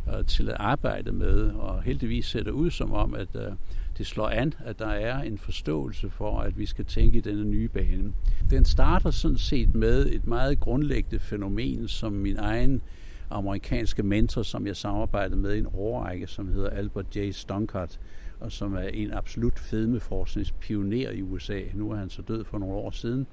øh, 0.08 0.24
til 0.26 0.48
at 0.48 0.56
arbejde 0.58 1.12
med. 1.12 1.50
Og 1.50 1.82
heldigvis 1.82 2.26
ser 2.26 2.42
det 2.42 2.50
ud 2.50 2.70
som 2.70 2.92
om, 2.92 3.14
at 3.14 3.36
øh, 3.36 3.52
det 4.00 4.08
slår 4.08 4.28
an, 4.28 4.54
at 4.64 4.78
der 4.78 4.86
er 4.86 5.22
en 5.22 5.38
forståelse 5.38 6.10
for, 6.10 6.40
at 6.40 6.58
vi 6.58 6.66
skal 6.66 6.84
tænke 6.84 7.18
i 7.18 7.20
denne 7.20 7.44
nye 7.44 7.68
bane. 7.68 8.12
Den 8.50 8.64
starter 8.64 9.10
sådan 9.10 9.38
set 9.38 9.74
med 9.74 10.06
et 10.06 10.26
meget 10.26 10.60
grundlæggende 10.60 11.18
fænomen, 11.18 11.88
som 11.88 12.12
min 12.12 12.36
egen 12.36 12.82
amerikanske 13.30 14.02
mentor, 14.02 14.42
som 14.42 14.66
jeg 14.66 14.76
samarbejdede 14.76 15.36
med 15.36 15.54
i 15.54 15.58
en 15.58 15.66
årrække, 15.74 16.26
som 16.26 16.48
hedder 16.48 16.70
Albert 16.70 17.16
J. 17.16 17.30
Stonkart, 17.30 18.00
og 18.40 18.52
som 18.52 18.74
er 18.74 18.88
en 18.88 19.12
absolut 19.12 19.58
fedmeforskningspioner 19.58 21.10
i 21.10 21.22
USA. 21.22 21.60
Nu 21.74 21.90
er 21.90 21.96
han 21.96 22.10
så 22.10 22.22
død 22.22 22.44
for 22.44 22.58
nogle 22.58 22.74
år 22.74 22.90
siden. 22.90 23.26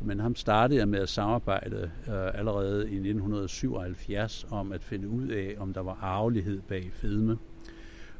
Men 0.00 0.20
ham 0.20 0.36
startede 0.36 0.78
jeg 0.78 0.88
med 0.88 0.98
at 0.98 1.08
samarbejde 1.08 1.90
øh, 2.08 2.38
allerede 2.38 2.80
i 2.80 2.94
1977 2.94 4.46
om 4.50 4.72
at 4.72 4.82
finde 4.82 5.08
ud 5.08 5.28
af, 5.28 5.54
om 5.58 5.72
der 5.72 5.80
var 5.80 5.98
arvelighed 6.02 6.60
bag 6.68 6.90
fedme. 6.92 7.38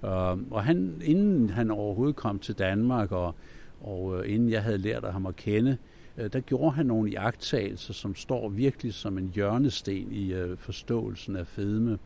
Øhm, 0.04 0.46
og 0.50 0.64
han, 0.64 1.00
inden 1.04 1.50
han 1.50 1.70
overhovedet 1.70 2.16
kom 2.16 2.38
til 2.38 2.58
Danmark, 2.58 3.12
og, 3.12 3.34
og 3.80 4.18
øh, 4.18 4.34
inden 4.34 4.50
jeg 4.50 4.62
havde 4.62 4.78
lært 4.78 5.04
af 5.04 5.12
ham 5.12 5.26
at 5.26 5.36
kende, 5.36 5.76
øh, 6.18 6.32
der 6.32 6.40
gjorde 6.40 6.70
han 6.70 6.86
nogle 6.86 7.10
jagttagelser, 7.10 7.92
som 7.92 8.14
står 8.14 8.48
virkelig 8.48 8.94
som 8.94 9.18
en 9.18 9.30
hjørnesten 9.34 10.12
i 10.12 10.32
øh, 10.32 10.58
forståelsen 10.58 11.36
af 11.36 11.46
fedme, 11.46 11.98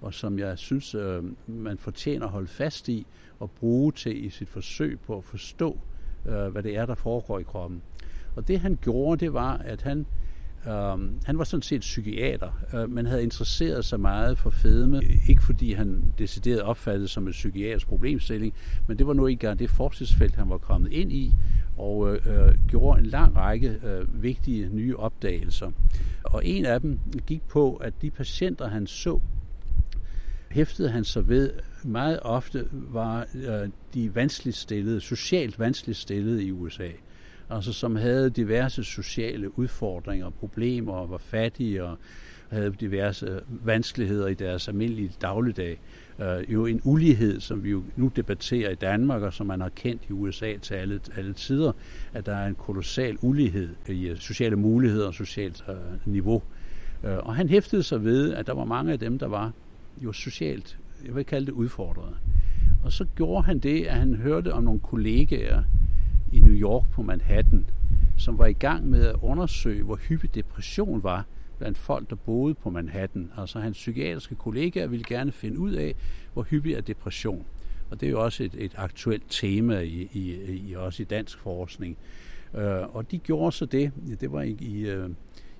og 0.00 0.14
som 0.14 0.38
jeg 0.38 0.58
synes, 0.58 0.96
man 1.46 1.78
fortjener 1.78 2.26
at 2.26 2.32
holde 2.32 2.46
fast 2.46 2.88
i 2.88 3.06
og 3.38 3.50
bruge 3.50 3.92
til 3.92 4.24
i 4.24 4.30
sit 4.30 4.48
forsøg 4.48 4.98
på 5.06 5.16
at 5.16 5.24
forstå, 5.24 5.78
hvad 6.22 6.62
det 6.62 6.76
er, 6.76 6.86
der 6.86 6.94
foregår 6.94 7.38
i 7.38 7.42
kroppen. 7.42 7.82
Og 8.36 8.48
det 8.48 8.60
han 8.60 8.78
gjorde, 8.82 9.24
det 9.24 9.32
var, 9.32 9.56
at 9.56 9.82
han 9.82 10.06
Um, 10.68 11.18
han 11.24 11.38
var 11.38 11.44
sådan 11.44 11.62
set 11.62 11.80
psykiater, 11.80 12.50
uh, 12.74 12.90
men 12.90 13.06
havde 13.06 13.22
interesseret 13.22 13.84
sig 13.84 14.00
meget 14.00 14.38
for 14.38 14.50
fedme. 14.50 15.02
Ikke 15.28 15.42
fordi 15.42 15.72
han 15.72 16.02
decideret 16.18 16.62
opfattede 16.62 17.08
som 17.08 17.26
en 17.26 17.32
psykiatrisk 17.32 17.86
problemstilling, 17.86 18.54
men 18.86 18.98
det 18.98 19.06
var 19.06 19.12
nu 19.12 19.26
ikke 19.26 19.44
engang 19.44 19.58
det 19.58 19.70
forskningsfelt, 19.70 20.34
han 20.34 20.50
var 20.50 20.58
kommet 20.58 20.92
ind 20.92 21.12
i, 21.12 21.34
og 21.76 21.98
uh, 21.98 22.18
gjorde 22.68 23.00
en 23.00 23.06
lang 23.06 23.36
række 23.36 23.80
uh, 23.82 24.22
vigtige 24.22 24.68
nye 24.72 24.96
opdagelser. 24.96 25.70
Og 26.24 26.46
en 26.46 26.64
af 26.64 26.80
dem 26.80 26.98
gik 27.26 27.42
på, 27.48 27.76
at 27.76 27.92
de 28.02 28.10
patienter, 28.10 28.68
han 28.68 28.86
så, 28.86 29.20
hæftede 30.50 30.88
han 30.88 31.04
sig 31.04 31.28
ved 31.28 31.50
meget 31.84 32.20
ofte 32.22 32.68
var 32.72 33.26
øh, 33.34 33.68
de 33.94 34.14
vanskeligt 34.14 34.56
stillede, 34.56 35.00
socialt 35.00 35.58
vanskeligt 35.58 35.98
stillede 35.98 36.44
i 36.44 36.52
USA 36.52 36.88
altså 37.50 37.72
som 37.72 37.96
havde 37.96 38.30
diverse 38.30 38.84
sociale 38.84 39.58
udfordringer 39.58 40.26
og 40.26 40.34
problemer 40.34 40.92
og 40.92 41.10
var 41.10 41.18
fattige 41.18 41.84
og 41.84 41.98
havde 42.48 42.74
diverse 42.80 43.26
øh, 43.26 43.66
vanskeligheder 43.66 44.26
i 44.26 44.34
deres 44.34 44.68
almindelige 44.68 45.12
dagligdag. 45.22 45.80
Uh, 46.18 46.52
jo 46.52 46.66
en 46.66 46.80
ulighed, 46.84 47.40
som 47.40 47.64
vi 47.64 47.70
jo 47.70 47.82
nu 47.96 48.10
debatterer 48.16 48.70
i 48.70 48.74
Danmark, 48.74 49.22
og 49.22 49.32
som 49.32 49.46
man 49.46 49.60
har 49.60 49.68
kendt 49.68 50.02
i 50.08 50.12
USA 50.12 50.56
til 50.62 50.74
alle, 50.74 51.00
alle 51.16 51.32
tider, 51.32 51.72
at 52.14 52.26
der 52.26 52.34
er 52.34 52.46
en 52.46 52.54
kolossal 52.54 53.18
ulighed 53.22 53.68
i 53.88 54.08
øh, 54.08 54.16
sociale 54.16 54.56
muligheder 54.56 55.06
og 55.06 55.14
socialt 55.14 55.64
uh, 55.68 56.12
niveau. 56.12 56.42
Uh, 57.02 57.10
og 57.10 57.36
han 57.36 57.48
hæftede 57.48 57.82
sig 57.82 58.04
ved, 58.04 58.34
at 58.34 58.46
der 58.46 58.54
var 58.54 58.64
mange 58.64 58.92
af 58.92 58.98
dem, 58.98 59.18
der 59.18 59.26
var 59.26 59.52
jo 60.04 60.12
socialt, 60.12 60.78
jeg 61.06 61.16
vil 61.16 61.24
kalde 61.24 61.46
det 61.46 61.52
udfordrede. 61.52 62.14
Og 62.84 62.92
så 62.92 63.06
gjorde 63.16 63.42
han 63.42 63.58
det, 63.58 63.84
at 63.84 63.96
han 63.96 64.14
hørte 64.14 64.52
om 64.52 64.62
nogle 64.62 64.80
kollegaer, 64.80 65.62
i 66.32 66.40
New 66.40 66.54
York 66.54 66.90
på 66.90 67.02
Manhattan, 67.02 67.66
som 68.16 68.38
var 68.38 68.46
i 68.46 68.52
gang 68.52 68.90
med 68.90 69.06
at 69.06 69.16
undersøge, 69.22 69.82
hvor 69.82 69.96
hyppig 69.96 70.34
depression 70.34 71.02
var 71.02 71.24
blandt 71.58 71.78
folk, 71.78 72.10
der 72.10 72.16
boede 72.16 72.54
på 72.54 72.70
Manhattan. 72.70 73.30
Altså 73.36 73.60
hans 73.60 73.76
psykiatriske 73.76 74.34
kollegaer 74.34 74.86
ville 74.86 75.04
gerne 75.04 75.32
finde 75.32 75.58
ud 75.58 75.72
af, 75.72 75.94
hvor 76.32 76.42
hyppig 76.42 76.74
er 76.74 76.80
depression. 76.80 77.46
Og 77.90 78.00
det 78.00 78.06
er 78.06 78.10
jo 78.10 78.24
også 78.24 78.44
et, 78.44 78.54
et 78.58 78.72
aktuelt 78.76 79.24
tema 79.28 79.80
i, 79.80 80.08
i, 80.12 80.34
i 80.68 80.74
også 80.74 81.02
i 81.02 81.06
dansk 81.06 81.38
forskning. 81.38 81.96
Uh, 82.54 82.96
og 82.96 83.10
de 83.10 83.18
gjorde 83.18 83.52
så 83.52 83.66
det, 83.66 83.92
det 84.20 84.32
var 84.32 84.42
i, 84.42 84.56
i, 84.60 84.96
uh, 84.96 85.10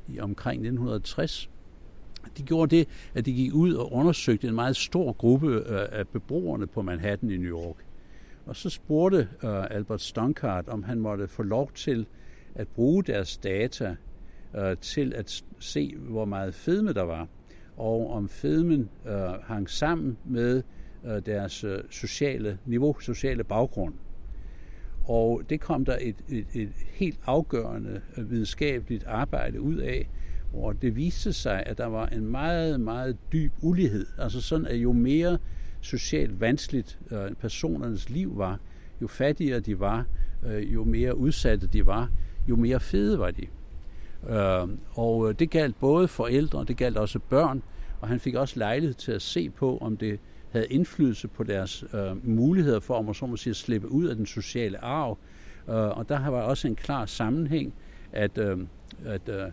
i 0.09 0.21
omkring 0.21 0.61
1960, 0.61 1.51
de 2.39 2.43
gjorde 2.43 2.77
det, 2.77 2.89
at 3.15 3.27
de 3.27 3.33
gik 3.33 3.55
ud 3.55 3.75
og 3.75 3.93
undersøgte 3.93 4.49
en 4.49 4.55
meget 4.55 4.77
stor 4.77 5.13
gruppe 5.13 5.61
uh, 5.61 5.67
af 5.69 6.09
beboerne 6.09 6.67
på 6.67 6.83
Manhattan 6.83 7.31
i 7.31 7.37
New 7.37 7.59
York. 7.59 7.77
Og 8.49 8.57
så 8.57 8.71
spurgte 8.71 9.29
uh, 9.43 9.71
Albert 9.71 10.01
Stonkart, 10.01 10.69
om 10.69 10.83
han 10.83 10.99
måtte 10.99 11.29
få 11.29 11.43
lov 11.43 11.71
til 11.75 12.07
at 12.55 12.69
bruge 12.69 13.05
deres 13.05 13.37
data 13.37 13.97
uh, 14.55 14.79
til 14.81 15.15
at 15.15 15.45
se, 15.59 15.95
hvor 15.97 16.25
meget 16.25 16.55
fedme 16.55 16.93
der 16.93 17.03
var, 17.03 17.29
og 17.77 18.11
om 18.11 18.29
fedmen 18.29 18.91
uh, 19.05 19.11
hang 19.45 19.71
sammen 19.71 20.19
med 20.25 20.63
uh, 21.05 21.11
deres 21.27 21.65
uh, 21.65 21.71
sociale 21.91 22.59
niveau, 22.67 23.01
sociale 23.01 23.45
baggrund. 23.45 23.95
Og 25.05 25.43
det 25.51 25.61
kom 25.61 25.85
der 25.85 25.97
et, 26.01 26.17
et, 26.29 26.47
et 26.55 26.73
helt 26.75 27.21
afgørende 27.27 28.01
videnskabeligt 28.17 29.05
arbejde 29.05 29.61
ud 29.61 29.77
af, 29.77 30.09
hvor 30.51 30.73
det 30.73 30.97
viste 30.97 31.33
sig, 31.33 31.63
at 31.67 31.79
der 31.79 31.87
var 31.87 32.07
en 32.07 32.27
meget, 32.27 32.81
meget 32.81 33.17
dyb 33.33 33.53
ulighed. 33.63 34.07
Altså 34.19 34.41
sådan, 34.41 34.67
at 34.67 34.77
jo 34.77 34.93
mere 34.93 35.39
socialt 35.81 36.41
vanskeligt 36.41 36.99
øh, 37.11 37.35
personernes 37.35 38.11
liv 38.11 38.39
var, 38.39 38.59
jo 39.03 39.07
fattigere 39.07 39.61
de 39.61 39.81
var, 39.81 40.05
øh, 40.47 40.75
jo 40.75 40.85
mere 40.85 41.17
udsatte 41.17 41.67
de 41.67 41.87
var, 41.87 42.11
jo 42.49 42.57
mere 42.57 42.81
fede 42.81 43.19
var 43.19 43.31
de. 43.31 43.47
Øh, 44.29 44.69
og 44.93 45.29
øh, 45.29 45.35
det 45.39 45.51
galt 45.51 45.81
både 45.81 46.09
forældre, 46.09 46.59
og 46.59 46.69
det 46.69 46.77
galt 46.77 46.97
også 46.97 47.19
børn, 47.19 47.63
og 48.01 48.09
han 48.09 48.21
fik 48.21 48.35
også 48.35 48.59
lejlighed 48.59 48.95
til 48.95 49.13
at 49.13 49.23
se 49.23 49.51
på, 49.51 49.79
om 49.79 49.97
det 49.97 50.21
havde 50.51 50.67
indflydelse 50.67 51.29
på 51.29 51.43
deres 51.43 51.85
øh, 51.95 52.29
muligheder 52.29 52.81
for, 52.81 52.95
om 52.95 53.15
så 53.15 53.27
må 53.27 53.37
sige, 53.37 53.51
at 53.51 53.57
slippe 53.57 53.93
ud 53.93 54.07
af 54.07 54.17
den 54.17 54.27
sociale 54.27 54.85
arv. 54.85 55.19
Øh, 55.69 55.75
og 55.75 56.09
der 56.09 56.29
var 56.29 56.41
også 56.43 56.69
en 56.69 56.77
klar 56.77 57.07
sammenhæng, 57.07 57.75
at, 58.13 58.39
øh, 58.39 58.59
at 59.05 59.29
øh, 59.29 59.43
øh, 59.43 59.51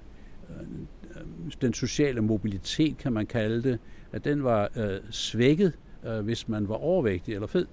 den 1.61 1.73
sociale 1.73 2.21
mobilitet, 2.21 2.97
kan 2.97 3.13
man 3.13 3.25
kalde 3.25 3.63
det, 3.63 3.79
at 4.11 4.25
den 4.25 4.43
var 4.43 4.69
øh, 4.75 4.99
svækket, 5.11 5.73
øh, 6.05 6.19
hvis 6.19 6.47
man 6.47 6.69
var 6.69 6.75
overvægtig 6.75 7.33
eller 7.33 7.47
fed. 7.47 7.65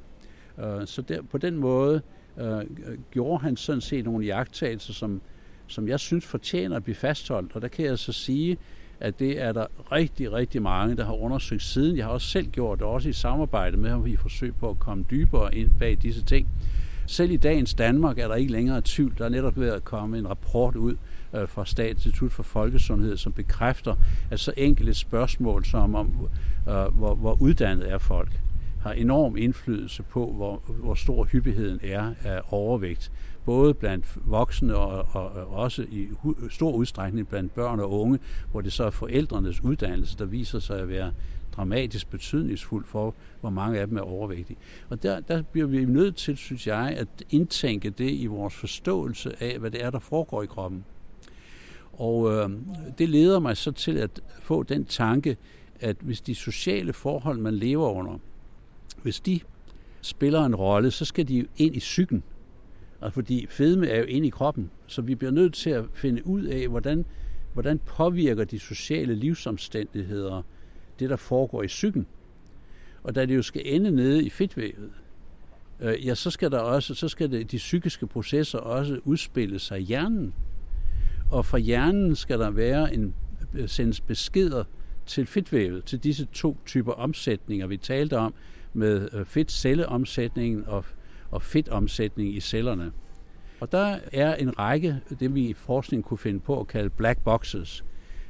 Øh, 0.59 0.87
så 0.87 1.03
der, 1.03 1.23
på 1.23 1.39
den 1.39 1.57
måde 1.57 2.03
øh, 2.41 2.61
gjorde 3.11 3.43
han 3.43 3.57
sådan 3.57 3.81
set 3.81 4.05
nogle 4.05 4.27
jagttagelser, 4.27 4.93
som, 4.93 5.21
som 5.67 5.89
jeg 5.89 6.01
synes 6.01 6.27
fortjener 6.27 6.77
at 6.77 6.85
blive 6.85 6.95
fastholdt. 6.95 7.57
Og 7.57 7.63
der 7.63 7.69
kan 7.69 7.85
jeg 7.85 7.99
så 7.99 8.13
sige, 8.13 8.57
at 9.01 9.19
det 9.19 9.41
er 9.43 9.53
der 9.53 9.67
rigtig, 9.93 10.33
rigtig 10.33 10.63
mange, 10.63 10.97
der 10.97 11.05
har 11.05 11.15
undersøgt 11.15 11.63
siden. 11.63 11.97
Jeg 11.97 12.05
har 12.05 12.13
også 12.13 12.29
selv 12.29 12.47
gjort 12.47 12.79
det, 12.79 12.87
også 12.87 13.09
i 13.09 13.13
samarbejde 13.13 13.77
med 13.77 13.91
ham 13.91 14.07
i 14.07 14.17
forsøg 14.17 14.55
på 14.55 14.71
at 14.71 14.79
komme 14.79 15.05
dybere 15.11 15.55
ind 15.55 15.71
bag 15.79 15.99
disse 16.03 16.25
ting. 16.25 16.49
Selv 17.07 17.31
i 17.31 17.37
dagens 17.37 17.75
Danmark 17.75 18.19
er 18.19 18.29
der 18.29 18.35
ikke 18.35 18.53
længere 18.53 18.83
tvivl. 18.85 19.15
Der 19.19 19.25
er 19.25 19.29
netop 19.29 19.61
ved 19.61 19.69
at 19.69 19.85
komme 19.85 20.19
en 20.19 20.29
rapport 20.29 20.77
ud 20.77 20.97
øh, 21.35 21.49
fra 21.49 21.67
Statens 21.67 22.07
Institut 22.07 22.33
for 22.33 22.43
Folkesundhed, 22.43 23.17
som 23.17 23.33
bekræfter, 23.33 23.95
at 24.31 24.41
så 24.41 24.53
enkelte 24.57 24.95
spørgsmål 24.95 25.65
som 25.65 25.95
om, 25.95 26.29
øh, 26.69 26.75
hvor, 26.75 27.15
hvor 27.15 27.43
uddannet 27.43 27.91
er 27.91 27.99
folk, 27.99 28.41
har 28.81 28.93
enorm 28.93 29.37
indflydelse 29.37 30.03
på, 30.03 30.33
hvor, 30.33 30.63
hvor 30.67 30.95
stor 30.95 31.25
hyppigheden 31.25 31.81
er 31.83 32.15
af 32.25 32.41
overvægt 32.51 33.13
både 33.45 33.75
blandt 33.75 34.07
voksne 34.25 34.77
og, 34.77 35.07
og, 35.13 35.33
og 35.33 35.47
også 35.47 35.83
i 35.83 36.09
stor 36.51 36.73
udstrækning 36.73 37.29
blandt 37.29 37.55
børn 37.55 37.81
og 37.81 38.01
unge, 38.01 38.19
hvor 38.51 38.61
det 38.61 38.73
så 38.73 38.85
er 38.85 38.91
forældrenes 38.91 39.65
uddannelse, 39.65 40.19
der 40.19 40.25
viser 40.25 40.59
sig 40.59 40.81
at 40.81 40.89
være 40.89 41.13
dramatisk 41.57 42.11
betydningsfuld 42.11 42.85
for, 42.85 43.15
hvor 43.41 43.51
mange 43.51 43.81
af 43.81 43.87
dem 43.87 43.97
er 43.97 44.01
overvægtige. 44.01 44.59
Og 44.91 45.03
der, 45.03 45.21
der 45.21 45.43
bliver 45.43 45.67
vi 45.67 45.85
nødt 45.85 46.17
til, 46.17 46.37
synes 46.37 46.67
jeg, 46.67 46.95
at 46.97 47.09
indtænke 47.31 47.91
det 47.91 48.11
i 48.11 48.27
vores 48.27 48.55
forståelse 48.55 49.43
af, 49.43 49.59
hvad 49.59 49.71
det 49.71 49.85
er, 49.85 49.91
der 49.91 49.99
foregår 49.99 50.43
i 50.43 50.47
kroppen. 50.47 50.85
Og 51.93 52.33
øh, 52.33 52.51
det 52.99 53.09
leder 53.09 53.39
mig 53.39 53.57
så 53.57 53.73
til 53.73 53.97
at 53.99 54.21
få 54.43 54.63
den 54.63 54.85
tanke, 54.85 55.37
at 55.81 55.97
hvis 56.01 56.21
de 56.21 56.35
sociale 56.35 56.93
forhold, 56.93 57.39
man 57.39 57.55
lever 57.55 57.89
under, 57.89 58.19
hvis 59.03 59.21
de 59.21 59.41
spiller 60.01 60.45
en 60.45 60.55
rolle, 60.55 60.91
så 60.91 61.05
skal 61.05 61.29
de 61.29 61.47
ind 61.57 61.77
i 61.77 61.79
psyken. 61.79 62.23
Altså 63.01 63.15
fordi 63.15 63.47
fedme 63.51 63.87
er 63.87 63.99
jo 63.99 64.05
inde 64.05 64.27
i 64.27 64.31
kroppen, 64.31 64.71
så 64.87 65.03
vi 65.03 65.15
bliver 65.15 65.31
nødt 65.31 65.55
til 65.55 65.71
at 65.71 65.85
finde 65.93 66.27
ud 66.27 66.43
af, 66.43 66.69
hvordan, 66.69 67.05
hvordan 67.53 67.79
påvirker 67.79 68.45
de 68.45 68.59
sociale 68.59 69.15
livsomstændigheder 69.15 70.43
det, 70.99 71.11
der 71.11 71.17
foregår 71.17 71.63
i 71.63 71.67
psyken. 71.67 72.07
Og 73.03 73.15
da 73.15 73.27
det 73.27 73.37
jo 73.37 73.43
skal 73.43 73.63
ende 73.65 73.91
nede 73.91 74.25
i 74.25 74.31
fedtvævet, 74.31 74.91
øh, 75.81 76.07
ja, 76.07 76.15
så 76.15 76.31
skal 76.31 76.51
der 76.51 76.59
også, 76.59 76.95
så 76.95 77.09
skal 77.09 77.31
det, 77.31 77.51
de 77.51 77.57
psykiske 77.57 78.07
processer 78.07 78.59
også 78.59 79.01
udspille 79.05 79.59
sig 79.59 79.81
i 79.81 79.83
hjernen. 79.83 80.35
Og 81.33 81.47
fra 81.47 81.59
hjernen 81.59 82.17
skal 82.17 82.39
der 82.39 82.51
være 82.51 82.95
en 82.95 83.15
øh, 83.55 83.69
sendes 83.69 84.01
beskeder 84.01 84.65
til 85.07 85.27
fedtvævet, 85.27 85.85
til 85.85 85.99
disse 85.99 86.25
to 86.33 86.57
typer 86.67 86.93
omsætninger, 86.93 87.67
vi 87.67 87.77
talte 87.77 88.19
om, 88.19 88.35
med 88.73 89.09
øh, 89.13 89.27
fedtcelleomsætningen 89.27 90.65
og 90.67 90.85
og 91.33 91.43
fedtomsætning 91.43 92.35
i 92.37 92.41
cellerne. 92.41 92.93
Og 93.61 93.73
der 93.73 93.99
er 94.13 94.35
en 94.35 94.59
række, 94.59 95.01
øh, 95.11 95.21
det 95.21 95.35
vi 95.35 95.49
i 95.49 95.53
forskning 95.53 96.05
kunne 96.05 96.19
finde 96.19 96.41
på 96.41 96.61
at 96.61 96.67
kalde 96.67 96.91
black 96.91 97.19
boxes. 97.25 97.85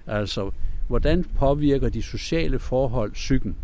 Altså, 0.06 0.50
hvordan 0.88 1.24
påvirker 1.24 1.88
de 1.88 2.02
sociale 2.02 2.58
forhold 2.58 3.12
psyken? 3.12 3.56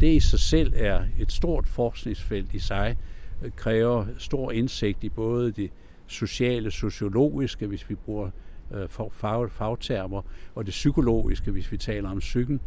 Det 0.00 0.14
i 0.14 0.20
sig 0.20 0.40
selv 0.40 0.72
er 0.76 1.04
et 1.18 1.32
stort 1.32 1.66
forskningsfelt 1.66 2.54
i 2.54 2.58
sig, 2.58 2.96
kræver 3.56 4.06
stor 4.18 4.52
indsigt 4.52 5.04
i 5.04 5.08
både 5.08 5.52
det 5.52 5.70
sociale, 6.06 6.70
sociologiske, 6.70 7.66
hvis 7.66 7.90
vi 7.90 7.94
bruger 7.94 8.30
øh, 8.74 8.88
fag, 9.10 9.50
fagtermer, 9.50 10.22
og 10.54 10.66
det 10.66 10.70
psykologiske, 10.70 11.50
hvis 11.50 11.72
vi 11.72 11.76
taler 11.76 12.10
om 12.10 12.18
psyken. 12.18 12.60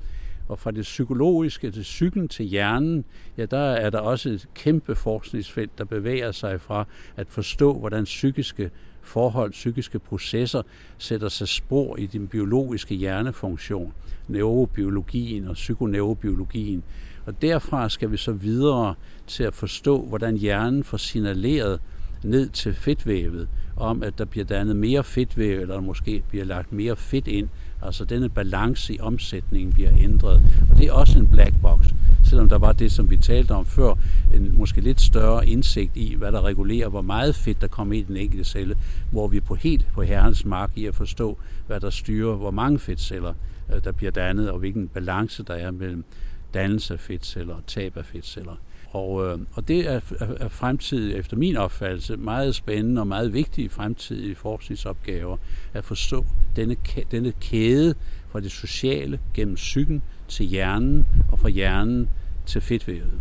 Og 0.47 0.59
fra 0.59 0.71
det 0.71 0.81
psykologiske 0.81 1.71
til 1.71 1.81
psyken 1.81 2.27
til 2.27 2.45
hjernen, 2.45 3.05
ja, 3.37 3.45
der 3.45 3.57
er 3.57 3.89
der 3.89 3.99
også 3.99 4.29
et 4.29 4.47
kæmpe 4.55 4.95
forskningsfelt, 4.95 5.77
der 5.77 5.83
bevæger 5.83 6.31
sig 6.31 6.61
fra 6.61 6.85
at 7.17 7.27
forstå, 7.29 7.79
hvordan 7.79 8.03
psykiske 8.03 8.71
forhold, 9.01 9.51
psykiske 9.51 9.99
processer 9.99 10.61
sætter 10.97 11.29
sig 11.29 11.47
spor 11.47 11.97
i 11.97 12.05
den 12.05 12.27
biologiske 12.27 12.95
hjernefunktion, 12.95 13.93
neurobiologien 14.27 15.47
og 15.47 15.53
psykoneurobiologien. 15.53 16.83
Og 17.25 17.41
derfra 17.41 17.89
skal 17.89 18.11
vi 18.11 18.17
så 18.17 18.31
videre 18.31 18.95
til 19.27 19.43
at 19.43 19.53
forstå, 19.53 20.01
hvordan 20.01 20.37
hjernen 20.37 20.83
får 20.83 20.97
signaleret 20.97 21.79
ned 22.23 22.49
til 22.49 22.73
fedtvævet, 22.73 23.47
om 23.75 24.03
at 24.03 24.17
der 24.17 24.25
bliver 24.25 24.45
dannet 24.45 24.75
mere 24.75 25.03
fedtvæv, 25.03 25.59
eller 25.59 25.81
måske 25.81 26.23
bliver 26.29 26.45
lagt 26.45 26.73
mere 26.73 26.95
fedt 26.95 27.27
ind, 27.27 27.49
Altså 27.85 28.05
denne 28.05 28.29
balance 28.29 28.93
i 28.93 28.99
omsætningen 28.99 29.73
bliver 29.73 29.91
ændret. 29.99 30.41
Og 30.71 30.77
det 30.77 30.87
er 30.87 30.91
også 30.91 31.19
en 31.19 31.27
black 31.27 31.53
box, 31.61 31.85
selvom 32.23 32.49
der 32.49 32.57
var 32.57 32.73
det, 32.73 32.91
som 32.91 33.09
vi 33.09 33.17
talte 33.17 33.51
om 33.51 33.65
før, 33.65 33.93
en 34.33 34.57
måske 34.57 34.81
lidt 34.81 35.01
større 35.01 35.47
indsigt 35.47 35.97
i, 35.97 36.15
hvad 36.15 36.31
der 36.31 36.41
regulerer, 36.41 36.89
hvor 36.89 37.01
meget 37.01 37.35
fedt 37.35 37.61
der 37.61 37.67
kommer 37.67 37.93
ind 37.93 38.05
i 38.05 38.07
den 38.07 38.17
enkelte 38.17 38.43
celle, 38.43 38.75
hvor 39.11 39.27
vi 39.27 39.39
på 39.39 39.55
helt 39.55 39.87
på 39.93 40.01
herrens 40.01 40.45
mark 40.45 40.71
i 40.75 40.85
at 40.85 40.95
forstå, 40.95 41.37
hvad 41.67 41.79
der 41.79 41.89
styrer, 41.89 42.35
hvor 42.35 42.51
mange 42.51 42.79
fedtceller 42.79 43.33
øh, 43.75 43.83
der 43.83 43.91
bliver 43.91 44.11
dannet, 44.11 44.49
og 44.49 44.59
hvilken 44.59 44.87
balance 44.87 45.43
der 45.43 45.53
er 45.53 45.71
mellem 45.71 46.05
dannelse 46.53 46.93
af 46.93 46.99
fedtceller 46.99 47.53
og 47.53 47.61
tab 47.67 47.97
af 47.97 48.05
fedtceller. 48.05 48.55
Og, 48.93 49.25
øh, 49.25 49.39
og 49.53 49.67
det 49.67 49.91
er, 49.91 49.99
er 50.19 50.47
fremtidig, 50.47 51.15
efter 51.15 51.37
min 51.37 51.57
opfattelse, 51.57 52.17
meget 52.17 52.55
spændende 52.55 53.01
og 53.01 53.07
meget 53.07 53.33
vigtige 53.33 53.69
fremtidige 53.69 54.35
forskningsopgaver 54.35 55.37
at 55.73 55.85
forstå 55.85 56.25
denne, 56.55 56.75
denne 57.11 57.31
kæde 57.41 57.95
fra 58.31 58.39
det 58.39 58.51
sociale 58.51 59.19
gennem 59.33 59.55
psyken 59.55 60.01
til 60.27 60.45
hjernen 60.45 61.05
og 61.31 61.39
fra 61.39 61.49
hjernen 61.49 62.09
til 62.45 62.61
fedtvævet. 62.61 63.19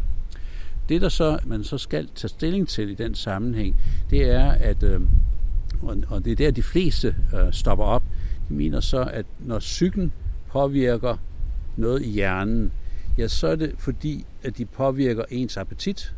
Det, 0.89 1.01
der 1.01 1.09
så, 1.09 1.39
man 1.47 1.65
så 1.65 1.79
skal 1.79 2.09
tage 2.15 2.29
stilling 2.29 2.69
til 2.69 2.91
i 2.91 2.95
den 2.95 3.15
sammenhæng, 3.15 3.77
det 4.11 4.31
er, 4.31 4.51
at, 4.51 4.83
øh, 4.83 5.01
og 5.83 6.25
det 6.25 6.33
er 6.33 6.37
der, 6.37 6.51
de 6.51 6.63
fleste 6.63 7.17
øh, 7.35 7.53
stopper 7.53 7.85
op, 7.85 8.03
de 8.49 8.55
mener 8.55 8.81
så, 8.81 9.03
at 9.03 9.27
når 9.41 9.59
psyken 9.59 10.13
påvirker 10.49 11.17
noget 11.77 12.03
i 12.03 12.11
hjernen, 12.11 12.73
ja, 13.19 13.29
så 13.29 13.47
er 13.47 13.57
det 13.57 13.75
fordi, 13.79 14.27
at 14.43 14.59
de 14.59 14.65
påvirker 14.65 15.25
ens 15.31 15.57
appetit, 15.57 16.15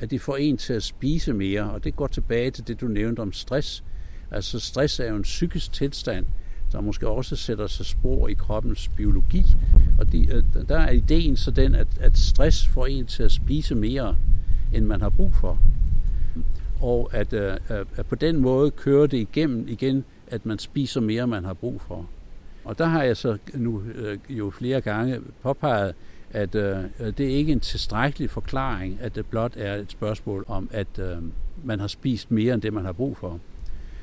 at 0.00 0.10
de 0.10 0.18
får 0.18 0.36
en 0.36 0.56
til 0.56 0.72
at 0.72 0.82
spise 0.82 1.32
mere, 1.32 1.70
og 1.70 1.84
det 1.84 1.96
går 1.96 2.06
tilbage 2.06 2.50
til 2.50 2.68
det, 2.68 2.80
du 2.80 2.86
nævnte 2.86 3.20
om 3.20 3.32
stress. 3.32 3.84
Altså 4.30 4.60
stress 4.60 5.00
er 5.00 5.08
jo 5.08 5.16
en 5.16 5.22
psykisk 5.22 5.72
tilstand, 5.72 6.26
der 6.72 6.80
måske 6.80 7.08
også 7.08 7.36
sætter 7.36 7.66
sig 7.66 7.86
spor 7.86 8.28
i 8.28 8.32
kroppens 8.32 8.88
biologi, 8.88 9.44
og 9.98 10.12
de, 10.12 10.26
øh, 10.32 10.42
der 10.68 10.78
er 10.78 10.90
ideen 10.90 11.36
så 11.36 11.50
den, 11.50 11.74
at, 11.74 11.88
at 12.00 12.18
stress 12.18 12.66
får 12.66 12.86
en 12.86 13.06
til 13.06 13.22
at 13.22 13.32
spise 13.32 13.74
mere, 13.74 14.16
end 14.72 14.86
man 14.86 15.00
har 15.00 15.08
brug 15.08 15.34
for. 15.34 15.58
Og 16.80 17.10
at, 17.12 17.32
øh, 17.32 17.56
at, 17.68 17.86
at 17.96 18.06
på 18.06 18.14
den 18.14 18.40
måde 18.40 18.70
kører 18.70 19.06
det 19.06 19.18
igennem 19.18 19.68
igen, 19.68 20.04
at 20.26 20.46
man 20.46 20.58
spiser 20.58 21.00
mere, 21.00 21.22
end 21.22 21.30
man 21.30 21.44
har 21.44 21.54
brug 21.54 21.80
for. 21.80 22.06
Og 22.64 22.78
der 22.78 22.86
har 22.86 23.02
jeg 23.02 23.16
så 23.16 23.38
nu 23.54 23.82
øh, 23.94 24.18
jo 24.28 24.50
flere 24.50 24.80
gange 24.80 25.20
påpeget, 25.42 25.94
at 26.30 26.54
øh, 26.54 26.76
det 27.00 27.20
er 27.20 27.36
ikke 27.36 27.52
en 27.52 27.60
tilstrækkelig 27.60 28.30
forklaring, 28.30 28.98
at 29.00 29.14
det 29.14 29.26
blot 29.26 29.52
er 29.56 29.74
et 29.74 29.90
spørgsmål 29.90 30.44
om, 30.48 30.68
at 30.72 30.98
øh, 30.98 31.16
man 31.64 31.80
har 31.80 31.86
spist 31.86 32.30
mere 32.30 32.54
end 32.54 32.62
det, 32.62 32.72
man 32.72 32.84
har 32.84 32.92
brug 32.92 33.16
for. 33.16 33.38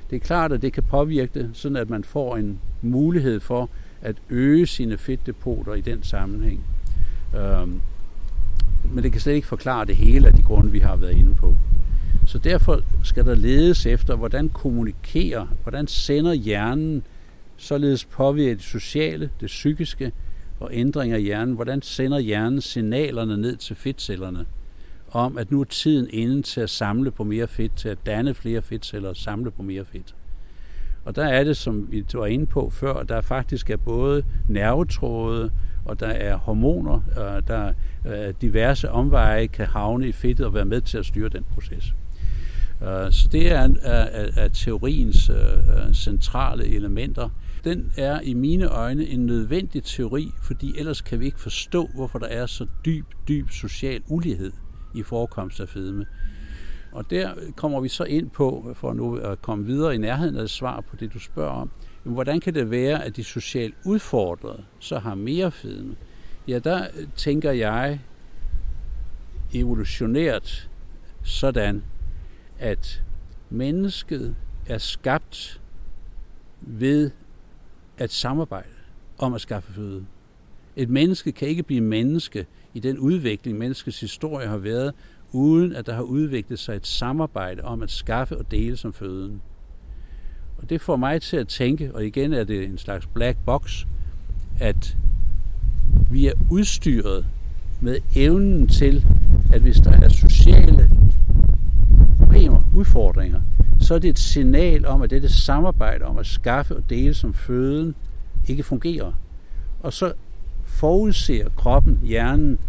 Det 0.09 0.15
er 0.15 0.19
klart, 0.19 0.51
at 0.51 0.61
det 0.61 0.73
kan 0.73 0.83
påvirke 0.83 1.39
det, 1.39 1.49
sådan 1.53 1.75
at 1.75 1.89
man 1.89 2.03
får 2.03 2.37
en 2.37 2.59
mulighed 2.81 3.39
for 3.39 3.69
at 4.01 4.15
øge 4.29 4.67
sine 4.67 4.97
fedtdepoter 4.97 5.73
i 5.73 5.81
den 5.81 6.03
sammenhæng. 6.03 6.65
Øh, 7.35 7.67
men 8.93 9.03
det 9.03 9.11
kan 9.11 9.21
slet 9.21 9.33
ikke 9.33 9.47
forklare 9.47 9.85
det 9.85 9.95
hele 9.95 10.27
af 10.27 10.33
de 10.33 10.41
grunde, 10.41 10.71
vi 10.71 10.79
har 10.79 10.95
været 10.95 11.17
inde 11.17 11.35
på. 11.35 11.55
Så 12.27 12.37
derfor 12.37 12.79
skal 13.03 13.25
der 13.25 13.35
ledes 13.35 13.85
efter, 13.85 14.15
hvordan 14.15 14.49
kommunikerer, 14.49 15.47
hvordan 15.63 15.87
sender 15.87 16.33
hjernen 16.33 17.03
således 17.61 18.05
påvirker 18.05 18.55
det 18.55 18.63
sociale, 18.63 19.29
det 19.39 19.47
psykiske 19.47 20.11
og 20.59 20.69
ændringer 20.73 21.17
i 21.17 21.21
hjernen. 21.21 21.55
Hvordan 21.55 21.81
sender 21.81 22.19
hjernen 22.19 22.61
signalerne 22.61 23.37
ned 23.37 23.55
til 23.55 23.75
fedtcellerne 23.75 24.45
om, 25.11 25.37
at 25.37 25.51
nu 25.51 25.59
er 25.59 25.65
tiden 25.65 26.07
inde 26.09 26.41
til 26.41 26.61
at 26.61 26.69
samle 26.69 27.11
på 27.11 27.23
mere 27.23 27.47
fedt, 27.47 27.77
til 27.77 27.89
at 27.89 27.97
danne 28.05 28.33
flere 28.33 28.61
fedtceller 28.61 29.09
og 29.09 29.15
samle 29.15 29.51
på 29.51 29.63
mere 29.63 29.85
fedt. 29.85 30.15
Og 31.05 31.15
der 31.15 31.25
er 31.25 31.43
det, 31.43 31.57
som 31.57 31.91
vi 31.91 32.05
var 32.13 32.25
inde 32.25 32.45
på 32.45 32.69
før, 32.69 33.03
der 33.03 33.21
faktisk 33.21 33.69
er 33.69 33.77
både 33.77 34.23
nervetråde, 34.47 35.51
og 35.85 35.99
der 35.99 36.07
er 36.07 36.35
hormoner, 36.35 37.01
og 37.15 37.47
der 37.47 37.73
er 38.05 38.31
diverse 38.31 38.91
omveje 38.91 39.47
kan 39.47 39.65
havne 39.65 40.07
i 40.07 40.11
fedtet 40.11 40.45
og 40.45 40.53
være 40.53 40.65
med 40.65 40.81
til 40.81 40.97
at 40.97 41.05
styre 41.05 41.29
den 41.29 41.45
proces. 41.53 41.93
Øh, 42.81 43.11
så 43.11 43.29
det 43.31 43.51
er, 43.51 43.69
er, 43.81 44.27
er 44.35 44.47
teoriens 44.47 45.31
centrale 45.93 46.67
elementer. 46.67 47.29
Den 47.63 47.91
er 47.97 48.21
i 48.21 48.33
mine 48.33 48.67
øjne 48.67 49.05
en 49.05 49.25
nødvendig 49.25 49.83
teori, 49.83 50.31
fordi 50.41 50.77
ellers 50.77 51.01
kan 51.01 51.19
vi 51.19 51.25
ikke 51.25 51.39
forstå, 51.39 51.89
hvorfor 51.95 52.19
der 52.19 52.27
er 52.27 52.45
så 52.45 52.67
dyb, 52.85 53.05
dyb 53.27 53.49
social 53.49 54.01
ulighed 54.07 54.51
i 54.95 55.03
forekomst 55.03 55.59
af 55.59 55.69
fedme. 55.69 56.05
Og 56.91 57.09
der 57.09 57.33
kommer 57.55 57.79
vi 57.79 57.87
så 57.87 58.03
ind 58.03 58.29
på, 58.29 58.71
for 58.75 58.93
nu 58.93 59.15
at 59.15 59.41
komme 59.41 59.65
videre 59.65 59.95
i 59.95 59.97
nærheden 59.97 60.37
af 60.37 60.49
svar 60.49 60.81
på 60.81 60.95
det, 60.95 61.13
du 61.13 61.19
spørger 61.19 61.51
om, 61.51 61.71
hvordan 62.03 62.39
kan 62.39 62.53
det 62.53 62.71
være, 62.71 63.03
at 63.03 63.15
de 63.15 63.23
socialt 63.23 63.75
udfordrede 63.85 64.63
så 64.79 64.99
har 64.99 65.15
mere 65.15 65.51
fedme? 65.51 65.95
Ja, 66.47 66.59
der 66.59 66.87
tænker 67.15 67.51
jeg 67.51 67.99
evolutionært 69.53 70.69
sådan, 71.23 71.83
at 72.59 73.03
mennesket 73.49 74.35
er 74.67 74.77
skabt 74.77 75.61
ved 76.61 77.11
at 78.01 78.11
samarbejde 78.11 78.69
om 79.17 79.33
at 79.33 79.41
skaffe 79.41 79.73
føde. 79.73 80.05
Et 80.75 80.89
menneske 80.89 81.31
kan 81.31 81.47
ikke 81.47 81.63
blive 81.63 81.81
menneske 81.81 82.45
i 82.73 82.79
den 82.79 82.97
udvikling, 82.97 83.57
menneskets 83.57 83.99
historie 83.99 84.47
har 84.47 84.57
været, 84.57 84.93
uden 85.31 85.75
at 85.75 85.85
der 85.85 85.93
har 85.93 86.01
udviklet 86.01 86.59
sig 86.59 86.75
et 86.75 86.87
samarbejde 86.87 87.63
om 87.63 87.81
at 87.81 87.91
skaffe 87.91 88.37
og 88.37 88.51
dele 88.51 88.77
som 88.77 88.93
føden. 88.93 89.41
Og 90.57 90.69
det 90.69 90.81
får 90.81 90.95
mig 90.95 91.21
til 91.21 91.37
at 91.37 91.47
tænke, 91.47 91.95
og 91.95 92.05
igen 92.05 92.33
er 92.33 92.43
det 92.43 92.63
en 92.63 92.77
slags 92.77 93.07
black 93.07 93.37
box, 93.45 93.85
at 94.59 94.97
vi 96.11 96.27
er 96.27 96.33
udstyret 96.49 97.25
med 97.81 97.97
evnen 98.15 98.67
til, 98.67 99.05
at 99.53 99.61
hvis 99.61 99.77
der 99.77 99.91
er 99.91 100.09
sociale 100.09 100.89
problemer, 102.17 102.61
udfordringer, 102.75 103.41
så 103.91 103.95
er 103.95 103.99
det 103.99 104.09
et 104.09 104.19
signal 104.19 104.85
om, 104.85 105.01
at 105.01 105.09
dette 105.09 105.41
samarbejde 105.41 106.05
om 106.05 106.17
at 106.17 106.25
skaffe 106.25 106.75
og 106.75 106.89
dele 106.89 107.13
som 107.13 107.33
føden 107.33 107.95
ikke 108.47 108.63
fungerer. 108.63 109.13
Og 109.81 109.93
så 109.93 110.13
forudser 110.63 111.49
kroppen, 111.57 111.99
hjernen, 112.03 112.59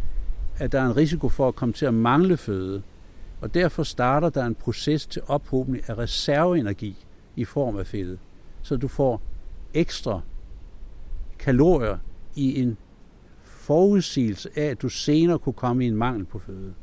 at 0.59 0.73
der 0.73 0.81
er 0.81 0.87
en 0.87 0.97
risiko 0.97 1.29
for 1.29 1.49
at 1.49 1.55
komme 1.55 1.73
til 1.73 1.87
at 1.87 1.95
mangle 1.95 2.37
føde. 2.37 2.83
Og 3.41 3.55
derfor 3.55 3.83
starter 3.83 4.29
der 4.31 4.47
en 4.47 4.55
proces 4.55 5.07
til 5.07 5.23
ophobning 5.27 5.85
af 5.89 5.99
reserveenergi 5.99 6.97
i 7.37 7.45
form 7.45 7.79
af 7.79 7.87
fedtet. 7.87 8.18
Så 8.62 8.77
du 8.77 8.89
får 8.89 9.23
ekstra 9.75 10.20
kalorier 11.39 11.99
i 12.37 12.61
en 12.61 12.77
forudsigelse 13.43 14.49
af, 14.57 14.64
at 14.64 14.83
du 14.83 14.89
senere 14.89 15.39
kunne 15.39 15.53
komme 15.53 15.85
i 15.85 15.89
en 15.89 15.97
mangel 15.97 16.25
på 16.25 16.39
føde. 16.39 16.75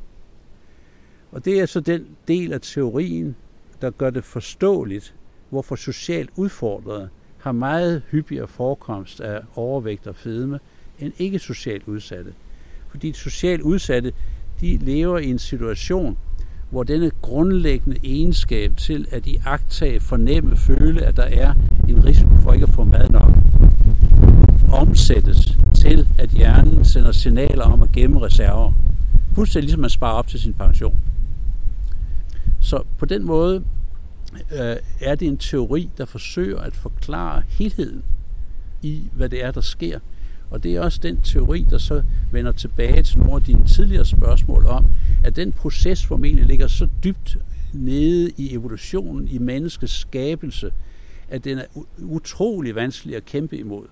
Og 1.32 1.46
det 1.46 1.60
er 1.60 1.66
så 1.66 1.80
den 1.80 2.08
del 2.28 2.54
af 2.54 2.62
teorien, 2.62 3.36
der 3.82 3.90
gør 3.90 4.10
det 4.10 4.24
forståeligt, 4.24 5.14
hvorfor 5.50 5.76
socialt 5.76 6.30
udfordrede 6.36 7.10
har 7.38 7.52
meget 7.52 8.02
hyppigere 8.12 8.48
forekomst 8.48 9.22
af 9.22 9.42
overvægt 9.56 10.08
og 10.08 10.16
fedme 10.16 10.60
end 11.00 11.14
ikke 11.18 11.40
socialt 11.40 11.88
udsatte. 11.88 12.34
Fordi 12.90 13.14
socialt 13.14 13.62
udsatte, 13.62 14.14
de 14.62 14.78
lever 14.78 15.18
i 15.18 15.30
en 15.30 15.40
situation, 15.40 16.18
hvor 16.70 16.84
denne 16.84 17.12
grundlæggende 17.22 17.98
egenskab 18.04 18.78
til 18.78 19.08
at 19.12 19.28
i 19.28 19.42
agtage, 19.46 20.00
fornemme, 20.00 20.58
føle, 20.58 21.06
at 21.06 21.18
der 21.18 21.24
er 21.24 21.54
en 21.90 22.06
risiko 22.06 22.30
for 22.44 22.54
ikke 22.54 22.64
at 22.64 22.70
få 22.70 22.84
mad 22.84 23.10
nok, 23.10 23.32
omsættes 24.74 25.58
til, 25.76 26.08
at 26.18 26.30
hjernen 26.30 26.86
sender 26.86 27.12
signaler 27.12 27.64
om 27.64 27.82
at 27.82 27.92
gemme 27.92 28.22
reserver. 28.22 28.74
Fuldstændig 29.36 29.64
ligesom 29.64 29.82
man 29.82 29.90
sparer 29.90 30.14
op 30.14 30.28
til 30.28 30.40
sin 30.40 30.54
pension. 30.54 31.00
Så 32.62 32.84
på 32.98 33.06
den 33.06 33.26
måde 33.26 33.64
øh, 34.52 34.76
er 35.02 35.16
det 35.16 35.28
en 35.28 35.38
teori, 35.38 35.90
der 35.98 36.06
forsøger 36.06 36.60
at 36.60 36.76
forklare 36.76 37.44
helheden 37.48 38.04
i, 38.82 39.04
hvad 39.14 39.30
det 39.30 39.44
er, 39.44 39.52
der 39.52 39.62
sker. 39.62 40.00
Og 40.50 40.64
det 40.64 40.76
er 40.76 40.82
også 40.82 41.00
den 41.04 41.22
teori, 41.22 41.66
der 41.70 41.78
så 41.78 42.04
vender 42.32 42.52
tilbage 42.52 43.04
til 43.04 43.20
nogle 43.20 43.36
af 43.36 43.42
dine 43.42 43.68
tidligere 43.68 44.06
spørgsmål 44.06 44.66
om, 44.66 44.86
at 45.24 45.36
den 45.36 45.52
proces 45.52 46.06
formentlig 46.06 46.46
ligger 46.46 46.68
så 46.68 46.88
dybt 47.04 47.38
nede 47.74 48.32
i 48.38 48.54
evolutionen, 48.54 49.28
i 49.28 49.38
menneskets 49.38 49.94
skabelse, 49.94 50.72
at 51.30 51.44
den 51.44 51.58
er 51.58 51.66
utrolig 52.02 52.76
vanskelig 52.76 53.16
at 53.16 53.26
kæmpe 53.26 53.58
imod. 53.58 53.86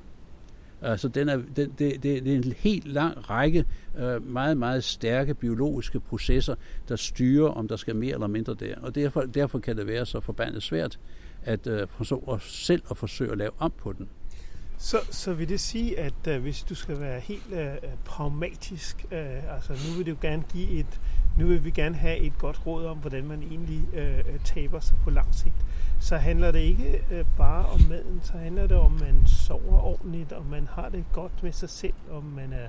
Altså 0.82 1.07
den 1.07 1.30
er, 1.30 1.41
den, 1.55 1.73
det, 1.80 2.03
det, 2.03 2.03
det 2.03 2.28
er 2.28 2.36
en 2.36 2.53
helt 2.57 2.88
lang 2.88 3.30
række 3.30 3.65
øh, 3.97 4.28
meget, 4.28 4.57
meget 4.57 4.84
stærke 4.84 5.34
biologiske 5.34 5.99
processer, 5.99 6.55
der 6.89 6.95
styrer, 6.95 7.49
om 7.49 7.67
der 7.67 7.75
skal 7.75 7.95
mere 7.95 8.13
eller 8.13 8.28
mindre 8.28 8.53
der. 8.53 8.75
Og 8.82 8.95
derfor, 8.95 9.21
derfor 9.21 9.59
kan 9.59 9.78
det 9.78 9.88
være 9.88 10.05
så 10.05 10.19
forbandet 10.19 10.63
svært 10.63 10.99
at, 11.43 11.67
øh, 11.67 11.88
at 12.32 12.41
selv 12.41 12.82
at 12.91 12.97
forsøge 12.97 13.32
at 13.32 13.38
lave 13.38 13.51
om 13.59 13.73
på 13.78 13.93
den. 13.93 14.09
Så, 14.78 14.97
så 15.11 15.34
vil 15.34 15.49
det 15.49 15.59
sige, 15.59 15.99
at 15.99 16.13
uh, 16.28 16.36
hvis 16.36 16.63
du 16.63 16.75
skal 16.75 16.99
være 16.99 17.19
helt 17.19 17.51
uh, 17.51 17.89
pragmatisk, 18.05 19.05
uh, 19.11 19.53
altså 19.55 19.71
nu 19.71 19.97
vil 19.97 20.05
du 20.05 20.17
gerne 20.21 20.43
give 20.53 20.69
et, 20.69 20.99
nu 21.38 21.47
vil 21.47 21.65
vi 21.65 21.71
gerne 21.71 21.95
have 21.95 22.17
et 22.17 22.38
godt 22.38 22.67
råd 22.67 22.85
om, 22.85 22.97
hvordan 22.97 23.27
man 23.27 23.43
egentlig 23.43 23.88
øh, 23.93 24.17
øh, 24.17 24.39
taber 24.43 24.79
sig 24.79 24.97
på 25.03 25.09
lang 25.09 25.35
sigt, 25.35 25.65
så 25.99 26.17
handler 26.17 26.51
det 26.51 26.59
ikke 26.59 27.03
øh, 27.11 27.25
bare 27.38 27.65
om 27.65 27.79
maden, 27.89 28.19
så 28.23 28.38
handler 28.38 28.67
det 28.67 28.77
om, 28.77 28.93
at 28.95 29.01
man 29.01 29.27
sover 29.27 29.81
ordentligt, 29.81 30.31
og 30.31 30.45
man 30.45 30.67
har 30.71 30.89
det 30.89 31.05
godt 31.13 31.43
med 31.43 31.51
sig 31.51 31.69
selv, 31.69 31.93
om 32.11 32.23
man 32.23 32.53
er 32.53 32.67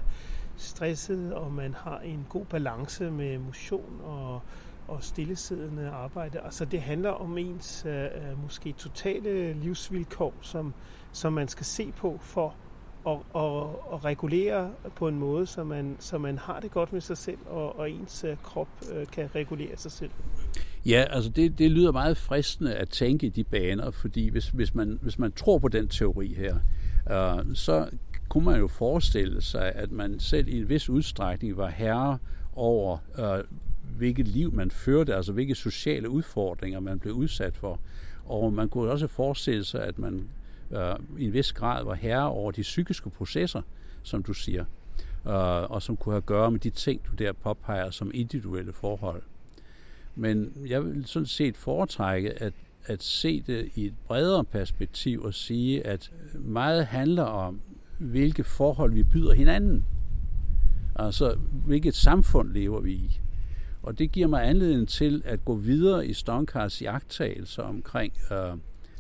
stresset, 0.57 1.35
og 1.35 1.53
man 1.53 1.75
har 1.75 1.99
en 1.99 2.27
god 2.29 2.45
balance 2.45 3.11
med 3.11 3.39
motion 3.39 4.01
og, 4.05 4.41
og 4.89 5.05
stillesiddende 5.05 5.89
arbejde. 5.89 6.41
Altså 6.41 6.65
det 6.65 6.83
handler 6.83 7.11
om 7.11 7.39
ens 7.39 7.85
øh, 7.89 8.05
øh 8.05 8.43
måske 8.43 8.73
totale 8.73 9.53
livsvilkår, 9.53 10.35
som 10.41 10.75
som 11.13 11.33
man 11.33 11.49
skal 11.49 11.67
se 11.67 11.93
på 11.93 12.19
for 12.23 12.55
og, 13.09 13.27
og, 13.33 13.93
og 13.93 14.05
regulere 14.05 14.71
på 14.97 15.09
en 15.09 15.19
måde, 15.19 15.47
så 15.47 15.65
man, 15.65 15.97
så 15.99 16.19
man 16.19 16.39
har 16.39 16.61
det 16.61 16.71
godt 16.71 16.93
med 16.93 17.01
sig 17.01 17.17
selv, 17.19 17.39
og, 17.47 17.79
og 17.79 17.91
ens 17.91 18.25
øh, 18.25 18.37
krop 18.43 18.69
øh, 18.93 19.07
kan 19.07 19.29
regulere 19.35 19.77
sig 19.77 19.93
selv. 19.93 20.11
Ja, 20.87 21.05
altså 21.11 21.31
det, 21.31 21.59
det 21.59 21.71
lyder 21.71 21.93
meget 21.93 22.17
fristende 22.17 22.75
at 22.75 22.89
tænke 22.89 23.27
i 23.27 23.29
de 23.29 23.45
baner, 23.45 23.91
fordi 23.91 24.29
hvis, 24.29 24.49
hvis, 24.49 24.75
man, 24.75 24.99
hvis 25.03 25.19
man 25.19 25.33
tror 25.33 25.59
på 25.59 25.69
den 25.69 25.89
teori 25.89 26.35
her, 26.35 26.57
øh, 27.11 27.55
så 27.55 27.91
kunne 28.29 28.45
man 28.45 28.61
jo 28.61 28.69
forestille 28.69 29.43
sig, 29.43 29.73
at 29.73 29.93
man 29.93 30.21
selv 30.21 30.49
i 30.49 30.59
en 30.59 30.69
vis 30.69 30.89
udstrækning 30.89 31.57
var 31.57 31.69
herre 31.69 32.19
over, 32.53 32.99
øh, 33.19 33.45
hvilket 33.97 34.29
liv 34.29 34.53
man 34.53 34.71
førte, 34.71 35.15
altså 35.15 35.33
hvilke 35.33 35.55
sociale 35.55 36.11
udfordringer 36.11 36.81
man 36.81 36.99
blev 36.99 37.15
udsat 37.15 37.57
for. 37.57 37.81
Og 38.25 38.53
man 38.53 38.69
kunne 38.69 38.91
også 38.91 39.07
forestille 39.07 39.65
sig, 39.65 39.85
at 39.85 39.99
man 39.99 40.29
øh, 40.71 40.95
i 41.19 41.25
en 41.25 41.33
vis 41.33 41.53
grad 41.53 41.85
var 41.85 41.95
herre 41.95 42.29
over 42.29 42.51
de 42.51 42.63
psykiske 42.63 43.11
processer, 43.11 43.63
som 44.03 44.23
du 44.23 44.33
siger, 44.33 44.65
øh, 45.27 45.71
og 45.71 45.83
som 45.83 45.97
kunne 45.97 46.13
have 46.13 46.17
at 46.17 46.27
gøre 46.27 46.51
med 46.51 46.61
de 46.61 46.71
ting, 46.71 47.01
du 47.11 47.25
der 47.25 47.33
påpeger 47.33 47.91
som 47.91 48.11
individuelle 48.15 48.73
forhold. 48.73 49.23
Men 50.15 50.53
jeg 50.67 50.85
vil 50.85 51.07
sådan 51.07 51.27
set 51.27 51.57
foretrække 51.57 52.43
at, 52.43 52.53
at 52.85 53.03
se 53.03 53.41
det 53.41 53.71
i 53.75 53.87
et 53.87 53.95
bredere 54.07 54.45
perspektiv 54.45 55.23
og 55.23 55.35
sige, 55.35 55.87
at 55.87 56.13
meget 56.35 56.87
handler 56.87 57.23
om, 57.23 57.61
hvilke 57.99 58.45
forhold 58.45 58.93
vi 58.93 59.03
byder 59.03 59.33
hinanden. 59.33 59.85
Altså, 60.97 61.37
hvilket 61.67 61.95
samfund 61.95 62.53
lever 62.53 62.81
vi 62.81 62.93
i. 62.93 63.21
Og 63.83 63.99
det 63.99 64.13
giver 64.13 64.27
mig 64.27 64.49
anledning 64.49 64.89
til 64.89 65.23
at 65.25 65.45
gå 65.45 65.55
videre 65.55 66.07
i 66.07 66.13
Stonkars 66.13 66.83
jagttagelser 66.83 67.63
omkring 67.63 68.13
øh, 68.33 68.57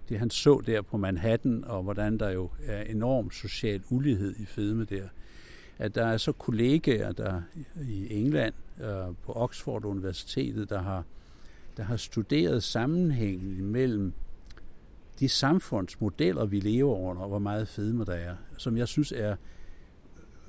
det 0.09 0.18
han 0.18 0.30
så 0.30 0.62
der 0.66 0.82
på 0.82 0.96
Manhattan, 0.96 1.64
og 1.64 1.82
hvordan 1.82 2.18
der 2.18 2.30
jo 2.30 2.50
er 2.64 2.82
enorm 2.82 3.30
social 3.30 3.82
ulighed 3.90 4.34
i 4.38 4.44
fedme 4.44 4.84
der. 4.84 5.09
At 5.78 5.94
der 5.94 6.06
er 6.06 6.16
så 6.16 6.32
kollegaer 6.32 7.12
der 7.12 7.42
i 7.82 8.14
England 8.20 8.54
øh, 8.80 9.14
på 9.24 9.32
Oxford 9.32 9.84
Universitetet, 9.84 10.70
der 10.70 10.82
har, 10.82 11.04
der 11.76 11.82
har 11.82 11.96
studeret 11.96 12.62
sammenhængen 12.62 13.64
mellem 13.64 14.12
de 15.20 15.28
samfundsmodeller, 15.28 16.46
vi 16.46 16.61
lever 16.61 16.96
under, 16.96 17.22
og 17.22 17.28
hvor 17.28 17.38
meget 17.38 17.68
fedme 17.68 18.04
der 18.04 18.14
er, 18.14 18.36
som 18.56 18.76
jeg 18.76 18.88
synes 18.88 19.12
er 19.12 19.36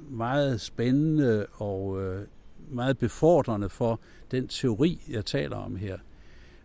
meget 0.09 0.61
spændende 0.61 1.45
og 1.53 2.01
øh, 2.01 2.25
meget 2.71 2.97
befordrende 2.97 3.69
for 3.69 3.99
den 4.31 4.47
teori, 4.47 5.01
jeg 5.09 5.25
taler 5.25 5.57
om 5.57 5.75
her. 5.75 5.97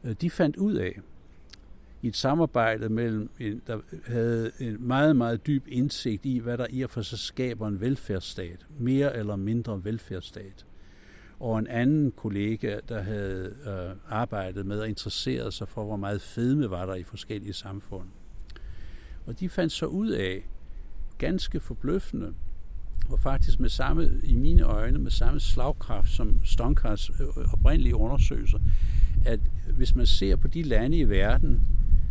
Øh, 0.05 0.15
de 0.21 0.31
fandt 0.31 0.57
ud 0.57 0.75
af, 0.75 1.01
i 2.05 2.09
et 2.09 2.17
samarbejde 2.17 2.89
mellem, 2.89 3.31
en, 3.41 3.63
der 3.67 3.79
havde 4.07 4.51
en 4.61 4.77
meget, 4.87 5.17
meget 5.17 5.47
dyb 5.47 5.65
indsigt 5.69 6.27
i, 6.27 6.39
hvad 6.39 6.59
der 6.59 6.67
i 6.71 6.83
og 6.83 6.91
for 6.91 7.03
sig 7.03 7.19
skaber 7.19 7.69
en 7.69 7.81
velfærdsstat, 7.81 8.67
mere 8.79 9.17
eller 9.17 9.37
mindre 9.37 9.85
velfærdsstat. 9.85 10.67
Og 11.41 11.59
en 11.59 11.67
anden 11.67 12.13
kollega, 12.13 12.79
der 12.89 13.03
havde 13.03 13.55
øh, 13.67 13.97
arbejdet 14.09 14.67
med 14.67 14.81
og 14.81 14.89
interesseret 14.89 15.55
sig 15.55 15.69
for, 15.69 15.85
hvor 15.85 15.97
meget 15.97 16.23
fedme 16.23 16.71
var 16.71 16.87
der 16.87 16.95
i 16.95 17.03
forskellige 17.03 17.53
samfund. 17.53 18.09
Og 19.27 19.41
de 19.41 19.49
fandt 19.49 19.73
så 19.73 19.87
ud 19.87 20.11
af, 20.11 20.49
ganske 21.19 21.61
forbløffende, 21.61 22.35
og 23.11 23.21
faktisk 23.21 23.61
med 23.61 23.69
samme, 23.69 24.11
i 24.23 24.35
mine 24.35 24.63
øjne, 24.63 24.99
med 24.99 25.11
samme 25.11 25.41
slagkraft 25.41 26.11
som 26.11 26.41
Stonkars 26.45 27.11
øh, 27.11 27.53
oprindelige 27.53 27.97
undersøgelser, 27.97 28.59
at 29.25 29.41
hvis 29.77 29.95
man 29.95 30.07
ser 30.07 30.37
på 30.37 30.49
de 30.49 30.63
lande 30.63 30.99
i 30.99 31.09
verden, 31.09 31.61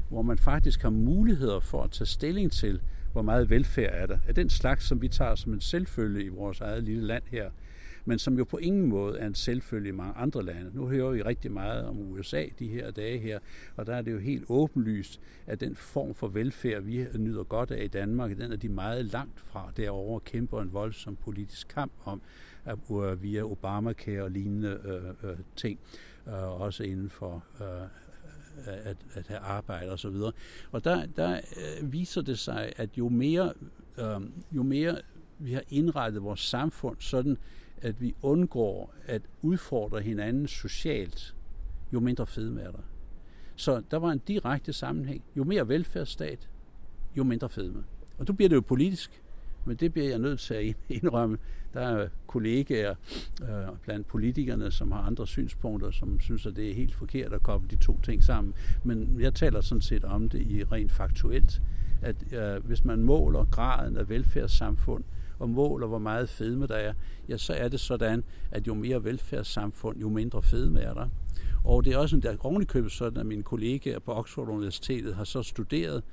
hvor 0.09 0.21
man 0.21 0.37
faktisk 0.37 0.81
har 0.81 0.89
muligheder 0.89 1.59
for 1.59 1.83
at 1.83 1.91
tage 1.91 2.05
stilling 2.05 2.51
til, 2.51 2.81
hvor 3.11 3.21
meget 3.21 3.49
velfærd 3.49 3.93
er 3.93 4.05
der, 4.05 4.17
af 4.27 4.35
den 4.35 4.49
slags, 4.49 4.85
som 4.85 5.01
vi 5.01 5.07
tager 5.07 5.35
som 5.35 5.53
en 5.53 5.61
selvfølge 5.61 6.23
i 6.23 6.29
vores 6.29 6.61
eget 6.61 6.83
lille 6.83 7.07
land 7.07 7.23
her, 7.31 7.49
men 8.05 8.19
som 8.19 8.37
jo 8.37 8.43
på 8.43 8.57
ingen 8.57 8.85
måde 8.87 9.19
er 9.19 9.27
en 9.27 9.35
selvfølge 9.35 9.89
i 9.89 9.91
mange 9.91 10.13
andre 10.13 10.43
lande. 10.43 10.71
Nu 10.73 10.87
hører 10.87 11.11
vi 11.11 11.21
rigtig 11.21 11.51
meget 11.51 11.85
om 11.85 11.99
USA 11.99 12.45
de 12.59 12.67
her 12.67 12.91
dage 12.91 13.19
her, 13.19 13.39
og 13.75 13.85
der 13.85 13.95
er 13.95 14.01
det 14.01 14.11
jo 14.11 14.19
helt 14.19 14.45
åbenlyst, 14.49 15.19
at 15.47 15.59
den 15.59 15.75
form 15.75 16.13
for 16.13 16.27
velfærd, 16.27 16.81
vi 16.81 17.05
nyder 17.15 17.43
godt 17.43 17.71
af 17.71 17.83
i 17.83 17.87
Danmark, 17.87 18.37
den 18.37 18.51
er 18.51 18.55
de 18.55 18.69
meget 18.69 19.05
langt 19.05 19.39
fra 19.39 19.71
derovre 19.77 20.15
og 20.15 20.23
kæmper 20.23 20.61
en 20.61 20.73
voldsom 20.73 21.15
politisk 21.15 21.67
kamp 21.67 21.91
om, 22.05 22.21
at, 22.65 22.77
øh, 22.91 23.23
via 23.23 23.43
Obamacare 23.43 24.23
og 24.23 24.31
lignende 24.31 24.79
øh, 24.85 25.29
øh, 25.29 25.37
ting, 25.55 25.79
øh, 26.27 26.61
også 26.61 26.83
inden 26.83 27.09
for 27.09 27.43
øh, 27.61 27.87
at, 28.65 28.97
at 29.13 29.27
have 29.27 29.39
arbejde 29.39 29.91
og 29.91 29.99
så 29.99 30.09
videre. 30.09 30.31
Og 30.71 30.83
der, 30.83 31.05
der 31.05 31.41
øh, 31.81 31.93
viser 31.93 32.21
det 32.21 32.39
sig, 32.39 32.73
at 32.75 32.89
jo 32.97 33.09
mere, 33.09 33.53
øh, 33.97 34.21
jo 34.51 34.63
mere 34.63 35.01
vi 35.39 35.53
har 35.53 35.63
indrettet 35.69 36.23
vores 36.23 36.39
samfund 36.39 36.95
sådan, 36.99 37.37
at 37.81 38.01
vi 38.01 38.15
undgår 38.21 38.95
at 39.05 39.21
udfordre 39.41 40.01
hinanden 40.01 40.47
socialt, 40.47 41.35
jo 41.93 41.99
mindre 41.99 42.27
fedme 42.27 42.61
er 42.61 42.71
der. 42.71 42.83
Så 43.55 43.83
der 43.91 43.97
var 43.97 44.11
en 44.11 44.21
direkte 44.27 44.73
sammenhæng. 44.73 45.23
Jo 45.37 45.43
mere 45.43 45.67
velfærdsstat, 45.67 46.49
jo 47.17 47.23
mindre 47.23 47.49
fedme. 47.49 47.83
Og 48.17 48.27
du 48.27 48.33
bliver 48.33 48.49
det 48.49 48.55
jo 48.55 48.61
politisk, 48.61 49.22
men 49.65 49.75
det 49.75 49.93
bliver 49.93 50.09
jeg 50.09 50.19
nødt 50.19 50.39
til 50.39 50.53
at 50.53 50.75
indrømme. 50.89 51.37
Der 51.73 51.81
er 51.81 52.07
kollegaer 52.27 52.95
øh, 53.41 53.75
blandt 53.83 54.07
politikerne, 54.07 54.71
som 54.71 54.91
har 54.91 55.01
andre 55.01 55.27
synspunkter, 55.27 55.91
som 55.91 56.19
synes, 56.19 56.45
at 56.45 56.55
det 56.55 56.69
er 56.69 56.73
helt 56.73 56.95
forkert 56.95 57.33
at 57.33 57.43
koble 57.43 57.69
de 57.69 57.75
to 57.75 57.99
ting 58.01 58.23
sammen. 58.23 58.53
Men 58.83 59.17
jeg 59.19 59.33
taler 59.33 59.61
sådan 59.61 59.81
set 59.81 60.03
om 60.03 60.29
det 60.29 60.41
i 60.41 60.63
rent 60.63 60.91
faktuelt, 60.91 61.61
at 62.01 62.15
øh, 62.33 62.65
hvis 62.65 62.85
man 62.85 63.03
måler 63.03 63.45
graden 63.45 63.97
af 63.97 64.09
velfærdssamfund, 64.09 65.03
og 65.39 65.49
måler, 65.49 65.87
hvor 65.87 65.99
meget 65.99 66.29
fedme 66.29 66.67
der 66.67 66.75
er, 66.75 66.93
ja, 67.29 67.37
så 67.37 67.53
er 67.53 67.67
det 67.67 67.79
sådan, 67.79 68.23
at 68.51 68.67
jo 68.67 68.73
mere 68.73 69.03
velfærdssamfund, 69.03 69.99
jo 69.99 70.09
mindre 70.09 70.41
fedme 70.43 70.81
er 70.81 70.93
der. 70.93 71.09
Og 71.63 71.85
det 71.85 71.93
er 71.93 71.97
også 71.97 72.15
en 72.15 72.21
der 72.21 72.35
ovenikøbet 72.39 72.91
sådan, 72.91 73.19
at 73.19 73.25
mine 73.25 73.43
kollegaer 73.43 73.99
på 73.99 74.13
Oxford 74.13 74.47
Universitetet 74.47 75.15
har 75.15 75.23
så 75.23 75.43
studeret, 75.43 76.03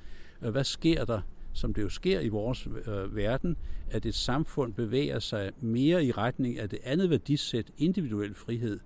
øh, 0.41 0.49
hvad 0.49 0.63
sker 0.63 1.05
der, 1.05 1.21
som 1.53 1.73
det 1.73 1.81
jo 1.81 1.89
sker 1.89 2.19
i 2.19 2.27
vores 2.27 2.67
øh, 2.87 3.15
verden, 3.15 3.57
at 3.91 4.05
et 4.05 4.15
samfund 4.15 4.73
bevæger 4.73 5.19
sig 5.19 5.51
mere 5.61 6.05
i 6.05 6.11
retning 6.11 6.59
af 6.59 6.69
det 6.69 6.79
andet 6.83 7.09
værdisæt, 7.09 7.71
individuel 7.77 8.33
frihed, 8.33 8.79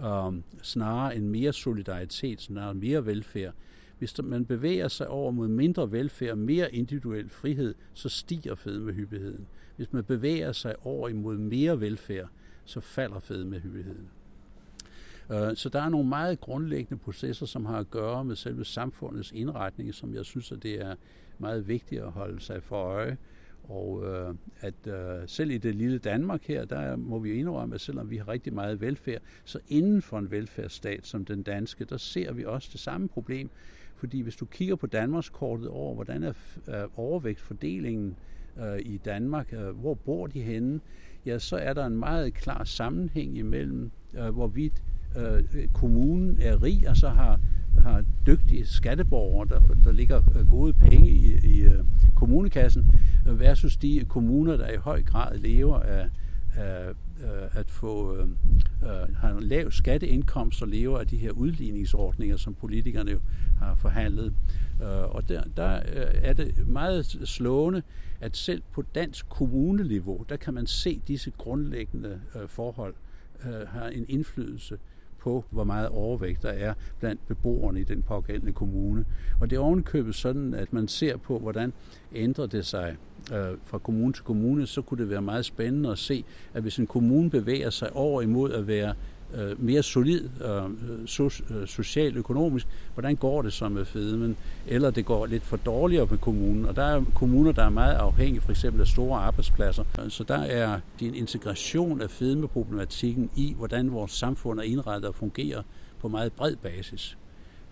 øh, 0.00 0.32
snarere 0.62 1.16
end 1.16 1.28
mere 1.28 1.52
solidaritet, 1.52 2.40
snarere 2.40 2.74
mere 2.74 3.06
velfærd. 3.06 3.52
Hvis 3.98 4.22
man 4.22 4.44
bevæger 4.44 4.88
sig 4.88 5.08
over 5.08 5.30
mod 5.30 5.48
mindre 5.48 5.92
velfærd 5.92 6.30
og 6.30 6.38
mere 6.38 6.74
individuel 6.74 7.28
frihed, 7.28 7.74
så 7.94 8.08
stiger 8.08 8.54
fedmehyppigheden. 8.54 9.46
Hvis 9.76 9.92
man 9.92 10.04
bevæger 10.04 10.52
sig 10.52 10.74
over 10.86 11.08
imod 11.08 11.36
mere 11.36 11.80
velfærd, 11.80 12.28
så 12.64 12.80
falder 12.80 13.18
fedmehyppigheden. 13.18 14.08
Øh, 15.32 15.56
så 15.56 15.68
der 15.68 15.82
er 15.82 15.88
nogle 15.88 16.08
meget 16.08 16.40
grundlæggende 16.40 17.02
processer, 17.02 17.46
som 17.46 17.66
har 17.66 17.78
at 17.78 17.90
gøre 17.90 18.24
med 18.24 18.36
selve 18.36 18.64
samfundets 18.64 19.32
indretning, 19.32 19.94
som 19.94 20.14
jeg 20.14 20.24
synes, 20.24 20.52
at 20.52 20.62
det 20.62 20.80
er 20.80 20.94
meget 21.40 21.68
vigtigt 21.68 22.02
at 22.02 22.10
holde 22.10 22.40
sig 22.40 22.62
for 22.62 22.76
øje. 22.76 23.16
Og 23.68 24.04
øh, 24.06 24.34
at 24.60 24.86
øh, 24.86 25.22
selv 25.26 25.50
i 25.50 25.58
det 25.58 25.74
lille 25.74 25.98
Danmark 25.98 26.42
her, 26.44 26.64
der 26.64 26.96
må 26.96 27.18
vi 27.18 27.32
indrømme, 27.32 27.74
at 27.74 27.80
selvom 27.80 28.10
vi 28.10 28.16
har 28.16 28.28
rigtig 28.28 28.54
meget 28.54 28.80
velfærd, 28.80 29.22
så 29.44 29.58
inden 29.68 30.02
for 30.02 30.18
en 30.18 30.30
velfærdsstat 30.30 31.06
som 31.06 31.24
den 31.24 31.42
danske, 31.42 31.84
der 31.84 31.96
ser 31.96 32.32
vi 32.32 32.44
også 32.44 32.68
det 32.72 32.80
samme 32.80 33.08
problem. 33.08 33.50
Fordi 33.96 34.20
hvis 34.20 34.36
du 34.36 34.46
kigger 34.46 34.76
på 34.76 34.86
Danmarkskortet 34.86 35.68
over, 35.68 35.94
hvordan 35.94 36.22
er 36.22 36.32
øh, 36.68 36.74
overvægtfordelingen 36.96 38.16
øh, 38.60 38.78
i 38.80 38.96
Danmark, 38.96 39.52
øh, 39.52 39.68
hvor 39.68 39.94
bor 39.94 40.26
de 40.26 40.42
henne, 40.42 40.80
ja, 41.26 41.38
så 41.38 41.56
er 41.56 41.72
der 41.72 41.86
en 41.86 41.98
meget 41.98 42.34
klar 42.34 42.64
sammenhæng 42.64 43.38
imellem, 43.38 43.90
øh, 44.14 44.28
hvorvidt 44.28 44.82
øh, 45.18 45.68
kommunen 45.74 46.38
er 46.40 46.62
rig, 46.62 46.88
og 46.88 46.96
så 46.96 47.08
har, 47.08 47.40
har 47.78 48.04
dygtige 48.26 48.66
skatteborgere, 48.66 49.48
der, 49.48 49.60
der 49.84 49.92
ligger 49.92 50.22
øh, 50.38 50.50
gode 50.50 50.72
penge 50.72 51.10
i, 51.10 51.38
i 51.44 51.60
øh, 51.60 51.84
kommunekassen, 52.16 52.90
øh, 53.28 53.40
versus 53.40 53.76
de 53.76 54.04
kommuner, 54.08 54.56
der 54.56 54.68
i 54.68 54.76
høj 54.76 55.02
grad 55.02 55.38
lever 55.38 55.80
af, 55.80 56.08
af 56.56 56.94
at 57.52 57.70
få 57.70 58.16
øh, 58.16 58.28
har 59.16 59.30
en 59.30 59.42
lav 59.42 59.70
skatteindkomst 59.70 60.62
og 60.62 60.68
lever 60.68 60.98
af 60.98 61.06
de 61.06 61.16
her 61.16 61.30
udligningsordninger, 61.30 62.36
som 62.36 62.54
politikerne 62.54 63.10
jo 63.10 63.20
har 63.58 63.74
forhandlet. 63.74 64.34
Øh, 64.82 65.14
og 65.14 65.28
der, 65.28 65.42
der 65.56 65.80
er 66.22 66.32
det 66.32 66.68
meget 66.68 67.06
slående, 67.06 67.82
at 68.20 68.36
selv 68.36 68.62
på 68.72 68.82
dansk 68.94 69.28
kommuneniveau, 69.28 70.24
der 70.28 70.36
kan 70.36 70.54
man 70.54 70.66
se 70.66 71.00
disse 71.08 71.32
grundlæggende 71.38 72.20
øh, 72.34 72.48
forhold 72.48 72.94
øh, 73.44 73.68
har 73.68 73.88
en 73.88 74.04
indflydelse 74.08 74.78
på, 75.28 75.44
hvor 75.50 75.64
meget 75.64 75.88
overvægt 75.88 76.42
der 76.42 76.48
er 76.48 76.74
blandt 77.00 77.26
beboerne 77.28 77.80
i 77.80 77.84
den 77.84 78.02
pågældende 78.02 78.52
kommune. 78.52 79.04
Og 79.40 79.50
det 79.50 79.56
er 79.56 79.60
ovenkøbet 79.60 80.14
sådan, 80.14 80.54
at 80.54 80.72
man 80.72 80.88
ser 80.88 81.16
på, 81.16 81.38
hvordan 81.38 81.72
ændrer 82.14 82.46
det 82.46 82.66
sig 82.66 82.96
øh, 83.32 83.58
fra 83.62 83.78
kommune 83.78 84.12
til 84.12 84.24
kommune, 84.24 84.66
så 84.66 84.82
kunne 84.82 85.02
det 85.02 85.10
være 85.10 85.22
meget 85.22 85.44
spændende 85.44 85.90
at 85.90 85.98
se, 85.98 86.24
at 86.54 86.62
hvis 86.62 86.78
en 86.78 86.86
kommune 86.86 87.30
bevæger 87.30 87.70
sig 87.70 87.92
over 87.92 88.22
imod 88.22 88.52
at 88.52 88.66
være 88.66 88.94
øh, 89.34 89.64
mere 89.64 89.82
solid 89.82 90.28
øh, 90.44 91.06
so, 91.06 91.24
øh, 91.24 91.66
socialt 91.66 92.16
økonomisk, 92.16 92.66
hvordan 92.94 93.16
går 93.16 93.42
det 93.42 93.52
så 93.52 93.68
med 93.68 93.84
fedmen? 93.84 94.36
Eller 94.66 94.90
det 94.90 95.06
går 95.06 95.26
lidt 95.26 95.42
for 95.42 95.56
dårligere 95.56 96.06
med 96.10 96.18
kommunen. 96.18 96.64
Og 96.64 96.76
der 96.76 96.82
er 96.82 97.04
kommuner, 97.14 97.52
der 97.52 97.64
er 97.64 97.70
meget 97.70 97.94
afhængige 97.94 98.40
for 98.40 98.50
eksempel 98.50 98.80
af 98.80 98.86
store 98.86 99.20
arbejdspladser. 99.20 99.84
Så 100.08 100.24
der 100.24 100.38
er 100.38 100.80
din 101.00 101.14
integration 101.14 102.00
af 102.00 102.10
fedmeproblematikken 102.10 103.30
i, 103.36 103.54
hvordan 103.56 103.92
vores 103.92 104.12
samfund 104.12 104.58
er 104.58 104.64
indrettet 104.64 105.08
og 105.08 105.14
fungerer 105.14 105.62
på 106.00 106.08
meget 106.08 106.32
bred 106.32 106.56
basis 106.56 107.16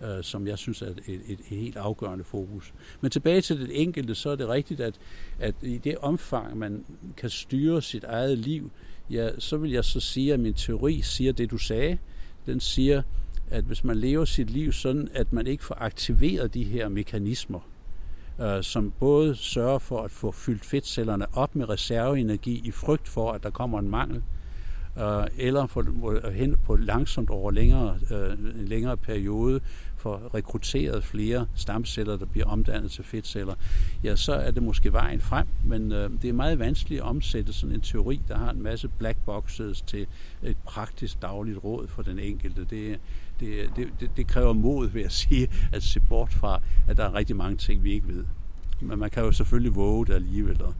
øh, 0.03 0.23
som 0.23 0.47
jeg 0.47 0.57
synes 0.57 0.81
er 0.81 0.85
et, 0.87 1.01
et, 1.07 1.21
et 1.27 1.39
helt 1.45 1.77
afgørende 1.77 2.23
fokus. 2.23 2.73
Men 3.01 3.11
tilbage 3.11 3.41
til 3.41 3.59
det 3.59 3.81
enkelte, 3.81 4.15
så 4.15 4.29
er 4.29 4.35
det 4.35 4.49
rigtigt, 4.49 4.79
at, 4.79 4.95
at 5.39 5.55
i 5.61 5.77
det 5.77 5.97
omfang, 5.97 6.57
man 6.57 6.85
kan 7.17 7.29
styre 7.29 7.81
sit 7.81 8.03
eget 8.03 8.37
liv, 8.37 8.71
ja, 9.09 9.29
så 9.39 9.57
vil 9.57 9.71
jeg 9.71 9.85
så 9.85 9.99
sige, 9.99 10.33
at 10.33 10.39
min 10.39 10.53
teori 10.53 11.01
siger 11.01 11.31
det, 11.31 11.51
du 11.51 11.57
sagde. 11.57 11.97
Den 12.45 12.59
siger, 12.59 13.01
at 13.49 13.63
hvis 13.63 13.83
man 13.83 13.97
lever 13.97 14.25
sit 14.25 14.49
liv 14.49 14.71
sådan, 14.71 15.09
at 15.13 15.33
man 15.33 15.47
ikke 15.47 15.63
får 15.63 15.77
aktiveret 15.79 16.53
de 16.53 16.63
her 16.63 16.89
mekanismer, 16.89 17.59
øh, 18.41 18.63
som 18.63 18.93
både 18.99 19.35
sørger 19.35 19.79
for 19.79 20.03
at 20.03 20.11
få 20.11 20.31
fyldt 20.31 20.65
fedtcellerne 20.65 21.25
op 21.33 21.55
med 21.55 21.69
reserveenergi 21.69 22.61
i 22.63 22.71
frygt 22.71 23.07
for, 23.07 23.31
at 23.31 23.43
der 23.43 23.49
kommer 23.49 23.79
en 23.79 23.89
mangel, 23.89 24.23
øh, 24.97 25.27
eller 25.37 25.67
for, 25.67 26.29
hen 26.29 26.55
på 26.65 26.75
langsomt 26.75 27.29
over 27.29 27.51
længere, 27.51 27.99
øh, 28.11 28.31
en 28.31 28.67
længere 28.67 28.97
periode 28.97 29.59
får 29.97 30.35
rekrutteret 30.35 31.03
flere 31.03 31.47
stamceller, 31.55 32.17
der 32.17 32.25
bliver 32.25 32.47
omdannet 32.47 32.91
til 32.91 33.03
fedtceller, 33.03 33.53
ja, 34.03 34.15
så 34.15 34.33
er 34.33 34.51
det 34.51 34.63
måske 34.63 34.93
vejen 34.93 35.21
frem, 35.21 35.47
men 35.65 35.91
øh, 35.91 36.09
det 36.21 36.29
er 36.29 36.33
meget 36.33 36.59
vanskeligt 36.59 37.01
at 37.01 37.07
omsætte 37.07 37.53
sådan 37.53 37.75
en 37.75 37.81
teori, 37.81 38.21
der 38.27 38.37
har 38.37 38.51
en 38.51 38.63
masse 38.63 38.87
black 38.87 39.17
boxes 39.25 39.81
til 39.81 40.07
et 40.43 40.57
praktisk 40.65 41.21
dagligt 41.21 41.63
råd 41.63 41.87
for 41.87 42.01
den 42.01 42.19
enkelte. 42.19 42.65
Det, 42.69 42.99
det, 43.39 43.69
det, 43.75 44.09
det 44.17 44.27
kræver 44.27 44.53
mod, 44.53 44.87
ved 44.87 45.03
at 45.03 45.11
sige, 45.11 45.47
at 45.73 45.83
se 45.83 45.99
bort 45.99 46.33
fra, 46.33 46.61
at 46.87 46.97
der 46.97 47.03
er 47.03 47.13
rigtig 47.13 47.35
mange 47.35 47.57
ting, 47.57 47.83
vi 47.83 47.91
ikke 47.91 48.07
ved. 48.07 48.25
Men 48.81 48.99
man 48.99 49.09
kan 49.09 49.23
jo 49.23 49.31
selvfølgelig 49.31 49.75
våge 49.75 50.05
det 50.05 50.13
alligevel. 50.13 50.61
Og 50.61 50.73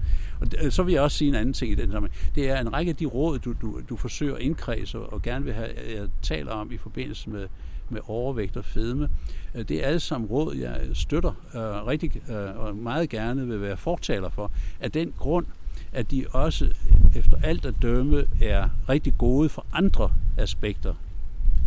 øh, 0.63 0.72
så 0.72 0.84
vil 0.84 0.93
jeg 0.93 1.01
også 1.01 1.18
sige 1.18 1.30
en 1.30 1.36
anden 1.36 1.53
ting 1.53 1.72
i 1.72 1.76
den 1.76 1.91
sammenhæng. 1.91 2.36
Det 2.36 2.49
er 2.49 2.61
en 2.61 2.74
række 2.74 2.89
af 2.89 2.95
de 2.95 3.05
råd, 3.05 3.39
du, 3.39 3.53
du, 3.61 3.82
du 3.89 3.95
forsøger 3.95 4.36
at 4.36 4.41
indkredse 4.41 4.99
og 4.99 5.22
gerne 5.22 5.45
vil 5.45 5.53
have, 5.53 5.70
jeg 5.95 6.07
taler 6.22 6.51
om 6.51 6.72
i 6.72 6.78
forbindelse 6.78 7.30
med, 7.30 7.47
med 7.92 8.02
overvægt 8.08 8.58
og 8.58 8.66
fedme. 8.66 9.10
Øh, 9.56 9.68
det 9.68 9.84
er 9.84 9.88
alle 9.88 10.00
sammen 10.00 10.30
råd, 10.30 10.56
jeg 10.56 10.82
støtter 10.94 11.32
øh, 11.56 11.88
rigtig 11.88 12.22
øh, 12.30 12.60
og 12.60 12.76
meget 12.76 13.10
gerne 13.10 13.48
vil 13.48 13.62
være 13.62 13.78
fortaler 13.78 14.30
for, 14.30 14.52
af 14.80 14.92
den 14.92 15.14
grund, 15.18 15.46
at 15.94 16.12
de 16.12 16.26
også 16.32 16.70
efter 17.16 17.38
alt 17.44 17.66
at 17.66 17.74
dømme 17.82 18.26
er 18.42 18.70
rigtig 18.90 19.14
gode 19.18 19.50
for 19.50 19.66
andre 19.74 20.12
aspekter 20.38 20.94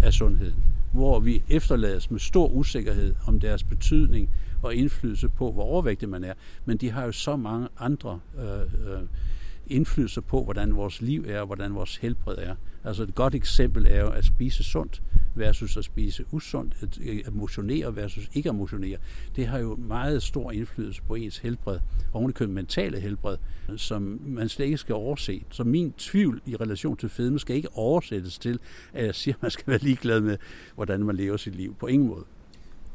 af 0.02 0.12
sundheden, 0.12 0.64
hvor 0.92 1.20
vi 1.20 1.42
efterlades 1.48 2.10
med 2.10 2.20
stor 2.20 2.48
usikkerhed 2.48 3.14
om 3.26 3.40
deres 3.40 3.64
betydning 3.64 4.30
og 4.62 4.74
indflydelse 4.74 5.28
på, 5.28 5.52
hvor 5.52 5.62
overvægtig 5.62 6.08
man 6.08 6.24
er. 6.24 6.32
Men 6.64 6.76
de 6.76 6.90
har 6.90 7.04
jo 7.04 7.12
så 7.12 7.36
mange 7.36 7.68
andre 7.78 8.20
øh, 8.38 8.60
øh, 8.60 9.02
indflydelser 9.66 10.20
på, 10.20 10.44
hvordan 10.44 10.76
vores 10.76 11.00
liv 11.00 11.24
er, 11.28 11.40
og 11.40 11.46
hvordan 11.46 11.74
vores 11.74 11.96
helbred 11.96 12.36
er. 12.38 12.54
Altså 12.84 13.02
et 13.02 13.14
godt 13.14 13.34
eksempel 13.34 13.86
er 13.86 14.00
jo 14.00 14.10
at 14.10 14.24
spise 14.24 14.64
sundt 14.64 15.02
versus 15.34 15.76
at 15.76 15.84
spise 15.84 16.24
usundt, 16.30 16.98
øh, 17.00 17.20
at 17.26 17.34
motionere 17.34 17.96
versus 17.96 18.30
ikke 18.34 18.48
at 18.48 18.54
motionere, 18.54 18.98
det 19.36 19.46
har 19.46 19.58
jo 19.58 19.76
meget 19.76 20.22
stor 20.22 20.52
indflydelse 20.52 21.02
på 21.02 21.14
ens 21.14 21.38
helbred, 21.38 21.78
og 22.12 22.20
ovenikøbet 22.20 22.54
mentale 22.54 23.00
helbred, 23.00 23.36
som 23.76 24.20
man 24.26 24.48
slet 24.48 24.66
ikke 24.66 24.78
skal 24.78 24.94
overse. 24.94 25.44
Så 25.50 25.64
min 25.64 25.92
tvivl 25.92 26.42
i 26.46 26.56
relation 26.56 26.96
til 26.96 27.08
fedme 27.08 27.38
skal 27.38 27.56
ikke 27.56 27.68
oversættes 27.72 28.38
til, 28.38 28.58
at 28.92 29.04
jeg 29.04 29.14
siger, 29.14 29.34
at 29.34 29.42
man 29.42 29.50
skal 29.50 29.66
være 29.66 29.78
ligeglad 29.78 30.20
med, 30.20 30.36
hvordan 30.74 31.04
man 31.04 31.16
lever 31.16 31.36
sit 31.36 31.54
liv. 31.54 31.74
På 31.74 31.86
ingen 31.86 32.08
måde 32.08 32.24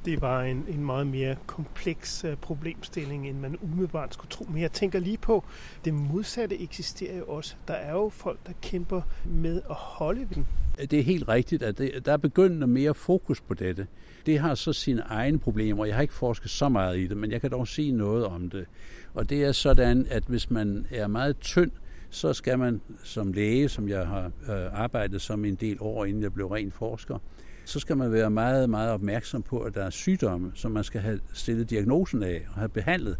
det 0.06 0.22
var 0.22 0.44
en, 0.44 0.66
en 0.68 0.86
meget 0.86 1.08
mere 1.08 1.36
kompleks 1.46 2.24
uh, 2.24 2.34
problemstilling, 2.34 3.30
end 3.30 3.40
man 3.40 3.58
umiddelbart 3.62 4.14
skulle 4.14 4.30
tro. 4.30 4.46
Men 4.50 4.62
jeg 4.62 4.72
tænker 4.72 5.00
lige 5.00 5.18
på, 5.18 5.44
det 5.86 5.94
modsatte 5.94 6.62
eksisterer 6.62 7.18
jo 7.18 7.26
også. 7.26 7.56
Der 7.68 7.74
er 7.74 7.92
jo 7.92 8.10
folk, 8.10 8.40
der 8.48 8.54
kæmper 8.62 9.02
med 9.26 9.62
at 9.70 9.76
holde 9.76 10.20
ved 10.20 10.36
den. 10.36 10.48
Det 10.82 10.94
er 10.94 11.04
helt 11.04 11.28
rigtigt, 11.28 11.64
at 11.64 11.78
det, 11.78 12.06
der 12.06 12.14
er 12.14 12.18
begyndt 12.18 12.70
mere 12.70 12.94
fokus 12.94 13.42
på 13.42 13.54
dette. 13.54 13.88
Det 14.26 14.40
har 14.40 14.56
så 14.56 14.74
sine 14.74 15.02
egne 15.02 15.40
problemer. 15.40 15.86
Jeg 15.86 15.96
har 15.96 16.02
ikke 16.02 16.14
forsket 16.14 16.52
så 16.52 16.70
meget 16.70 16.98
i 17.00 17.08
det, 17.08 17.18
men 17.18 17.32
jeg 17.32 17.42
kan 17.42 17.52
dog 17.52 17.68
sige 17.68 17.92
noget 17.92 18.26
om 18.26 18.50
det. 18.50 18.66
Og 19.14 19.30
det 19.30 19.44
er 19.44 19.52
sådan, 19.52 20.08
at 20.10 20.24
hvis 20.28 20.52
man 20.52 20.88
er 20.92 21.08
meget 21.08 21.40
tynd, 21.40 21.72
så 22.10 22.34
skal 22.34 22.60
man 22.60 22.82
som 23.04 23.34
læge, 23.34 23.70
som 23.70 23.90
jeg 23.90 24.08
har 24.08 24.26
øh, 24.26 24.82
arbejdet 24.82 25.22
som 25.22 25.46
en 25.46 25.56
del 25.56 25.78
år, 25.80 26.06
inden 26.06 26.24
jeg 26.24 26.34
blev 26.34 26.48
ren 26.48 26.72
forsker, 26.72 27.18
så 27.66 27.80
skal 27.80 27.98
man 27.98 28.12
være 28.12 28.30
meget, 28.30 28.70
meget 28.70 28.92
opmærksom 28.92 29.44
på, 29.44 29.60
at 29.60 29.74
der 29.74 29.84
er 29.84 29.90
sygdomme, 29.90 30.52
som 30.56 30.72
man 30.72 30.84
skal 30.84 31.02
have 31.02 31.20
stillet 31.34 31.70
diagnosen 31.70 32.24
af 32.24 32.46
og 32.50 32.56
have 32.56 32.70
behandlet. 32.70 33.18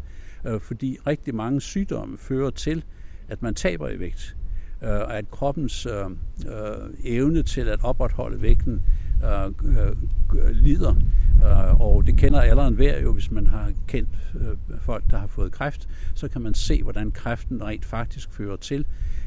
Øh, 0.48 0.62
fordi 0.62 0.98
rigtig 1.08 1.36
mange 1.36 1.62
sygdomme 1.62 2.18
fører 2.18 2.50
til, 2.50 2.84
at 3.28 3.42
man 3.42 3.56
taber 3.56 3.90
i 3.90 4.00
vægt. 4.00 4.36
Øh, 4.86 4.92
og 4.92 5.18
at 5.18 5.32
kroppens 5.32 5.86
øh, 5.86 6.06
øh, 6.48 6.90
evne 7.04 7.44
til 7.44 7.62
at 7.62 7.80
opretholde 7.84 8.42
vægten 8.42 8.82
øh, 9.24 9.46
øh, 10.34 10.50
lider. 10.52 10.96
Og 11.80 12.08
det 12.08 12.18
kender 12.18 12.42
alle 12.42 12.70
hver 12.70 13.00
jo, 13.00 13.14
hvis 13.14 13.32
man 13.32 13.48
har 13.48 13.72
kendt 13.88 14.10
folk, 14.82 15.04
der 15.12 15.18
har 15.18 15.28
fået 15.28 15.52
kræft, 15.52 15.90
så 16.14 16.28
kan 16.28 16.42
man 16.42 16.54
se, 16.54 16.84
hvordan 16.84 17.12
kræften 17.12 17.64
rent 17.64 17.86
faktisk 17.86 18.32
fører 18.32 18.56
til, 18.56 18.86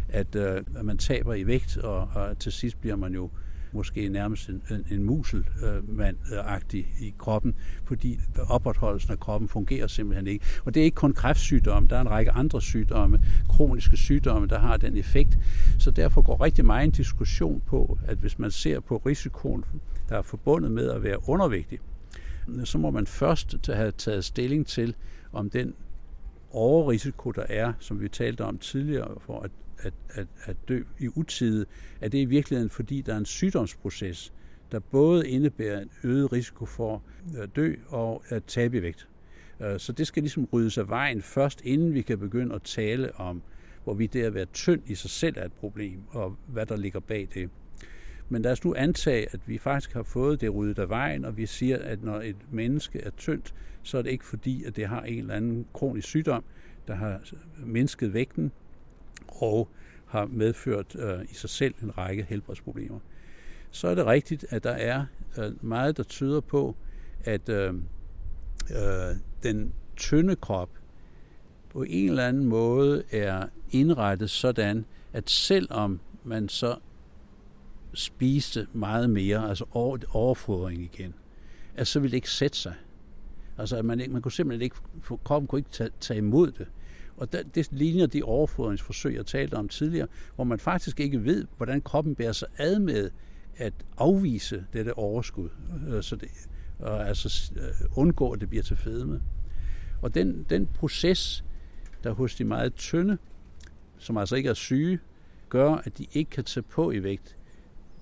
at 0.09 0.37
man 0.83 0.99
taber 0.99 1.35
i 1.35 1.47
vægt, 1.47 1.77
og, 1.77 2.09
og 2.15 2.39
til 2.39 2.53
sidst 2.53 2.81
bliver 2.81 2.97
man 2.97 3.15
jo 3.15 3.31
måske 3.73 4.09
nærmest 4.09 4.49
en, 4.49 4.63
en, 4.71 4.85
en 4.91 5.03
muselmand-agtig 5.03 6.87
i 7.01 7.15
kroppen, 7.19 7.55
fordi 7.85 8.19
opretholdelsen 8.49 9.13
af 9.13 9.21
kroppen 9.21 9.49
fungerer 9.49 9.87
simpelthen 9.87 10.27
ikke. 10.27 10.45
Og 10.65 10.75
det 10.75 10.81
er 10.81 10.85
ikke 10.85 10.95
kun 10.95 11.13
kræftsygdomme, 11.13 11.89
der 11.89 11.97
er 11.97 12.01
en 12.01 12.11
række 12.11 12.31
andre 12.31 12.63
sygdomme, 12.63 13.21
kroniske 13.49 13.97
sygdomme, 13.97 14.47
der 14.49 14.59
har 14.59 14.77
den 14.77 14.97
effekt. 14.97 15.39
Så 15.79 15.91
derfor 15.91 16.23
går 16.23 16.45
rigtig 16.45 16.65
meget 16.65 16.85
en 16.85 16.91
diskussion 16.91 17.63
på, 17.67 17.99
at 18.07 18.19
hvis 18.19 18.39
man 18.39 18.51
ser 18.51 18.81
på 18.81 19.03
risikoen, 19.07 19.65
der 20.09 20.19
er 20.19 20.23
forbundet 20.23 20.71
med 20.71 20.91
at 20.91 21.03
være 21.03 21.29
undervægtig, 21.29 21.79
så 22.65 22.79
må 22.79 22.91
man 22.91 23.07
først 23.07 23.57
have 23.67 23.91
taget 23.91 24.25
stilling 24.25 24.67
til, 24.67 24.95
om 25.33 25.51
den 25.51 25.75
overrisiko, 26.51 27.31
der 27.31 27.45
er, 27.49 27.73
som 27.79 28.01
vi 28.01 28.09
talte 28.09 28.45
om 28.45 28.59
tidligere, 28.59 29.15
for 29.21 29.41
at 29.41 29.51
at, 29.83 29.95
at, 30.09 30.27
at 30.45 30.57
dø 30.69 30.83
i 30.99 31.09
utide, 31.15 31.67
er 32.01 32.09
det 32.09 32.19
i 32.19 32.25
virkeligheden, 32.25 32.71
fordi 32.71 33.01
der 33.01 33.15
er 33.15 33.19
en 33.19 33.25
sygdomsproces, 33.25 34.33
der 34.73 34.79
både 34.79 35.29
indebærer 35.29 35.81
en 35.81 35.91
øget 36.05 36.33
risiko 36.33 36.67
for 36.67 37.03
at 37.37 37.57
dø 37.57 37.75
og 37.89 38.23
at 38.29 38.45
tabe 38.45 38.79
i 38.79 38.83
vægt. 38.83 39.09
Øh, 39.61 39.81
så 39.81 39.93
det 39.93 40.07
skal 40.07 40.23
ligesom 40.23 40.49
ryddes 40.53 40.79
af 40.79 40.89
vejen 40.89 41.23
først, 41.23 41.61
inden 41.65 41.95
vi 41.95 42.03
kan 42.03 42.19
begynde 42.19 42.55
at 42.55 42.63
tale 42.63 43.15
om, 43.15 43.43
hvorvidt 43.85 44.13
det 44.13 44.23
at 44.23 44.35
være 44.35 44.45
tynd 44.45 44.83
i 44.87 44.95
sig 44.95 45.11
selv 45.11 45.35
er 45.39 45.45
et 45.45 45.53
problem, 45.53 46.03
og 46.11 46.37
hvad 46.47 46.67
der 46.67 46.77
ligger 46.77 47.01
bag 47.01 47.29
det. 47.35 47.51
Men 48.29 48.43
lad 48.43 48.53
os 48.53 48.65
nu 48.65 48.75
antage, 48.75 49.27
at 49.33 49.41
vi 49.47 49.59
faktisk 49.59 49.93
har 49.93 50.03
fået 50.03 50.41
det 50.41 50.55
ryddet 50.55 50.79
af 50.79 50.89
vejen, 50.89 51.25
og 51.25 51.37
vi 51.37 51.47
siger, 51.47 51.79
at 51.79 52.03
når 52.03 52.21
et 52.21 52.37
menneske 52.51 53.01
er 53.01 53.11
tyndt, 53.11 53.55
så 53.83 53.99
er 53.99 54.03
det 54.03 54.11
ikke 54.11 54.25
fordi, 54.25 54.65
at 54.65 54.77
det 54.77 54.87
har 54.87 55.03
en 55.03 55.19
eller 55.19 55.35
anden 55.35 55.67
kronisk 55.73 56.09
sygdom, 56.09 56.45
der 56.89 56.95
har 56.95 57.21
mindsket 57.67 58.15
vægten, 58.15 58.53
og 59.43 59.69
har 60.07 60.27
medført 60.27 60.97
øh, 60.99 61.25
i 61.31 61.35
sig 61.35 61.51
selv 61.51 61.75
en 61.83 61.99
række 61.99 62.27
helbredsproblemer. 62.29 62.99
Så 63.71 63.89
er 63.89 63.95
det 63.95 64.07
rigtigt, 64.07 64.47
at 64.49 64.65
der 64.65 64.71
er 64.71 65.05
øh, 65.39 65.65
meget, 65.65 65.97
der 65.97 66.03
tyder 66.03 66.41
på, 66.41 66.77
at 67.25 67.49
øh, 67.49 67.75
øh, 68.71 69.17
den 69.43 69.73
tynde 69.97 70.37
krop 70.37 70.71
på 71.71 71.83
en 71.83 72.09
eller 72.09 72.27
anden 72.27 72.45
måde 72.45 73.03
er 73.11 73.47
indrettet 73.71 74.31
sådan, 74.31 74.85
at 75.13 75.31
selvom 75.31 76.01
man 76.25 76.49
så 76.49 76.77
spiste 77.95 78.67
meget 78.73 79.11
mere, 79.11 79.49
altså 79.49 79.65
overfodring 80.13 80.83
igen, 80.83 81.15
at 81.77 81.87
så 81.87 82.01
ville 82.01 82.11
det 82.11 82.17
ikke 82.17 82.31
sætte 82.31 82.59
sig. 82.59 82.75
Altså, 83.59 83.77
at 83.77 83.85
man, 83.85 84.01
ikke, 84.01 84.13
man 84.13 84.23
kunne 84.23 84.33
simpelthen 84.33 84.63
ikke, 84.63 84.77
kroppen 85.25 85.49
kunne 85.49 85.59
ikke 85.59 85.71
tage, 85.71 85.91
tage 86.01 86.19
imod 86.19 86.53
det. 86.53 86.67
Og 87.19 87.33
det, 87.33 87.55
det 87.55 87.69
ligner 87.73 88.07
de 88.07 88.23
overfodringsforsøg, 88.23 89.15
jeg 89.15 89.27
talte 89.27 89.55
om 89.55 89.69
tidligere, 89.69 90.07
hvor 90.35 90.45
man 90.45 90.59
faktisk 90.59 91.01
ikke 91.01 91.25
ved, 91.25 91.47
hvordan 91.57 91.81
kroppen 91.81 92.15
bærer 92.15 92.33
sig 92.33 92.49
ad 92.59 92.79
med 92.79 93.11
at 93.57 93.73
afvise 93.97 94.65
dette 94.73 94.99
overskud, 94.99 95.49
øh, 95.89 96.03
så 96.03 96.17
det, 96.17 96.29
og 96.79 97.09
altså 97.09 97.53
øh, 97.57 97.87
undgå, 97.97 98.31
at 98.31 98.41
det 98.41 98.49
bliver 98.49 98.63
til 98.63 98.77
fedme. 98.77 99.23
Og 100.03 100.15
den, 100.15 100.47
den 100.51 100.67
proces, 100.67 101.45
der 102.05 102.13
hos 102.13 102.35
de 102.35 102.45
meget 102.45 102.75
tynde, 102.75 103.19
som 103.99 104.17
altså 104.17 104.37
ikke 104.37 104.49
er 104.49 104.55
syge, 104.55 104.99
gør, 105.49 105.71
at 105.71 105.99
de 105.99 106.07
ikke 106.13 106.31
kan 106.31 106.45
tage 106.45 106.65
på 106.65 106.91
i 106.91 107.03
vægt, 107.03 107.37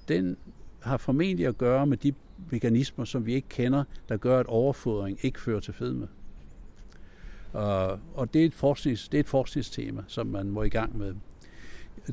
den 0.08 0.36
har 0.80 0.96
formentlig 0.96 1.46
at 1.46 1.58
gøre 1.58 1.86
med 1.86 1.96
de 1.96 2.12
mekanismer, 2.50 3.04
som 3.04 3.26
vi 3.26 3.34
ikke 3.34 3.48
kender, 3.48 3.84
der 4.08 4.16
gør, 4.16 4.40
at 4.40 4.46
overfodring 4.46 5.18
ikke 5.22 5.40
fører 5.40 5.60
til 5.60 5.74
fedme. 5.74 6.08
Og, 7.56 7.98
og 8.14 8.34
det, 8.34 8.42
er 8.42 8.46
et 8.46 8.54
forsknings, 8.54 9.08
det 9.08 9.18
er 9.18 9.20
et 9.20 9.28
forskningstema, 9.28 10.02
som 10.06 10.26
man 10.26 10.50
må 10.50 10.62
i 10.62 10.68
gang 10.68 10.98
med. 10.98 11.14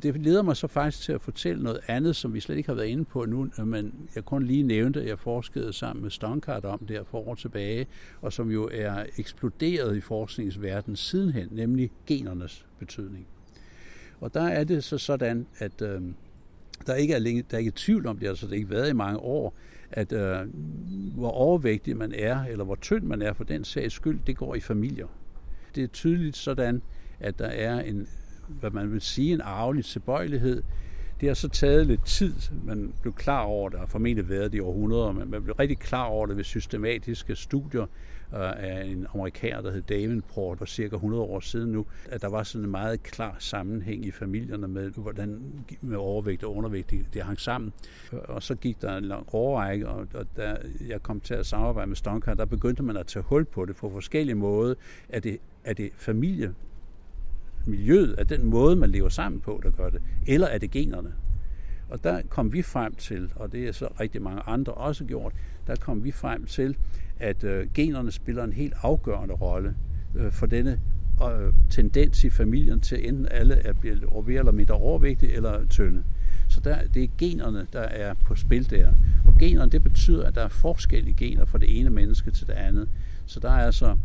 Det 0.03 0.21
leder 0.21 0.41
mig 0.41 0.57
så 0.57 0.67
faktisk 0.67 1.03
til 1.03 1.11
at 1.11 1.21
fortælle 1.21 1.63
noget 1.63 1.79
andet, 1.87 2.15
som 2.15 2.33
vi 2.33 2.39
slet 2.39 2.57
ikke 2.57 2.69
har 2.69 2.75
været 2.75 2.87
inde 2.87 3.05
på 3.05 3.25
nu, 3.25 3.49
men 3.65 4.09
jeg 4.15 4.25
kun 4.25 4.43
lige 4.43 4.63
nævnte, 4.63 5.01
at 5.01 5.07
jeg 5.07 5.19
forskede 5.19 5.73
sammen 5.73 6.03
med 6.03 6.11
Stonkart 6.11 6.65
om 6.65 6.79
det 6.79 6.89
her 6.89 7.03
for 7.03 7.27
år 7.27 7.35
tilbage, 7.35 7.87
og 8.21 8.33
som 8.33 8.51
jo 8.51 8.69
er 8.73 9.05
eksploderet 9.17 9.97
i 9.97 10.01
forskningsverdenen 10.01 10.95
sidenhen, 10.95 11.47
nemlig 11.51 11.91
genernes 12.05 12.65
betydning. 12.79 13.27
Og 14.19 14.33
der 14.33 14.43
er 14.43 14.63
det 14.63 14.83
så 14.83 14.97
sådan, 14.97 15.47
at 15.57 15.81
øh, 15.81 16.01
der 16.87 16.95
ikke 16.95 17.13
er, 17.13 17.19
længe, 17.19 17.43
der 17.51 17.57
er 17.57 17.59
ikke 17.59 17.73
tvivl 17.75 18.07
om 18.07 18.17
det, 18.17 18.27
altså 18.27 18.45
det 18.45 18.51
har 18.51 18.57
ikke 18.57 18.69
været 18.69 18.89
i 18.89 18.93
mange 18.93 19.19
år, 19.19 19.55
at 19.91 20.13
øh, 20.13 20.37
hvor 21.15 21.29
overvægtig 21.29 21.97
man 21.97 22.13
er, 22.15 22.43
eller 22.43 22.65
hvor 22.65 22.75
tynd 22.75 23.03
man 23.03 23.21
er 23.21 23.33
for 23.33 23.43
den 23.43 23.63
sags 23.63 23.93
skyld, 23.93 24.19
det 24.27 24.37
går 24.37 24.55
i 24.55 24.59
familier 24.59 25.07
det 25.75 25.83
er 25.83 25.87
tydeligt 25.87 26.37
sådan, 26.37 26.81
at 27.19 27.39
der 27.39 27.47
er 27.47 27.79
en, 27.79 28.07
hvad 28.47 28.71
man 28.71 28.91
vil 28.91 29.01
sige, 29.01 29.33
en 29.33 29.41
arvelig 29.41 29.85
tilbøjelighed. 29.85 30.63
Det 31.19 31.27
har 31.29 31.33
så 31.33 31.49
taget 31.49 31.87
lidt 31.87 32.05
tid. 32.05 32.33
Man 32.65 32.93
blev 33.01 33.13
klar 33.13 33.41
over 33.41 33.69
det, 33.69 33.79
og 33.79 33.89
formentlig 33.89 34.29
været 34.29 34.51
det 34.51 34.57
i 34.57 34.61
århundreder, 34.61 35.11
men 35.11 35.31
man 35.31 35.43
blev 35.43 35.55
rigtig 35.55 35.79
klar 35.79 36.05
over 36.05 36.25
det 36.25 36.37
ved 36.37 36.43
systematiske 36.43 37.35
studier 37.35 37.85
Øh, 38.33 38.39
af 38.39 38.85
en 38.85 39.07
amerikaner, 39.13 39.61
der 39.61 39.71
hed 39.71 39.81
Davenport, 39.81 40.57
for 40.57 40.65
cirka 40.65 40.95
100 40.95 41.23
år 41.23 41.39
siden 41.39 41.71
nu, 41.71 41.85
at 42.09 42.21
der 42.21 42.29
var 42.29 42.43
sådan 42.43 42.65
en 42.65 42.71
meget 42.71 43.03
klar 43.03 43.35
sammenhæng 43.39 44.05
i 44.05 44.11
familierne 44.11 44.67
med, 44.67 44.89
hvordan 44.89 45.41
med 45.81 45.97
overvægt 45.97 46.43
og 46.43 46.55
undervægt 46.55 46.93
det 47.13 47.21
hang 47.21 47.39
sammen. 47.39 47.73
Og 48.11 48.43
så 48.43 48.55
gik 48.55 48.81
der 48.81 48.97
en 48.97 49.05
lang 49.05 49.27
årrække, 49.33 49.87
og, 49.87 50.07
og 50.13 50.25
da 50.37 50.57
jeg 50.87 51.03
kom 51.03 51.19
til 51.19 51.33
at 51.33 51.45
samarbejde 51.45 51.87
med 51.87 51.95
Stonker, 51.95 52.33
der 52.33 52.45
begyndte 52.45 52.83
man 52.83 52.97
at 52.97 53.07
tage 53.07 53.23
hul 53.23 53.45
på 53.45 53.65
det 53.65 53.75
på 53.75 53.89
forskellige 53.89 54.35
måder, 54.35 54.75
at 55.09 55.23
det 55.23 55.37
er 55.63 55.73
det 55.73 55.89
familie, 55.97 56.53
miljøet, 57.65 58.15
er 58.17 58.23
den 58.23 58.45
måde, 58.45 58.75
man 58.75 58.89
lever 58.89 59.09
sammen 59.09 59.41
på, 59.41 59.59
der 59.63 59.71
gør 59.71 59.89
det, 59.89 60.01
eller 60.27 60.47
er 60.47 60.57
det 60.57 60.71
generne? 60.71 61.13
Og 61.89 62.03
der 62.03 62.21
kom 62.29 62.53
vi 62.53 62.61
frem 62.61 62.95
til, 62.95 63.31
og 63.35 63.51
det 63.51 63.67
er 63.67 63.71
så 63.71 63.87
rigtig 63.99 64.21
mange 64.21 64.41
andre 64.41 64.73
også 64.73 65.05
gjort, 65.05 65.33
der 65.67 65.75
kom 65.75 66.03
vi 66.03 66.11
frem 66.11 66.45
til, 66.45 66.77
at 67.19 67.43
øh, 67.43 67.67
generne 67.73 68.11
spiller 68.11 68.43
en 68.43 68.53
helt 68.53 68.73
afgørende 68.81 69.33
rolle 69.33 69.75
øh, 70.15 70.31
for 70.31 70.45
denne 70.45 70.79
øh, 71.23 71.53
tendens 71.69 72.23
i 72.23 72.29
familien 72.29 72.81
til 72.81 73.07
enten 73.07 73.27
alle 73.31 73.55
er 73.55 73.73
blive 73.73 73.99
mere 74.27 74.39
eller 74.39 74.51
mindre 74.51 74.75
overvægtige 74.75 75.33
eller 75.33 75.65
tynde. 75.65 76.03
Så 76.49 76.59
der, 76.59 76.87
det 76.93 77.03
er 77.03 77.07
generne, 77.17 77.67
der 77.73 77.81
er 77.81 78.13
på 78.13 78.35
spil 78.35 78.69
der. 78.69 78.93
Og 79.25 79.35
generne, 79.39 79.71
det 79.71 79.83
betyder, 79.83 80.27
at 80.27 80.35
der 80.35 80.41
er 80.41 80.47
forskellige 80.47 81.13
gener 81.17 81.45
fra 81.45 81.57
det 81.57 81.79
ene 81.79 81.89
menneske 81.89 82.31
til 82.31 82.47
det 82.47 82.53
andet. 82.53 82.89
Så 83.25 83.39
der 83.39 83.49
er 83.49 83.65
altså 83.65 83.97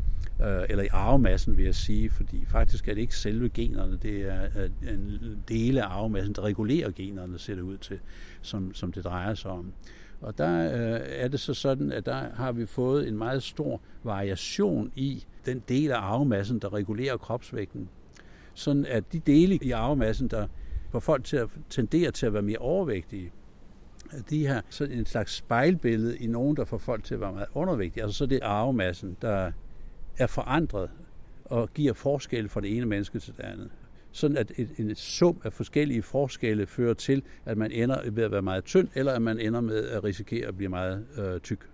øh, 0.43 0.63
eller 0.69 0.85
i 0.85 0.89
arvemassen 0.91 1.57
vil 1.57 1.65
jeg 1.65 1.75
sige, 1.75 2.11
fordi 2.11 2.45
faktisk 2.47 2.89
er 2.89 2.95
det 2.95 3.01
ikke 3.01 3.17
selve 3.17 3.49
generne, 3.49 3.99
det 4.03 4.21
er 4.21 4.43
øh, 4.57 4.95
en 4.95 5.43
del 5.49 5.79
af 5.79 5.87
arvemassen, 5.87 6.33
der 6.33 6.43
regulerer 6.43 6.91
generne, 6.91 7.39
ser 7.39 7.55
det 7.55 7.63
ud 7.63 7.77
til, 7.77 7.99
som, 8.43 8.75
som 8.75 8.93
det 8.93 9.05
drejer 9.05 9.35
sig 9.35 9.51
om. 9.51 9.73
Og 10.21 10.39
der 10.39 10.73
øh, 10.73 11.01
er 11.07 11.29
det 11.29 11.41
så 11.41 11.55
sådan, 11.55 11.93
at 11.93 12.07
der 12.07 12.35
har 12.35 12.53
vi 12.53 12.67
fået 12.67 13.09
en 13.09 13.19
meget 13.19 13.43
stor 13.43 13.81
variation 14.03 14.93
i 14.95 15.25
den 15.47 15.63
del 15.69 15.91
af 15.91 15.99
arvemassen, 15.99 16.59
der 16.59 16.73
regulerer 16.73 17.17
kropsvægten. 17.17 17.89
Sådan 18.55 18.87
at 18.87 19.13
de 19.13 19.19
dele 19.19 19.59
i 19.63 19.71
arvemassen, 19.71 20.29
der 20.29 20.47
får 20.91 21.01
folk 21.01 21.25
til 21.25 21.37
at 21.37 21.49
tendere 21.71 22.11
til 22.11 22.27
at 22.27 22.33
være 22.33 22.43
mere 22.43 22.59
overvægtige, 22.59 23.33
de 24.31 24.47
her 24.47 24.61
sådan 24.71 24.99
en 24.99 25.07
slags 25.07 25.33
spejlbillede 25.35 26.19
i 26.19 26.27
nogen, 26.27 26.57
der 26.57 26.65
får 26.65 26.79
folk 26.79 27.05
til 27.05 27.15
at 27.15 27.21
være 27.21 27.33
meget 27.33 27.49
undervægtige. 27.55 28.03
Altså 28.03 28.19
så 28.19 28.27
det 28.27 28.39
er 28.43 28.47
arvemassen, 28.47 29.17
der 29.23 29.53
er 30.19 30.27
forandret 30.27 30.91
og 31.45 31.69
giver 31.75 31.93
forskel 31.93 32.49
fra 32.49 32.61
det 32.61 32.77
ene 32.77 32.87
menneske 32.87 33.19
til 33.19 33.37
det 33.37 33.43
andet. 33.43 33.71
Sådan 34.19 34.37
at 34.37 34.53
et, 34.57 34.69
en 34.79 34.95
sum 34.95 35.41
af 35.45 35.53
forskellige 35.53 36.03
forskelle 36.03 36.67
fører 36.67 36.95
til, 36.95 37.23
at 37.45 37.59
man 37.59 37.73
ender 37.73 38.11
ved 38.11 38.25
at 38.25 38.31
være 38.31 38.43
meget 38.43 38.65
tynd, 38.65 38.89
eller 38.95 39.13
at 39.13 39.23
man 39.23 39.41
ender 39.41 39.61
med 39.61 39.89
at 39.89 40.05
risikere 40.05 40.49
at 40.49 40.57
blive 40.57 40.69
meget 40.69 41.07
øh, 41.19 41.41
tyk. 41.41 41.69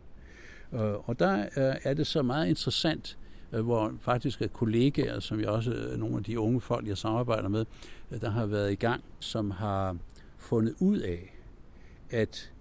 Øh, 0.73 1.09
og 1.09 1.19
der 1.19 1.43
øh, 1.43 1.77
er 1.85 1.95
det 1.95 2.07
så 2.07 2.23
meget 2.23 2.49
interessant, 2.49 3.19
øh, 3.53 3.61
hvor 3.61 3.95
faktisk 4.01 4.43
er 4.43 4.47
kollegaer, 4.47 5.21
som 5.21 5.41
jeg 5.41 5.49
også 5.49 5.71
øh, 5.71 5.99
nogle 5.99 6.17
af 6.17 6.25
de 6.25 6.41
unge 6.41 6.61
folk, 6.61 6.89
jeg 6.89 6.99
samarbejder 6.99 7.49
med, 7.49 7.65
øh, 8.11 8.21
der 8.21 8.31
har 8.31 8.47
været 8.47 8.73
i 8.73 8.75
gang, 8.75 9.05
som 9.21 9.51
har 9.51 9.97
fundet 10.39 10.75
ud 10.81 10.99
af, 10.99 11.35
at 12.11 12.53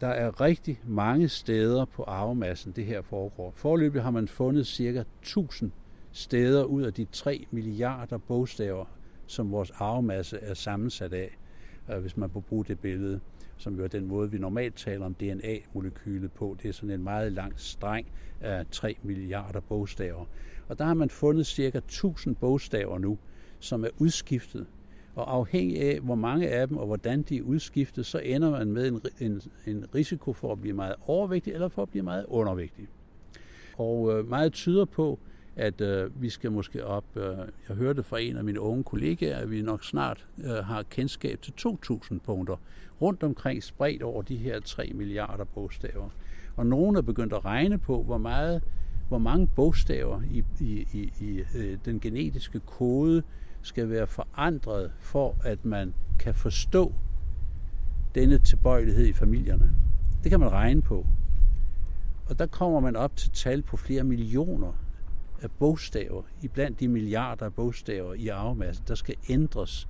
der 0.00 0.08
er 0.08 0.40
rigtig 0.40 0.80
mange 0.86 1.28
steder 1.28 1.84
på 1.84 2.02
arvemassen, 2.02 2.72
det 2.76 2.84
her 2.84 3.02
foregår. 3.02 3.52
Forløbig 3.56 4.02
har 4.02 4.10
man 4.10 4.28
fundet 4.28 4.66
cirka 4.66 5.02
1000 5.22 5.70
steder 6.12 6.64
ud 6.64 6.82
af 6.82 6.94
de 6.94 7.06
3 7.12 7.46
milliarder 7.50 8.18
bogstaver, 8.18 8.84
som 9.32 9.52
vores 9.52 9.70
arvemasse 9.70 10.38
er 10.38 10.54
sammensat 10.54 11.12
af, 11.12 11.38
øh, 11.90 11.98
hvis 11.98 12.16
man 12.16 12.30
kunne 12.30 12.42
bruge 12.42 12.64
det 12.64 12.80
billede, 12.80 13.20
som 13.56 13.76
jo 13.76 13.84
er 13.84 13.88
den 13.88 14.06
måde, 14.06 14.30
vi 14.30 14.38
normalt 14.38 14.76
taler 14.76 15.06
om 15.06 15.14
DNA-molekylet 15.14 16.32
på. 16.32 16.56
Det 16.62 16.68
er 16.68 16.72
sådan 16.72 16.90
en 16.90 17.02
meget 17.02 17.32
lang 17.32 17.52
streng 17.56 18.06
af 18.40 18.66
3 18.70 18.96
milliarder 19.02 19.60
bogstaver. 19.60 20.24
Og 20.68 20.78
der 20.78 20.84
har 20.84 20.94
man 20.94 21.10
fundet 21.10 21.46
cirka 21.46 21.78
1000 21.78 22.36
bogstaver 22.36 22.98
nu, 22.98 23.18
som 23.60 23.84
er 23.84 23.88
udskiftet 23.98 24.66
og 25.14 25.34
afhængig 25.34 25.80
af, 25.80 26.00
hvor 26.00 26.14
mange 26.14 26.48
af 26.48 26.68
dem 26.68 26.76
og 26.76 26.86
hvordan 26.86 27.22
de 27.22 27.36
er 27.36 27.42
udskiftet, 27.42 28.06
så 28.06 28.18
ender 28.18 28.50
man 28.50 28.72
med 28.72 28.88
en, 28.88 29.00
en, 29.20 29.40
en 29.66 29.94
risiko 29.94 30.32
for 30.32 30.52
at 30.52 30.60
blive 30.60 30.74
meget 30.74 30.94
overvægtig 31.06 31.52
eller 31.52 31.68
for 31.68 31.82
at 31.82 31.88
blive 31.88 32.02
meget 32.02 32.24
undervægtig. 32.28 32.88
Og 33.76 34.12
øh, 34.12 34.28
meget 34.28 34.52
tyder 34.52 34.84
på, 34.84 35.18
at 35.56 35.80
øh, 35.80 36.22
vi 36.22 36.30
skal 36.30 36.52
måske 36.52 36.86
op, 36.86 37.04
øh, 37.16 37.36
jeg 37.68 37.76
hørte 37.76 38.02
fra 38.02 38.20
en 38.20 38.36
af 38.36 38.44
mine 38.44 38.60
unge 38.60 38.84
kollegaer, 38.84 39.38
at 39.38 39.50
vi 39.50 39.62
nok 39.62 39.84
snart 39.84 40.26
øh, 40.44 40.50
har 40.50 40.82
kendskab 40.82 41.40
til 41.42 41.52
2.000 41.60 42.18
punkter 42.18 42.56
rundt 43.00 43.22
omkring 43.22 43.62
spredt 43.62 44.02
over 44.02 44.22
de 44.22 44.36
her 44.36 44.60
3 44.60 44.90
milliarder 44.94 45.44
bogstaver. 45.44 46.08
Og 46.56 46.66
nogen 46.66 46.96
er 46.96 47.02
begyndt 47.02 47.32
at 47.32 47.44
regne 47.44 47.78
på, 47.78 48.02
hvor 48.02 48.18
meget 48.18 48.62
hvor 49.08 49.18
mange 49.18 49.46
bogstaver 49.46 50.22
i, 50.30 50.44
i, 50.60 50.86
i, 50.92 51.12
i 51.20 51.44
øh, 51.56 51.78
den 51.84 52.00
genetiske 52.00 52.60
kode 52.60 53.22
skal 53.62 53.90
være 53.90 54.06
forandret 54.06 54.92
for, 55.00 55.36
at 55.44 55.64
man 55.64 55.94
kan 56.18 56.34
forstå 56.34 56.92
denne 58.14 58.38
tilbøjelighed 58.38 59.06
i 59.06 59.12
familierne. 59.12 59.70
Det 60.22 60.30
kan 60.30 60.40
man 60.40 60.52
regne 60.52 60.82
på. 60.82 61.06
Og 62.26 62.38
der 62.38 62.46
kommer 62.46 62.80
man 62.80 62.96
op 62.96 63.16
til 63.16 63.30
tal 63.30 63.62
på 63.62 63.76
flere 63.76 64.04
millioner 64.04 64.72
af 65.42 65.50
bogstaver, 65.50 66.22
i 66.42 66.48
blandt 66.48 66.80
de 66.80 66.88
milliarder 66.88 67.46
af 67.46 67.54
bogstaver 67.54 68.14
i 68.14 68.28
arvemassen, 68.28 68.84
der 68.88 68.94
skal 68.94 69.14
ændres 69.28 69.88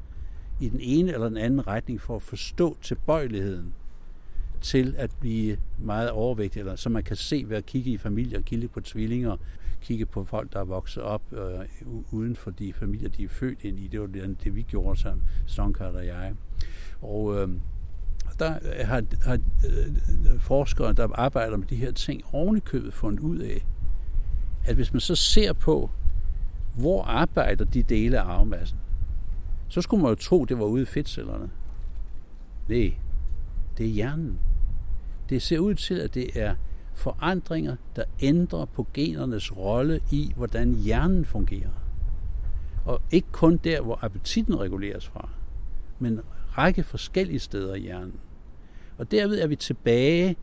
i 0.61 0.69
den 0.69 0.81
ene 0.81 1.13
eller 1.13 1.29
den 1.29 1.37
anden 1.37 1.67
retning 1.67 2.01
for 2.01 2.17
at 2.17 2.23
forstå 2.23 2.77
tilbøjeligheden 2.83 3.75
til 4.61 4.95
at 4.99 5.11
blive 5.21 5.57
meget 5.79 6.11
overvægtig, 6.11 6.61
eller 6.61 6.77
så 6.77 6.89
man 6.89 7.03
kan 7.03 7.17
se 7.17 7.45
ved 7.49 7.57
at 7.57 7.67
kigge 7.67 7.91
i 7.91 7.99
familier, 7.99 8.41
kigge 8.41 8.69
på 8.69 8.81
tvillinger, 8.81 9.37
kigge 9.81 10.07
på 10.07 10.25
folk, 10.25 10.53
der 10.53 10.61
er 10.61 10.65
vokset 10.65 11.03
op 11.03 11.23
øh, 11.33 11.67
uden 12.11 12.37
for 12.37 12.51
de 12.51 12.73
familier, 12.73 13.09
de 13.09 13.25
er 13.25 13.29
født 13.29 13.59
ind 13.65 13.79
i. 13.79 13.89
Det 13.89 14.01
var 14.01 14.07
det, 14.07 14.45
det 14.45 14.57
vi 14.57 14.63
gjorde 14.63 15.01
som 15.01 15.23
Stonkart 15.47 15.95
og 15.95 16.07
jeg. 16.07 16.35
Og 17.03 17.37
øh, 17.37 17.49
der 18.39 18.85
har, 18.85 19.03
har 19.25 19.35
øh, 19.35 20.41
forskere, 20.41 20.93
der 20.93 21.09
arbejder 21.15 21.57
med 21.57 21.67
de 21.67 21.77
her 21.77 21.93
ting, 21.93 22.23
ovenikøbet 22.33 22.95
fundet 22.95 23.21
ud 23.21 23.39
af, 23.39 23.67
at 24.65 24.75
hvis 24.75 24.93
man 24.93 25.01
så 25.01 25.15
ser 25.15 25.53
på, 25.53 25.91
hvor 26.77 27.03
arbejder 27.03 27.65
de 27.65 27.83
dele 27.83 28.21
af 28.21 28.25
arvemassen, 28.25 28.79
så 29.69 29.81
skulle 29.81 30.03
man 30.03 30.11
jo 30.11 30.15
tro, 30.15 30.45
det 30.45 30.59
var 30.59 30.65
ude 30.65 30.83
i 30.83 30.87
fedtcellerne. 30.87 31.51
Nej, 32.69 32.95
det 33.79 33.87
er 33.87 33.91
hjernen. 33.91 34.39
Det 35.29 35.43
ser 35.43 35.59
ud 35.59 35.75
til, 35.75 35.95
at 35.95 36.15
det 36.15 36.43
er 36.43 36.55
forandringer, 36.95 37.77
der 37.97 38.05
ændrer 38.21 38.65
på 38.65 38.87
genernes 38.95 39.57
rolle 39.57 40.01
i, 40.11 40.33
hvordan 40.37 40.75
hjernen 40.75 41.25
fungerer. 41.25 41.71
Og 42.85 43.03
ikke 43.11 43.29
kun 43.33 43.57
der, 43.57 43.81
hvor 43.81 43.99
appetitten 44.03 44.61
reguleres 44.61 45.07
fra, 45.07 45.29
men 45.99 46.21
række 46.59 46.83
forskellige 46.83 47.39
steder 47.39 47.75
i 47.75 47.81
hjernen. 47.81 48.21
Og 48.99 49.11
derved 49.11 49.41
er 49.41 49.47
vi 49.47 49.57
tilbage 49.57 50.37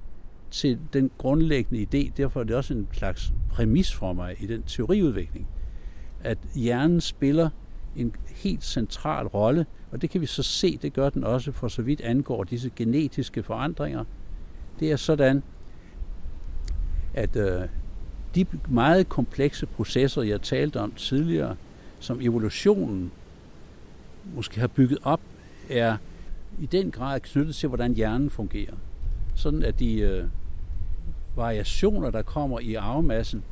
til 0.52 0.80
den 0.94 1.12
grundlæggende 1.18 1.82
idé, 1.82 2.12
derfor 2.18 2.40
er 2.40 2.44
det 2.44 2.56
også 2.56 2.74
en 2.74 2.88
slags 2.92 3.34
præmis 3.50 3.94
for 3.94 4.14
mig 4.14 4.36
i 4.40 4.48
den 4.48 4.64
teoriudvikling, 4.64 5.48
at 6.24 6.38
hjernen 6.56 7.02
spiller 7.02 7.50
en 7.96 8.16
helt 8.36 8.64
central 8.64 9.28
rolle, 9.28 9.66
og 9.92 10.02
det 10.02 10.10
kan 10.10 10.22
vi 10.22 10.26
så 10.26 10.44
se, 10.44 10.78
det 10.82 10.94
gør 10.94 11.10
den 11.10 11.24
også 11.24 11.52
for 11.52 11.68
så 11.68 11.82
vidt 11.82 12.02
angår 12.02 12.44
disse 12.44 12.72
genetiske 12.76 13.44
forandringer. 13.44 14.04
Det 14.80 14.92
er 14.92 14.96
sådan, 14.96 15.44
at 17.14 17.36
øh, 17.36 17.62
de 18.36 18.46
meget 18.70 19.10
komplekse 19.10 19.66
processer, 19.66 20.22
jeg 20.22 20.42
talte 20.42 20.80
om 20.80 20.92
tidligere, 20.92 21.56
som 22.00 22.22
evolutionen 22.22 23.12
måske 24.36 24.60
har 24.60 24.68
bygget 24.68 25.00
op, 25.04 25.22
er 25.70 25.98
i 26.60 26.66
den 26.66 26.92
grad 26.92 27.20
knyttet 27.20 27.56
til, 27.56 27.68
hvordan 27.68 27.94
hjernen 27.94 28.30
fungerer. 28.30 28.76
Sådan 29.36 29.64
at 29.64 29.80
de 29.80 30.00
øh, 30.00 30.26
variationer, 31.40 32.10
der 32.12 32.22
kommer 32.22 32.60
i 32.60 32.74
arvemassen, 32.74 33.44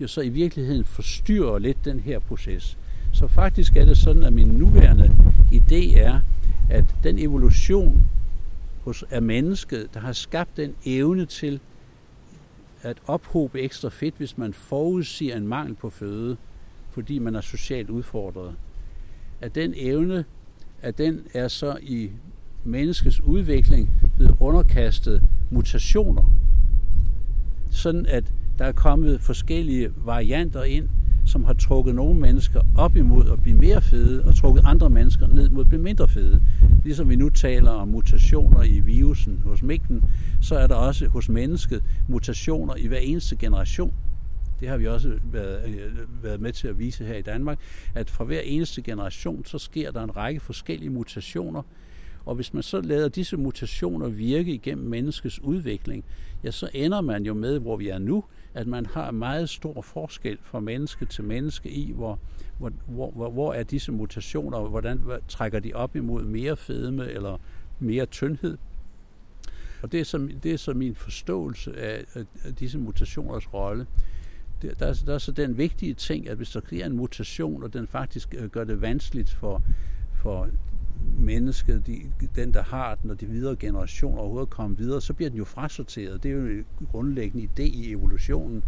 jo 0.00 0.08
så 0.08 0.20
i 0.20 0.28
virkeligheden 0.28 0.84
forstyrrer 0.84 1.58
lidt 1.58 1.84
den 1.84 2.00
her 2.00 2.18
proces. 2.18 2.78
Så 3.12 3.28
faktisk 3.28 3.76
er 3.76 3.84
det 3.84 3.96
sådan, 3.96 4.22
at 4.22 4.32
min 4.32 4.48
nuværende 4.48 5.10
idé 5.52 5.98
er, 5.98 6.20
at 6.70 6.84
den 7.02 7.18
evolution 7.18 8.08
hos, 8.84 9.04
af 9.10 9.22
mennesket, 9.22 9.88
der 9.94 10.00
har 10.00 10.12
skabt 10.12 10.56
den 10.56 10.74
evne 10.84 11.26
til 11.26 11.60
at 12.82 12.96
ophobe 13.06 13.60
ekstra 13.60 13.88
fedt, 13.88 14.14
hvis 14.16 14.38
man 14.38 14.52
forudsiger 14.52 15.36
en 15.36 15.48
mangel 15.48 15.74
på 15.74 15.90
føde, 15.90 16.36
fordi 16.90 17.18
man 17.18 17.34
er 17.34 17.40
socialt 17.40 17.90
udfordret. 17.90 18.54
At 19.40 19.54
den 19.54 19.74
evne, 19.76 20.24
at 20.82 20.98
den 20.98 21.20
er 21.34 21.48
så 21.48 21.78
i 21.82 22.10
menneskets 22.64 23.20
udvikling 23.20 23.90
blevet 24.16 24.36
underkastet 24.40 25.22
mutationer. 25.50 26.32
Sådan 27.70 28.06
at 28.06 28.32
der 28.58 28.64
er 28.64 28.72
kommet 28.72 29.20
forskellige 29.20 29.90
varianter 29.96 30.62
ind, 30.62 30.88
som 31.26 31.44
har 31.44 31.52
trukket 31.52 31.94
nogle 31.94 32.20
mennesker 32.20 32.60
op 32.76 32.96
imod 32.96 33.30
at 33.30 33.42
blive 33.42 33.56
mere 33.56 33.82
fede, 33.82 34.24
og 34.24 34.34
trukket 34.34 34.62
andre 34.66 34.90
mennesker 34.90 35.26
ned 35.26 35.50
mod 35.50 35.60
at 35.60 35.68
blive 35.68 35.82
mindre 35.82 36.08
fede. 36.08 36.40
Ligesom 36.84 37.08
vi 37.08 37.16
nu 37.16 37.28
taler 37.28 37.70
om 37.70 37.88
mutationer 37.88 38.62
i 38.62 38.80
virusen 38.80 39.40
hos 39.44 39.62
mængden, 39.62 40.04
så 40.40 40.58
er 40.58 40.66
der 40.66 40.74
også 40.74 41.08
hos 41.08 41.28
mennesket 41.28 41.82
mutationer 42.08 42.76
i 42.76 42.86
hver 42.86 42.98
eneste 42.98 43.36
generation. 43.36 43.92
Det 44.60 44.68
har 44.68 44.76
vi 44.76 44.86
også 44.86 45.18
været, 45.32 45.68
øh, 45.68 46.24
været 46.24 46.40
med 46.40 46.52
til 46.52 46.68
at 46.68 46.78
vise 46.78 47.04
her 47.04 47.14
i 47.14 47.22
Danmark, 47.22 47.58
at 47.94 48.10
fra 48.10 48.24
hver 48.24 48.40
eneste 48.40 48.82
generation, 48.82 49.44
så 49.44 49.58
sker 49.58 49.90
der 49.90 50.04
en 50.04 50.16
række 50.16 50.40
forskellige 50.40 50.90
mutationer, 50.90 51.62
og 52.26 52.34
hvis 52.34 52.54
man 52.54 52.62
så 52.62 52.80
lader 52.80 53.08
disse 53.08 53.36
mutationer 53.36 54.08
virke 54.08 54.54
igennem 54.54 54.88
menneskets 54.88 55.40
udvikling, 55.42 56.04
ja, 56.44 56.50
så 56.50 56.70
ender 56.74 57.00
man 57.00 57.24
jo 57.24 57.34
med, 57.34 57.58
hvor 57.58 57.76
vi 57.76 57.88
er 57.88 57.98
nu, 57.98 58.24
at 58.54 58.66
man 58.66 58.86
har 58.86 59.10
meget 59.10 59.48
stor 59.48 59.82
forskel 59.82 60.38
fra 60.42 60.60
menneske 60.60 61.04
til 61.06 61.24
menneske 61.24 61.70
i, 61.70 61.92
hvor, 61.92 62.18
hvor, 62.58 62.72
hvor, 62.86 63.30
hvor 63.30 63.54
er 63.54 63.62
disse 63.62 63.92
mutationer, 63.92 64.58
og 64.58 64.68
hvordan 64.68 65.00
trækker 65.28 65.60
de 65.60 65.72
op 65.74 65.96
imod 65.96 66.24
mere 66.24 66.56
fedme 66.56 67.10
eller 67.10 67.38
mere 67.78 68.06
tyndhed. 68.06 68.58
Og 69.82 69.92
det 69.92 70.00
er 70.00 70.04
så, 70.04 70.28
det 70.42 70.52
er 70.52 70.56
så 70.56 70.74
min 70.74 70.94
forståelse 70.94 71.76
af, 71.76 72.04
af 72.44 72.54
disse 72.54 72.78
mutationers 72.78 73.54
rolle. 73.54 73.86
Der, 74.62 74.74
der, 74.74 74.86
er, 74.86 75.02
der 75.06 75.14
er 75.14 75.18
så 75.18 75.32
den 75.32 75.58
vigtige 75.58 75.94
ting, 75.94 76.28
at 76.28 76.36
hvis 76.36 76.50
der 76.50 76.60
sker 76.66 76.86
en 76.86 76.96
mutation, 76.96 77.62
og 77.62 77.72
den 77.72 77.86
faktisk 77.86 78.34
øh, 78.38 78.50
gør 78.50 78.64
det 78.64 78.80
vanskeligt 78.80 79.30
for, 79.30 79.62
for 80.22 80.48
mennesket, 81.18 81.86
de, 81.86 82.02
den 82.36 82.54
der 82.54 82.62
har 82.62 82.94
den, 82.94 83.10
og 83.10 83.20
de 83.20 83.26
videre 83.26 83.56
generationer 83.56 84.18
overhovedet 84.18 84.50
kommer 84.50 84.76
videre, 84.76 85.00
så 85.00 85.14
bliver 85.14 85.28
den 85.28 85.38
jo 85.38 85.44
frasorteret. 85.44 86.22
Det 86.22 86.30
er 86.30 86.34
jo 86.34 86.46
en 86.46 86.66
grundlæggende 86.90 87.48
idé 87.48 87.62
i 87.62 87.92
evolutionen, 87.92 88.62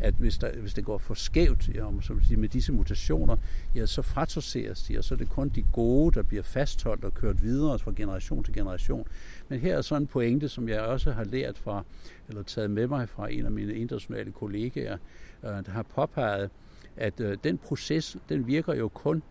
at 0.00 0.14
hvis, 0.14 0.38
der, 0.38 0.52
hvis 0.52 0.74
det 0.74 0.84
går 0.84 0.98
for 0.98 1.14
skævt 1.14 1.68
ja, 1.74 1.86
om, 1.86 2.02
så 2.02 2.14
sige, 2.22 2.36
med 2.36 2.48
disse 2.48 2.72
mutationer, 2.72 3.36
ja, 3.74 3.86
så 3.86 4.02
frasorteres 4.02 4.82
de, 4.82 4.98
og 4.98 5.04
så 5.04 5.14
er 5.14 5.18
det 5.18 5.28
kun 5.28 5.48
de 5.48 5.64
gode, 5.72 6.14
der 6.14 6.22
bliver 6.22 6.42
fastholdt 6.42 7.04
og 7.04 7.14
kørt 7.14 7.42
videre 7.42 7.78
fra 7.78 7.92
generation 7.96 8.44
til 8.44 8.54
generation. 8.54 9.06
Men 9.48 9.60
her 9.60 9.76
er 9.76 9.82
sådan 9.82 10.02
en 10.02 10.06
pointe, 10.06 10.48
som 10.48 10.68
jeg 10.68 10.80
også 10.80 11.12
har 11.12 11.24
lært 11.24 11.58
fra, 11.58 11.84
eller 12.28 12.42
taget 12.42 12.70
med 12.70 12.86
mig 12.86 13.08
fra 13.08 13.32
en 13.32 13.44
af 13.44 13.50
mine 13.50 13.74
internationale 13.74 14.32
kollegaer, 14.32 14.96
øh, 15.44 15.50
der 15.50 15.70
har 15.70 15.82
påpeget, 15.82 16.50
at 16.96 17.20
øh, 17.20 17.38
den 17.44 17.58
proces, 17.58 18.16
den 18.28 18.46
virker 18.46 18.74
jo 18.74 18.88
kun, 18.88 19.22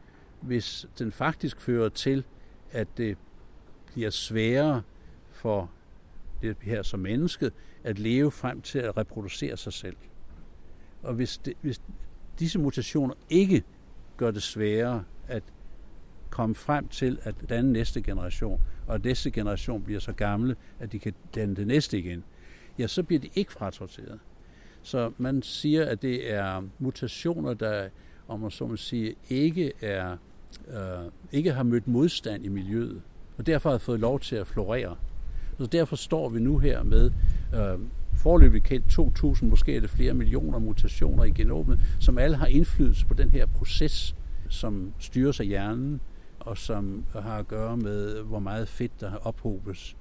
hvis 0.41 0.87
den 0.99 1.11
faktisk 1.11 1.61
fører 1.61 1.89
til, 1.89 2.23
at 2.71 2.87
det 2.97 3.17
bliver 3.85 4.09
sværere 4.09 4.81
for 5.31 5.71
det 6.41 6.57
her 6.61 6.83
som 6.83 6.99
menneske, 6.99 7.51
at 7.83 7.99
leve 7.99 8.31
frem 8.31 8.61
til 8.61 8.79
at 8.79 8.97
reproducere 8.97 9.57
sig 9.57 9.73
selv. 9.73 9.95
Og 11.03 11.13
hvis, 11.13 11.37
det, 11.37 11.53
hvis 11.61 11.81
disse 12.39 12.59
mutationer 12.59 13.13
ikke 13.29 13.63
gør 14.17 14.31
det 14.31 14.43
sværere 14.43 15.03
at 15.27 15.43
komme 16.29 16.55
frem 16.55 16.87
til 16.87 17.19
at 17.23 17.35
danne 17.49 17.73
næste 17.73 18.01
generation, 18.01 18.61
og 18.87 18.95
at 18.95 19.03
næste 19.03 19.31
generation 19.31 19.83
bliver 19.83 19.99
så 19.99 20.13
gamle, 20.13 20.55
at 20.79 20.91
de 20.91 20.99
kan 20.99 21.13
danne 21.35 21.55
det 21.55 21.67
næste 21.67 21.99
igen, 21.99 22.23
ja, 22.79 22.87
så 22.87 23.03
bliver 23.03 23.19
de 23.19 23.29
ikke 23.35 23.51
frasorteret. 23.51 24.19
Så 24.81 25.11
man 25.17 25.41
siger, 25.41 25.85
at 25.85 26.01
det 26.01 26.33
er 26.33 26.63
mutationer, 26.79 27.53
der, 27.53 27.89
om 28.27 28.39
man 28.39 28.51
så 28.51 28.67
må 28.67 28.75
sige, 28.75 29.15
ikke, 29.29 29.71
er, 29.81 30.17
øh, 30.67 31.11
ikke 31.31 31.53
har 31.53 31.63
mødt 31.63 31.87
modstand 31.87 32.45
i 32.45 32.47
miljøet, 32.47 33.01
og 33.37 33.45
derfor 33.45 33.71
har 33.71 33.77
fået 33.77 33.99
lov 33.99 34.19
til 34.19 34.35
at 34.35 34.47
florere. 34.47 34.95
Så 35.57 35.65
derfor 35.65 35.95
står 35.95 36.29
vi 36.29 36.39
nu 36.39 36.57
her 36.57 36.83
med 36.83 37.11
øh, 37.55 37.79
forløbig 38.15 38.63
kendt 38.63 38.99
2.000, 39.19 39.45
måske 39.45 39.75
er 39.75 39.81
det 39.81 39.89
flere 39.89 40.13
millioner 40.13 40.59
mutationer 40.59 41.23
i 41.23 41.31
genomet, 41.31 41.79
som 41.99 42.17
alle 42.17 42.37
har 42.37 42.47
indflydelse 42.47 43.05
på 43.05 43.13
den 43.13 43.29
her 43.29 43.45
proces, 43.45 44.15
som 44.49 44.93
styres 44.99 45.39
af 45.39 45.45
hjernen, 45.45 46.01
og 46.39 46.57
som 46.57 47.05
har 47.13 47.37
at 47.37 47.47
gøre 47.47 47.77
med, 47.77 48.21
hvor 48.21 48.39
meget 48.39 48.67
fedt 48.67 49.01
der 49.01 49.11
ophobes 49.15 49.95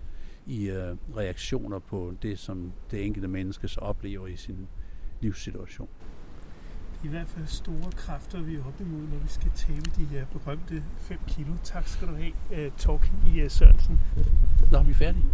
i 0.47 0.69
øh, 0.69 0.97
reaktioner 1.17 1.79
på 1.79 2.15
det, 2.23 2.39
som 2.39 2.73
det 2.91 3.07
enkelte 3.07 3.29
menneske 3.29 3.69
så 3.69 3.81
oplever 3.81 4.27
i 4.27 4.37
sin 4.37 4.69
livssituation 5.21 5.89
i 7.03 7.09
hvert 7.09 7.29
fald 7.29 7.47
store 7.47 7.91
kræfter, 7.97 8.41
vi 8.41 8.55
er 8.55 8.65
oppe 8.67 8.85
imod, 8.85 9.01
når 9.01 9.19
vi 9.19 9.29
skal 9.29 9.51
tæve 9.55 9.81
de 9.81 10.05
her 10.05 10.25
berømte 10.33 10.83
5 10.99 11.19
kilo. 11.27 11.53
Tak 11.65 11.89
skal 11.89 12.09
du 12.09 12.15
have, 12.15 12.33
øh, 12.53 12.67
uh, 12.67 12.73
Torken 12.79 13.13
I 13.35 13.45
uh, 13.45 13.51
Sørensen. 13.51 14.01
Nå, 14.73 14.79
er 14.79 14.83
vi 14.83 14.95
færdige. 14.95 15.25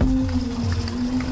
Mm. 0.00 1.25